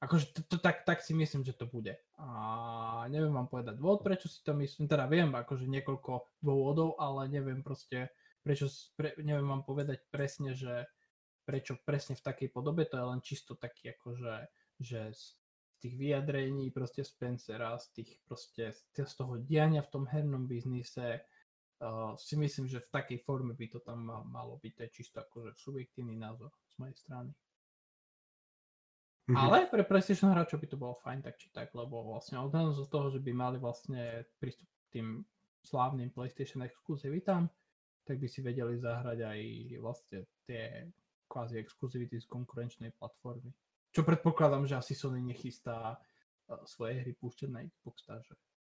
[0.00, 2.00] Akože to, to, tak, tak si myslím, že to bude.
[2.16, 4.88] A neviem vám povedať dôvod, prečo si to myslím.
[4.88, 8.10] Teda viem akože niekoľko dôvodov, ale neviem proste,
[8.40, 8.66] prečo,
[8.96, 10.88] pre, neviem vám povedať presne, že
[11.44, 14.48] prečo presne v takej podobe, to je len čisto taký akože
[14.82, 15.14] že
[15.82, 21.26] tých vyjadrení proste Spencera, z tých proste z toho diania v tom hernom biznise
[21.82, 24.90] uh, si myslím, že v takej forme by to tam mal, malo byť, to je
[24.94, 27.30] čisto akože subjektívny názor z mojej strany.
[29.26, 29.38] Mm-hmm.
[29.38, 32.90] Ale pre PlayStation hráčov by to bolo fajn tak či tak, lebo vlastne odhľadom z
[32.90, 35.06] toho, že by mali vlastne prístup k tým
[35.62, 37.46] slávnym PlayStation exkluzivitám,
[38.02, 39.38] tak by si vedeli zahrať aj
[39.78, 40.90] vlastne tie
[41.30, 43.54] kvázi exkluzivity z konkurenčnej platformy.
[43.92, 48.32] Čo predpokladám, že asi Sony nechystá eh, svoje hry púšťať na Xbox, takže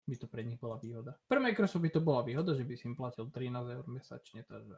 [0.09, 1.15] by to pre nich bola výhoda.
[1.29, 4.77] Pre Microsoft by to bola výhoda, že by si im platil 13 eur mesačne, takže...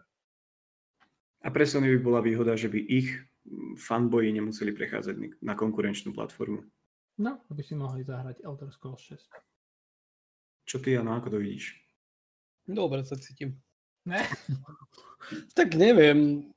[1.45, 3.09] A pre Sony by bola výhoda, že by ich
[3.45, 6.65] mm, fanboyi nemuseli prechádzať na konkurenčnú platformu.
[7.21, 9.29] No, aby si mohli zahrať Elder Scrolls 6.
[10.65, 11.77] Čo ty, Jano, ako to vidíš?
[12.65, 13.61] Dobre sa cítim.
[14.09, 14.25] Ne?
[15.59, 16.49] tak neviem.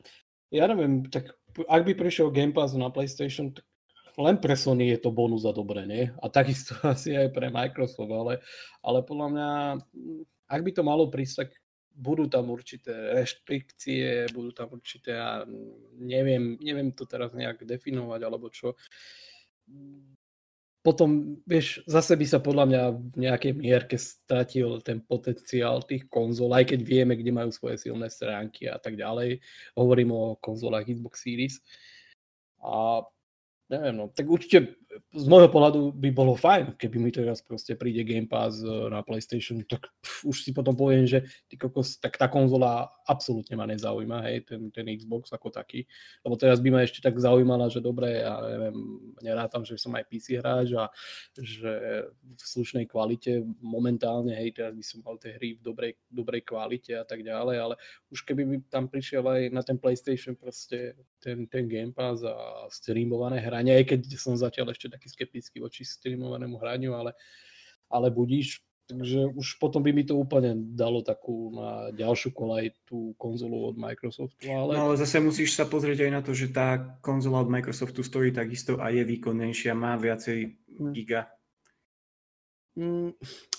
[0.48, 1.36] Ja neviem, tak
[1.68, 3.67] ak by prišiel Game Pass na PlayStation, tak
[4.18, 6.10] len pre Sony je to bonus za dobre, nie?
[6.22, 8.42] A takisto asi aj pre Microsoft, ale,
[8.82, 9.50] ale podľa mňa,
[10.50, 11.50] ak by to malo prísť, tak
[11.98, 15.42] budú tam určité reštrikcie, budú tam určité, ja
[15.98, 18.78] neviem, neviem to teraz nejak definovať, alebo čo
[20.88, 26.56] potom, vieš, zase by sa podľa mňa v nejakej mierke stratil ten potenciál tých konzol,
[26.56, 29.44] aj keď vieme, kde majú svoje silné stránky a tak ďalej.
[29.76, 31.60] Hovorím o konzolách Xbox Series.
[32.64, 33.04] A
[33.68, 34.80] neviem, no, tak určite
[35.14, 39.04] z môjho pohľadu by bolo fajn, keby mi teraz proste príde Game Pass e, na
[39.04, 43.68] PlayStation, tak pf, už si potom poviem, že ty kokos, tak tá konzola absolútne ma
[43.68, 45.84] nezaujíma, hej, ten, ten Xbox ako taký,
[46.24, 48.78] lebo teraz by ma ešte tak zaujímala, že dobre, ja neviem,
[49.20, 50.88] nerátam, že som aj PC hráč a
[51.36, 56.42] že v slušnej kvalite momentálne, hej, teraz by som mal tie hry v dobrej, dobrej
[56.48, 57.76] kvalite a tak ďalej, ale
[58.12, 62.68] už keby by tam prišiel aj na ten PlayStation proste ten, ten Game Pass a
[62.70, 67.18] streamované hranie, aj keď som zatiaľ ešte taký skeptický voči streamovanému hraniu, ale,
[67.90, 68.64] ale budíš.
[68.88, 73.76] Takže už potom by mi to úplne dalo takú na ďalšiu kolaj tú konzolu od
[73.76, 74.48] Microsoftu.
[74.48, 74.80] Ale...
[74.80, 78.32] No ale zase musíš sa pozrieť aj na to, že tá konzola od Microsoftu stojí
[78.32, 80.92] takisto a je výkonnejšia, má viacej hm.
[80.96, 81.28] giga.
[82.80, 83.12] Mm.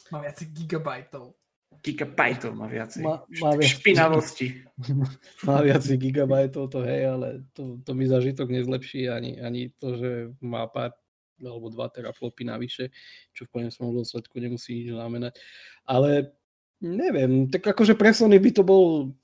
[0.09, 1.37] Má viacej gigabajtov.
[1.79, 3.03] Gigabajtov má viacej.
[3.07, 3.71] Má, má viac...
[3.79, 4.67] Špinavosti.
[5.49, 10.11] má viacej gigabajtov, to hej, ale to, to mi zažitok nezlepší ani, ani to, že
[10.43, 10.95] má pár
[11.39, 12.91] alebo 2 teraflopy navyše,
[13.31, 15.39] čo v konečnom dôsledku nemusí nič znamenať.
[15.87, 16.35] Ale
[16.83, 19.15] neviem, tak akože pre Sony by to bol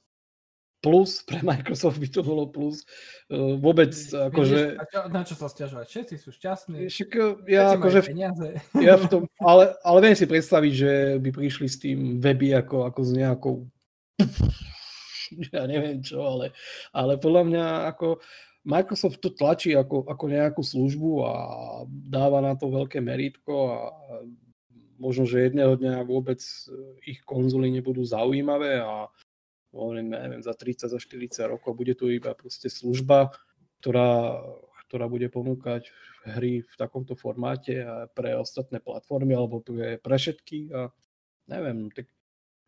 [0.84, 2.84] plus, pre Microsoft by to bolo plus.
[3.32, 4.76] Uh, vôbec akože...
[5.08, 5.88] Na čo sa stiažovať?
[5.88, 6.92] Všetci sú šťastní.
[6.92, 7.10] Však,
[7.48, 8.00] ja Všetci akože...
[8.84, 10.92] Ja v tom, ale, ale viem si predstaviť, že
[11.24, 13.54] by prišli s tým weby ako, ako s nejakou
[15.56, 16.52] ja neviem čo, ale,
[16.92, 17.66] ale podľa mňa
[17.96, 18.20] ako
[18.64, 21.34] Microsoft to tlačí ako, ako nejakú službu a
[21.88, 23.78] dáva na to veľké meritko a
[24.96, 26.40] možno, že jedného dňa vôbec
[27.04, 29.10] ich konzoly nebudú zaujímavé a
[29.74, 33.34] hovorím, neviem, za 30, za 40 rokov bude tu iba proste služba,
[33.82, 34.40] ktorá,
[34.88, 35.90] ktorá bude ponúkať
[36.24, 40.88] hry v takomto formáte a pre ostatné platformy alebo pre, pre všetky a
[41.50, 42.08] neviem, tak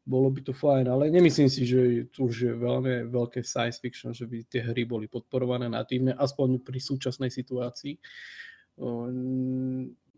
[0.07, 4.15] bolo by to fajn, ale nemyslím si, že to už je veľmi veľké science fiction,
[4.15, 7.99] že by tie hry boli podporované natívne, aspoň pri súčasnej situácii.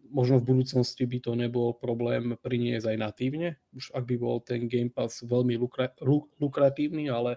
[0.08, 4.66] Možno v budúcnosti by to nebol problém priniesť aj natívne, už ak by bol ten
[4.66, 5.94] Game Pass veľmi lukra-
[6.40, 7.36] lukratívny, ale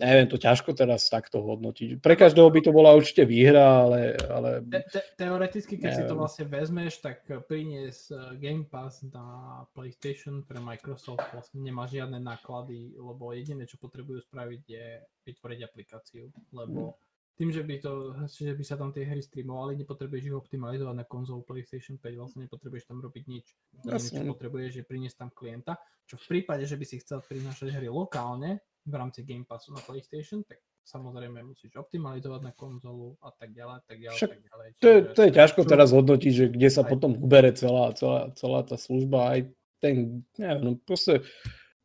[0.00, 2.00] neviem, to ťažko teraz takto hodnotiť.
[2.00, 4.16] Pre každého by to bola určite výhra, ale...
[4.32, 4.64] ale...
[4.64, 6.00] Te, te, teoreticky, keď neviem.
[6.00, 11.84] si to vlastne vezmeš, tak priniesť eh, Game Pass na PlayStation pre Microsoft vlastne nemá
[11.84, 14.86] žiadne náklady, lebo jediné, čo potrebujú spraviť je
[15.28, 17.92] vytvoriť aplikáciu, lebo mm tým, že by, to,
[18.28, 22.44] že by sa tam tie hry streamovali, nepotrebuješ ich optimalizovať na konzolu PlayStation 5, vlastne
[22.44, 23.46] nepotrebuješ tam robiť nič.
[23.80, 27.72] Jediné, čo potrebuješ, je priniesť tam klienta, čo v prípade, že by si chcel prinášať
[27.72, 33.30] hry lokálne, v rámci Game Passu na PlayStation, tak samozrejme musíš optimalizovať na konzolu a
[33.30, 34.68] tak ďalej, tak ďalej, Však tak ďalej.
[34.80, 36.88] To je, to je ťažko teraz hodnotiť, že kde sa aj...
[36.88, 39.40] potom ubere celá, celá, celá tá služba, aj
[39.80, 41.24] ten, neviem, no proste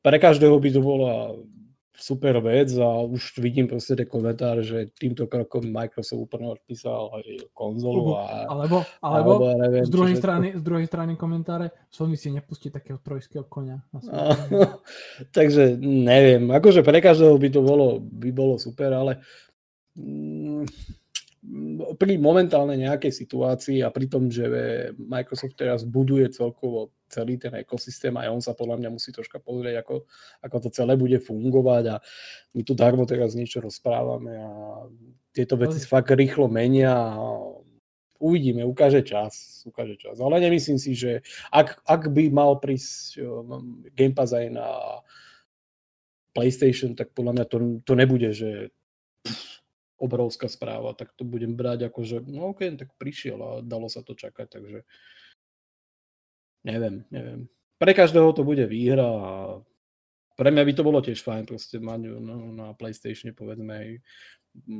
[0.02, 1.14] pre každého by to bola
[1.96, 7.52] super vec a už vidím proste tie komentáre, že týmto krokom Microsoft úplne odpísal aj
[7.56, 8.46] konzolu a...
[8.52, 13.00] Alebo, alebo, alebo neviem, z, druhej strany, z druhej strany komentáre Sony si nepustí takého
[13.00, 13.80] trojského konia.
[15.38, 19.24] takže neviem, akože pre každého by to bolo, by bolo super, ale
[19.96, 20.68] mm,
[21.96, 24.46] pri momentálnej nejakej situácii a pri tom, že
[24.98, 29.86] Microsoft teraz buduje celkovo celý ten ekosystém, aj on sa podľa mňa musí troška pozrieť,
[29.86, 30.10] ako,
[30.42, 31.96] ako to celé bude fungovať a
[32.58, 34.52] my tu darmo teraz niečo rozprávame a
[35.36, 37.20] tieto veci sa fakt rýchlo menia a
[38.20, 40.18] uvidíme, ukáže čas, ukáže čas.
[40.18, 44.68] Ale nemyslím si, že ak, ak by mal prísť um, Game Pass aj na
[46.32, 48.72] PlayStation, tak podľa mňa to, to nebude, že
[49.96, 54.04] obrovská správa, tak to budem brať ako, že no ok, tak prišiel a dalo sa
[54.04, 54.80] to čakať, takže
[56.68, 57.48] neviem, neviem.
[57.80, 59.32] Pre každého to bude výhra a
[60.36, 63.90] pre mňa by to bolo tiež fajn proste mať no, na PlayStation povedzme aj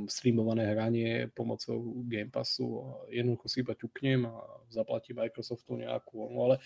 [0.08, 4.34] streamované hranie pomocou Game Passu a jednoducho si iba ťuknem a
[4.72, 6.56] zaplatí Microsoftu nejakú, no ale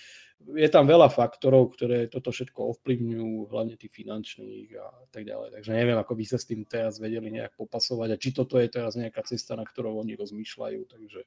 [0.55, 5.59] je tam veľa faktorov, ktoré toto všetko ovplyvňujú, hlavne tých finančných a tak ďalej.
[5.59, 8.69] Takže neviem, ako by sa s tým teraz vedeli nejak popasovať a či toto je
[8.71, 11.21] teraz nejaká cesta, na ktorou oni rozmýšľajú, takže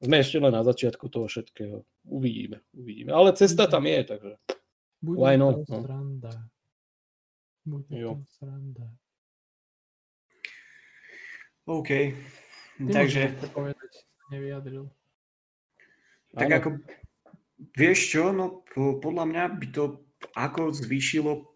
[0.00, 1.84] sme ešte len na začiatku toho všetkého.
[2.08, 3.12] Uvidíme, uvidíme.
[3.12, 4.32] Ale cesta tam je, takže
[5.00, 5.64] Bude why not?
[5.68, 5.84] No.
[7.64, 8.20] Bude jo.
[8.28, 8.88] sranda.
[11.64, 11.90] OK.
[12.80, 13.36] Ty Takže...
[13.52, 13.92] povedať,
[14.32, 14.88] nevyjadril.
[16.32, 16.56] Tak ano.
[16.56, 16.68] ako,
[17.76, 18.64] vieš čo, no
[19.02, 19.84] podľa mňa by to
[20.36, 21.52] ako zvýšilo,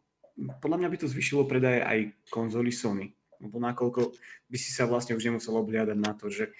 [0.60, 1.98] podľa mňa by to zvýšilo predaje aj
[2.28, 3.16] konzoly Sony.
[3.40, 4.12] Lebo nakoľko
[4.48, 6.52] by si sa vlastne už nemusel obliadať na to, že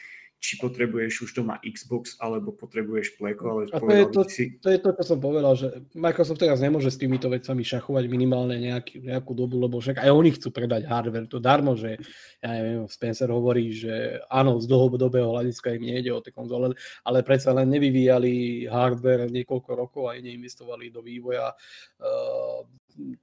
[0.45, 4.45] či potrebuješ už doma Xbox, alebo potrebuješ Pleco, ale a to je to, si...
[4.61, 8.61] to je to, čo som povedal, že Microsoft teraz nemôže s týmito vecami šachovať minimálne
[8.61, 11.97] nejaký, nejakú dobu, lebo však aj oni chcú predať hardware, to darmo, že
[12.45, 16.77] ja neviem, Spencer hovorí, že áno, z dlhodobého hľadiska im nejde o tie konzole,
[17.09, 22.61] ale predsa len nevyvíjali hardware niekoľko rokov a neinvestovali do vývoja uh,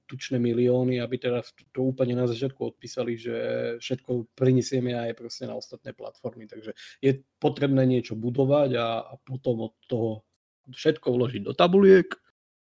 [0.04, 1.40] tučné milióny, aby teda
[1.72, 3.34] to úplne na začiatku odpísali, že
[3.80, 6.44] všetko prinesieme aj proste na ostatné platformy.
[6.44, 10.22] Takže je potrebné niečo budovať a, a potom od toho
[10.70, 12.06] všetko vložiť do tabuliek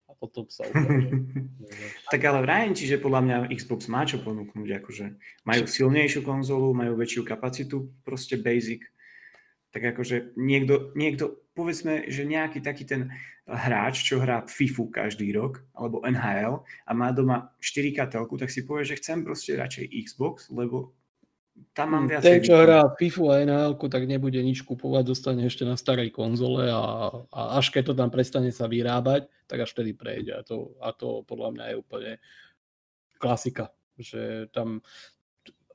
[0.08, 1.10] a potom sa ukáže.
[2.14, 5.06] tak ale vrajem ti, že podľa mňa Xbox má čo ponúknuť, akože
[5.48, 8.86] majú silnejšiu konzolu, majú väčšiu kapacitu, proste basic.
[9.72, 13.12] Tak akože niekto, niekto povedzme, že nejaký taký ten
[13.48, 18.64] hráč, čo hrá FIFU každý rok, alebo NHL a má doma 4K telku, tak si
[18.64, 20.96] povie, že chcem proste radšej Xbox, lebo
[21.76, 22.24] tam mám viac.
[22.24, 26.72] Ten, čo hrá FIFU a NHL, tak nebude nič kupovať, dostane ešte na starej konzole
[26.72, 30.32] a, a až keď to tam prestane sa vyrábať, tak až vtedy prejde.
[30.36, 32.12] A to, a to podľa mňa je úplne
[33.20, 34.82] klasika, že tam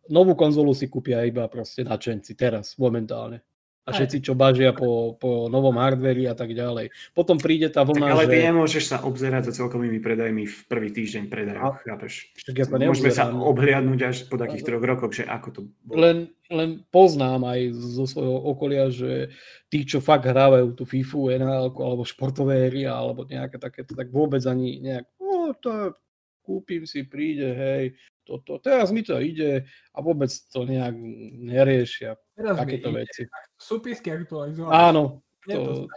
[0.09, 3.45] novú konzolu si kúpia iba proste načenci teraz, momentálne
[3.87, 6.91] a všetci, čo bažia po, po novom hardveri a tak ďalej.
[7.15, 8.31] Potom príde tá vlna, tak, ale že...
[8.35, 12.35] ty nemôžeš sa obzerať za celkovými predajmi v prvý týždeň predajov, chápeš?
[12.51, 16.03] Ja Môžeme sa obhliadnúť až po takých troch rokoch, že ako to bolo.
[16.03, 16.19] Len,
[16.51, 19.31] len poznám aj zo svojho okolia, že
[19.71, 24.43] tí, čo fakt hrávajú tú FIFU, NHL alebo športové hry alebo nejaké takéto, tak vôbec
[24.51, 25.95] ani nejak, no to
[26.43, 27.85] kúpim si, príde, hej,
[28.27, 30.95] toto, teraz mi to ide a vôbec to nejak
[31.39, 33.23] neriešia teraz takéto veci.
[33.57, 34.73] Súpisky aktualizované.
[34.77, 35.25] Áno.
[35.47, 35.89] To,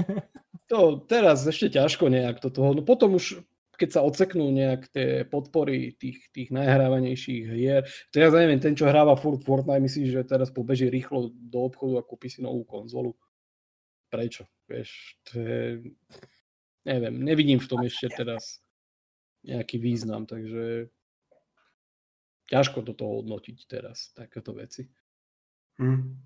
[0.70, 2.72] to teraz ešte ťažko nejak do toho.
[2.72, 3.44] No potom už
[3.74, 7.82] keď sa odseknú nejak tie podpory tých, tých najhrávanejších hier.
[8.14, 12.06] Teraz neviem, ten, čo hráva furt Fortnite, myslí, že teraz pobeží rýchlo do obchodu a
[12.06, 13.18] kúpi si novú konzolu.
[14.10, 14.46] Prečo?
[14.70, 14.90] Vieš,
[15.26, 15.60] to je...
[16.84, 18.60] Neviem, nevidím v tom ešte teraz
[19.42, 20.92] nejaký význam, takže
[22.52, 24.84] ťažko do toho hodnotiť teraz, takéto veci.
[25.80, 26.18] Hmm.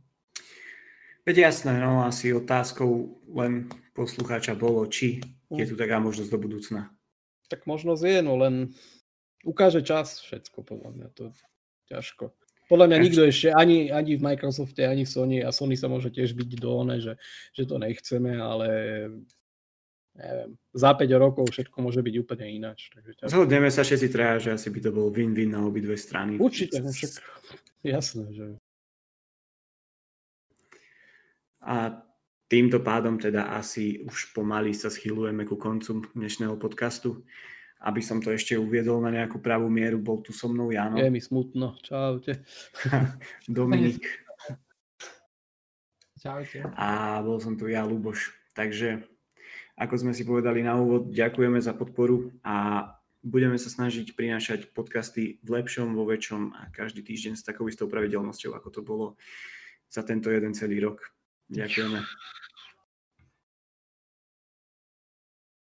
[1.28, 5.20] Veď jasné, no asi otázkou len poslucháča bolo, či
[5.52, 6.80] je tu taká možnosť do budúcna.
[7.52, 8.72] Tak možnosť je, no len
[9.44, 11.24] ukáže čas všetko, podľa mňa to
[11.88, 12.32] ťažko.
[12.68, 16.12] Podľa mňa nikto ešte, ani, ani v Microsofte, ani v Sony, a Sony sa môže
[16.12, 17.16] tiež byť do one, že,
[17.56, 18.68] že to nechceme, ale
[20.12, 22.92] neviem, za 5 rokov všetko môže byť úplne ináč.
[22.92, 23.32] Takže ťažko.
[23.32, 26.36] Zhodneme sa všetci traja, že asi by to bol win-win na obidve strany.
[26.36, 27.24] Určite, však
[27.88, 28.46] jasné, že...
[31.68, 31.92] A
[32.48, 37.20] týmto pádom teda asi už pomaly sa schylujeme ku koncu dnešného podcastu
[37.78, 40.98] aby som to ešte uviedol na nejakú pravú mieru, bol tu so mnou Jano.
[40.98, 42.42] Je mi smutno, čaute.
[43.46, 44.02] Dominik.
[46.18, 46.66] Čaute.
[46.74, 48.34] A bol som tu ja, Luboš.
[48.58, 49.06] Takže,
[49.78, 52.82] ako sme si povedali na úvod, ďakujeme za podporu a
[53.22, 57.86] budeme sa snažiť prinášať podcasty v lepšom, vo väčšom a každý týždeň s takou istou
[57.86, 59.06] pravidelnosťou, ako to bolo
[59.86, 61.06] za tento jeden celý rok.
[61.48, 62.04] Ďakujeme.